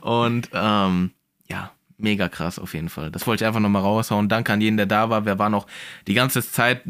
Und 0.00 0.50
ähm, 0.52 1.12
ja, 1.48 1.70
mega 1.96 2.28
krass 2.28 2.58
auf 2.58 2.74
jeden 2.74 2.88
Fall. 2.88 3.10
Das 3.10 3.26
wollte 3.26 3.44
ich 3.44 3.46
einfach 3.48 3.60
nochmal 3.60 3.82
raushauen. 3.82 4.28
Danke 4.28 4.52
an 4.52 4.60
jeden, 4.60 4.76
der 4.76 4.86
da 4.86 5.10
war. 5.10 5.24
Wir 5.26 5.38
waren 5.38 5.52
noch 5.52 5.66
die 6.06 6.14
ganze 6.14 6.42
Zeit, 6.42 6.82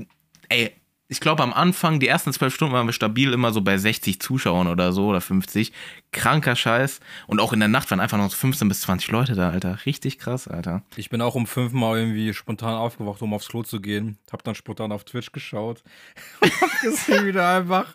ey, 0.48 0.72
ich 1.10 1.20
glaube 1.20 1.42
am 1.42 1.52
Anfang, 1.52 1.98
die 1.98 2.06
ersten 2.06 2.32
zwölf 2.32 2.54
Stunden 2.54 2.72
waren 2.72 2.86
wir 2.86 2.92
stabil 2.92 3.32
immer 3.32 3.52
so 3.52 3.62
bei 3.62 3.76
60 3.76 4.20
Zuschauern 4.20 4.68
oder 4.68 4.92
so 4.92 5.08
oder 5.08 5.20
50. 5.20 5.72
Kranker 6.12 6.54
Scheiß. 6.54 7.00
Und 7.26 7.40
auch 7.40 7.52
in 7.52 7.58
der 7.58 7.68
Nacht 7.68 7.90
waren 7.90 7.98
einfach 7.98 8.16
noch 8.16 8.30
so 8.30 8.36
15 8.36 8.68
bis 8.68 8.82
20 8.82 9.10
Leute 9.10 9.34
da, 9.34 9.50
Alter. 9.50 9.78
Richtig 9.86 10.20
krass, 10.20 10.46
Alter. 10.46 10.82
Ich 10.94 11.10
bin 11.10 11.20
auch 11.20 11.34
um 11.34 11.48
fünfmal 11.48 11.98
irgendwie 11.98 12.32
spontan 12.32 12.74
aufgewacht, 12.74 13.20
um 13.22 13.34
aufs 13.34 13.48
Klo 13.48 13.64
zu 13.64 13.80
gehen. 13.80 14.18
Hab 14.30 14.44
dann 14.44 14.54
spontan 14.54 14.92
auf 14.92 15.02
Twitch 15.02 15.32
geschaut. 15.32 15.82
hab 16.42 16.80
gesehen, 16.80 17.26
wie 17.26 17.32
der 17.32 17.48
einfach 17.48 17.92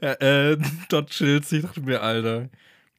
äh, 0.00 0.52
äh, 0.52 0.58
dort 0.88 1.10
chillt. 1.10 1.52
Ich 1.52 1.62
dachte 1.62 1.82
mir, 1.82 2.00
Alter, 2.00 2.48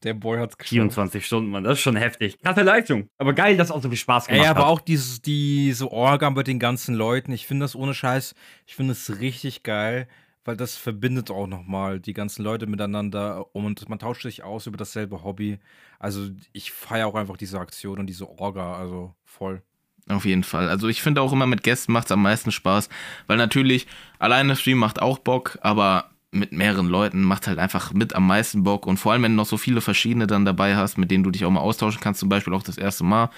der 0.04 0.14
Boy 0.14 0.40
hat's 0.40 0.58
geschafft. 0.58 0.70
24 0.70 1.26
Stunden, 1.26 1.50
Mann. 1.52 1.64
Das 1.64 1.74
ist 1.74 1.82
schon 1.82 1.96
heftig. 1.96 2.38
Krasse 2.42 2.62
Leistung. 2.62 3.10
Aber 3.18 3.34
geil, 3.34 3.58
dass 3.58 3.72
auch 3.72 3.82
so 3.82 3.90
viel 3.90 3.98
Spaß 3.98 4.28
gemacht 4.28 4.44
Ey, 4.44 4.50
aber 4.50 4.62
hat. 4.62 4.68
auch 4.68 4.82
dieses, 4.82 5.22
diese 5.22 5.92
Orga 5.92 6.30
mit 6.30 6.48
den 6.48 6.60
ganzen 6.60 6.96
Leuten, 6.96 7.32
ich 7.32 7.48
finde 7.48 7.66
das 7.66 7.76
ohne 7.76 7.94
Scheiß, 7.94 8.34
ich 8.66 8.76
finde 8.76 8.94
es 8.94 9.20
richtig 9.20 9.64
geil, 9.64 10.08
weil 10.46 10.56
das 10.56 10.78
verbindet 10.78 11.30
auch 11.32 11.48
nochmal 11.48 12.00
die 12.00 12.14
ganzen 12.14 12.44
Leute 12.44 12.66
miteinander 12.66 13.54
und 13.54 13.88
man 13.90 14.00
tauscht 14.00 14.24
sich 14.24 14.44
aus 14.44 14.68
über 14.68 14.78
dasselbe 14.78 15.24
Hobby. 15.24 15.60
Also 16.00 16.30
ich 16.54 16.72
feiere 16.72 17.08
auch 17.08 17.16
einfach 17.16 17.38
diese 17.38 17.60
Aktion 17.60 18.00
und 18.00 18.08
diese 18.08 18.30
Orga, 18.30 18.76
also 18.76 19.14
voll. 19.26 19.62
Auf 20.08 20.26
jeden 20.26 20.44
Fall. 20.44 20.70
Also 20.70 20.88
ich 20.88 21.02
finde 21.04 21.22
auch 21.22 21.34
immer 21.34 21.46
mit 21.46 21.62
Gästen 21.62 21.92
macht 21.92 22.06
es 22.06 22.12
am 22.12 22.24
meisten 22.24 22.52
Spaß, 22.52 22.90
weil 23.28 23.38
natürlich 23.38 23.86
alleine 24.18 24.56
Stream 24.56 24.80
macht 24.80 25.02
auch 25.02 25.20
Bock, 25.20 25.60
aber 25.62 26.10
mit 26.32 26.52
mehreren 26.52 26.88
Leuten 26.88 27.24
macht 27.24 27.48
halt 27.48 27.58
einfach 27.58 27.92
mit 27.94 28.16
am 28.16 28.28
meisten 28.28 28.64
Bock 28.64 28.86
und 28.86 28.98
vor 28.98 29.14
allem, 29.14 29.24
wenn 29.24 29.32
du 29.32 29.38
noch 29.38 29.46
so 29.48 29.58
viele 29.58 29.82
verschiedene 29.82 30.28
dann 30.28 30.46
dabei 30.46 30.76
hast, 30.76 30.98
mit 30.98 31.10
denen 31.10 31.24
du 31.24 31.32
dich 31.32 31.44
auch 31.46 31.50
mal 31.50 31.60
austauschen 31.62 32.02
kannst, 32.02 32.20
zum 32.20 32.30
Beispiel 32.30 32.54
auch 32.54 32.64
das 32.64 32.78
erste 32.78 33.04
Mal, 33.04 33.30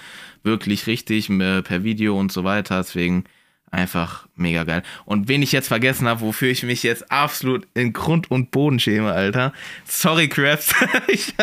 wirklich 0.43 0.87
richtig 0.87 1.29
äh, 1.29 1.61
per 1.61 1.83
Video 1.83 2.19
und 2.19 2.31
so 2.31 2.43
weiter, 2.43 2.77
deswegen 2.77 3.23
einfach 3.71 4.27
mega 4.35 4.65
geil. 4.65 4.83
Und 5.05 5.29
wen 5.29 5.41
ich 5.41 5.53
jetzt 5.53 5.69
vergessen 5.69 6.07
habe, 6.07 6.19
wofür 6.21 6.49
ich 6.49 6.63
mich 6.63 6.83
jetzt 6.83 7.09
absolut 7.09 7.65
in 7.73 7.93
Grund 7.93 8.29
und 8.29 8.51
Boden 8.51 8.79
schäme, 8.79 9.13
Alter. 9.13 9.53
Sorry, 9.85 10.27
Krabs. 10.27 10.73
ich, 11.07 11.33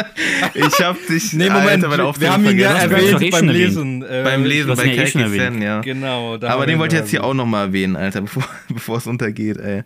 ich 0.54 0.80
hab 0.80 0.96
dich 1.06 1.32
Nee, 1.32 1.48
Moment, 1.48 1.84
Alter, 1.84 2.12
bei 2.12 2.20
wir 2.20 2.32
haben 2.32 2.44
ihn 2.44 2.58
ja 2.58 2.76
erwähnt 2.76 3.22
eh 3.22 3.30
beim. 3.30 3.48
Lesen. 3.48 4.02
äh, 4.02 4.22
Beim 4.22 4.44
Lesen 4.44 4.76
bei 4.76 4.84
ja 4.84 4.92
eh 4.92 4.96
Kaki 4.96 5.18
erwähnt. 5.20 5.54
Sen, 5.54 5.62
ja. 5.62 5.80
Genau. 5.80 6.36
da 6.36 6.50
Aber 6.50 6.66
den 6.66 6.78
wollte 6.78 6.96
ich 6.96 7.00
jetzt 7.00 7.10
hier 7.10 7.24
auch 7.24 7.34
nochmal 7.34 7.68
erwähnen, 7.68 7.96
Alter, 7.96 8.20
bevor, 8.20 8.44
bevor 8.68 8.98
es 8.98 9.06
untergeht, 9.06 9.56
ey. 9.56 9.84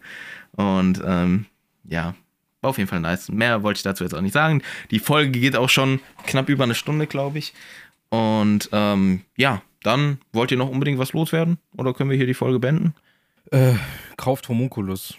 Und 0.57 1.01
ähm, 1.07 1.47
ja, 1.85 2.15
war 2.61 2.71
auf 2.71 2.79
jeden 2.79 2.89
Fall 2.89 3.01
nice. 3.01 3.29
Mehr 3.29 3.63
wollte 3.63 3.79
ich 3.79 3.83
dazu 3.83 4.05
jetzt 4.05 4.15
auch 4.15 4.21
nicht 4.21 4.33
sagen. 4.33 4.63
Die 4.91 5.01
Folge 5.01 5.39
geht 5.39 5.57
auch 5.57 5.69
schon 5.69 6.01
knapp 6.27 6.49
über 6.49 6.65
eine 6.65 6.75
Stunde, 6.75 7.07
glaube 7.07 7.39
ich. 7.39 7.53
Und 8.09 8.69
ähm, 8.73 9.23
ja, 9.37 9.63
dann 9.83 10.19
wollt 10.33 10.51
ihr 10.53 10.59
noch 10.59 10.69
unbedingt 10.69 10.99
was 10.99 11.13
loswerden? 11.13 11.59
Oder 11.77 11.93
können 11.93 12.11
wir 12.11 12.17
hier 12.17 12.27
die 12.27 12.35
Folge 12.35 12.59
beenden? 12.59 12.95
Äh, 13.51 13.75
kauft 14.17 14.49
Homunculus. 14.49 15.15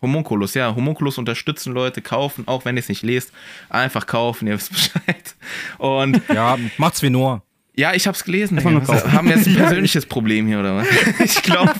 Homunculus, 0.00 0.54
ja, 0.54 0.74
Homunculus 0.74 1.18
unterstützen 1.18 1.72
Leute, 1.72 2.02
kaufen, 2.02 2.46
auch 2.46 2.64
wenn 2.64 2.76
ihr 2.76 2.80
es 2.80 2.88
nicht 2.88 3.02
lest. 3.02 3.32
Einfach 3.68 4.06
kaufen, 4.06 4.46
ihr 4.46 4.54
wisst 4.54 4.70
Bescheid. 4.72 5.34
Und 5.78 6.22
Ja, 6.32 6.56
macht's 6.76 7.02
wie 7.02 7.10
Noah. 7.10 7.42
Ja, 7.78 7.94
ich 7.94 8.08
hab's 8.08 8.24
gelesen. 8.24 8.58
Was, 8.88 9.12
haben 9.12 9.28
wir 9.28 9.36
jetzt 9.36 9.46
ein 9.46 9.54
persönliches 9.56 10.04
Problem 10.04 10.48
hier, 10.48 10.58
oder 10.58 10.78
was? 10.78 10.88
Ich 11.20 11.42
glaube, 11.44 11.72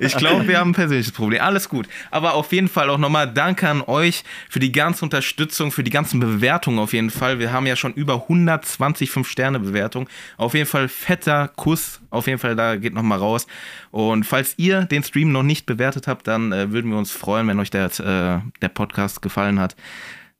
ich 0.00 0.16
glaub, 0.16 0.48
wir 0.48 0.58
haben 0.58 0.70
ein 0.70 0.74
persönliches 0.74 1.12
Problem. 1.12 1.40
Alles 1.40 1.68
gut. 1.68 1.86
Aber 2.10 2.34
auf 2.34 2.52
jeden 2.52 2.66
Fall 2.66 2.90
auch 2.90 2.98
nochmal 2.98 3.32
Danke 3.32 3.68
an 3.68 3.80
euch 3.80 4.24
für 4.50 4.58
die 4.58 4.72
ganze 4.72 5.04
Unterstützung, 5.04 5.70
für 5.70 5.84
die 5.84 5.92
ganzen 5.92 6.18
Bewertungen 6.18 6.80
auf 6.80 6.92
jeden 6.92 7.10
Fall. 7.10 7.38
Wir 7.38 7.52
haben 7.52 7.66
ja 7.66 7.76
schon 7.76 7.92
über 7.92 8.22
120 8.22 9.10
5-Sterne-Bewertungen. 9.10 10.08
Auf 10.38 10.54
jeden 10.54 10.66
Fall 10.66 10.88
fetter 10.88 11.46
Kuss. 11.54 12.00
Auf 12.10 12.26
jeden 12.26 12.40
Fall, 12.40 12.56
da 12.56 12.74
geht 12.74 12.92
nochmal 12.92 13.18
raus. 13.18 13.46
Und 13.92 14.24
falls 14.24 14.54
ihr 14.56 14.86
den 14.86 15.04
Stream 15.04 15.30
noch 15.30 15.44
nicht 15.44 15.66
bewertet 15.66 16.08
habt, 16.08 16.26
dann 16.26 16.50
äh, 16.50 16.72
würden 16.72 16.90
wir 16.90 16.98
uns 16.98 17.12
freuen, 17.12 17.46
wenn 17.46 17.60
euch 17.60 17.70
der, 17.70 17.86
äh, 17.86 18.40
der 18.60 18.68
Podcast 18.70 19.22
gefallen 19.22 19.60
hat. 19.60 19.76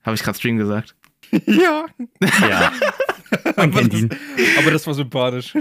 Habe 0.03 0.17
ich 0.17 0.25
gerade 0.25 0.37
Stream 0.37 0.57
gesagt? 0.57 0.97
Ja. 1.47 1.87
Ja. 2.41 2.73
Man 3.57 3.73
kennt 3.73 3.95
ihn. 3.95 4.11
Aber 4.59 4.71
das 4.71 4.87
war 4.87 4.95
sympathisch. 4.95 5.55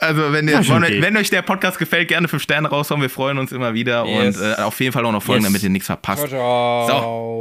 Also, 0.00 0.32
wenn, 0.32 0.48
schon 0.64 0.82
wenn, 0.82 1.00
wenn 1.02 1.16
euch 1.16 1.30
der 1.30 1.42
Podcast 1.42 1.78
gefällt, 1.78 2.08
gerne 2.08 2.28
5 2.28 2.42
Sterne 2.42 2.68
raushauen. 2.68 3.00
Wir 3.00 3.10
freuen 3.10 3.38
uns 3.38 3.52
immer 3.52 3.74
wieder. 3.74 4.04
Yes. 4.04 4.36
Und 4.38 4.44
äh, 4.44 4.54
auf 4.62 4.80
jeden 4.80 4.92
Fall 4.92 5.04
auch 5.06 5.12
noch 5.12 5.22
folgen, 5.22 5.42
Yes. 5.42 5.50
damit 5.52 5.62
ihr 5.62 5.70
nichts 5.70 5.86
verpasst. 5.86 6.28
ciao. 6.28 6.86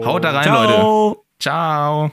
So, 0.02 0.08
haut 0.08 0.24
da 0.24 0.32
rein, 0.32 0.44
Ciao. 0.44 0.64
Leute. 1.10 1.20
Ciao. 1.40 2.12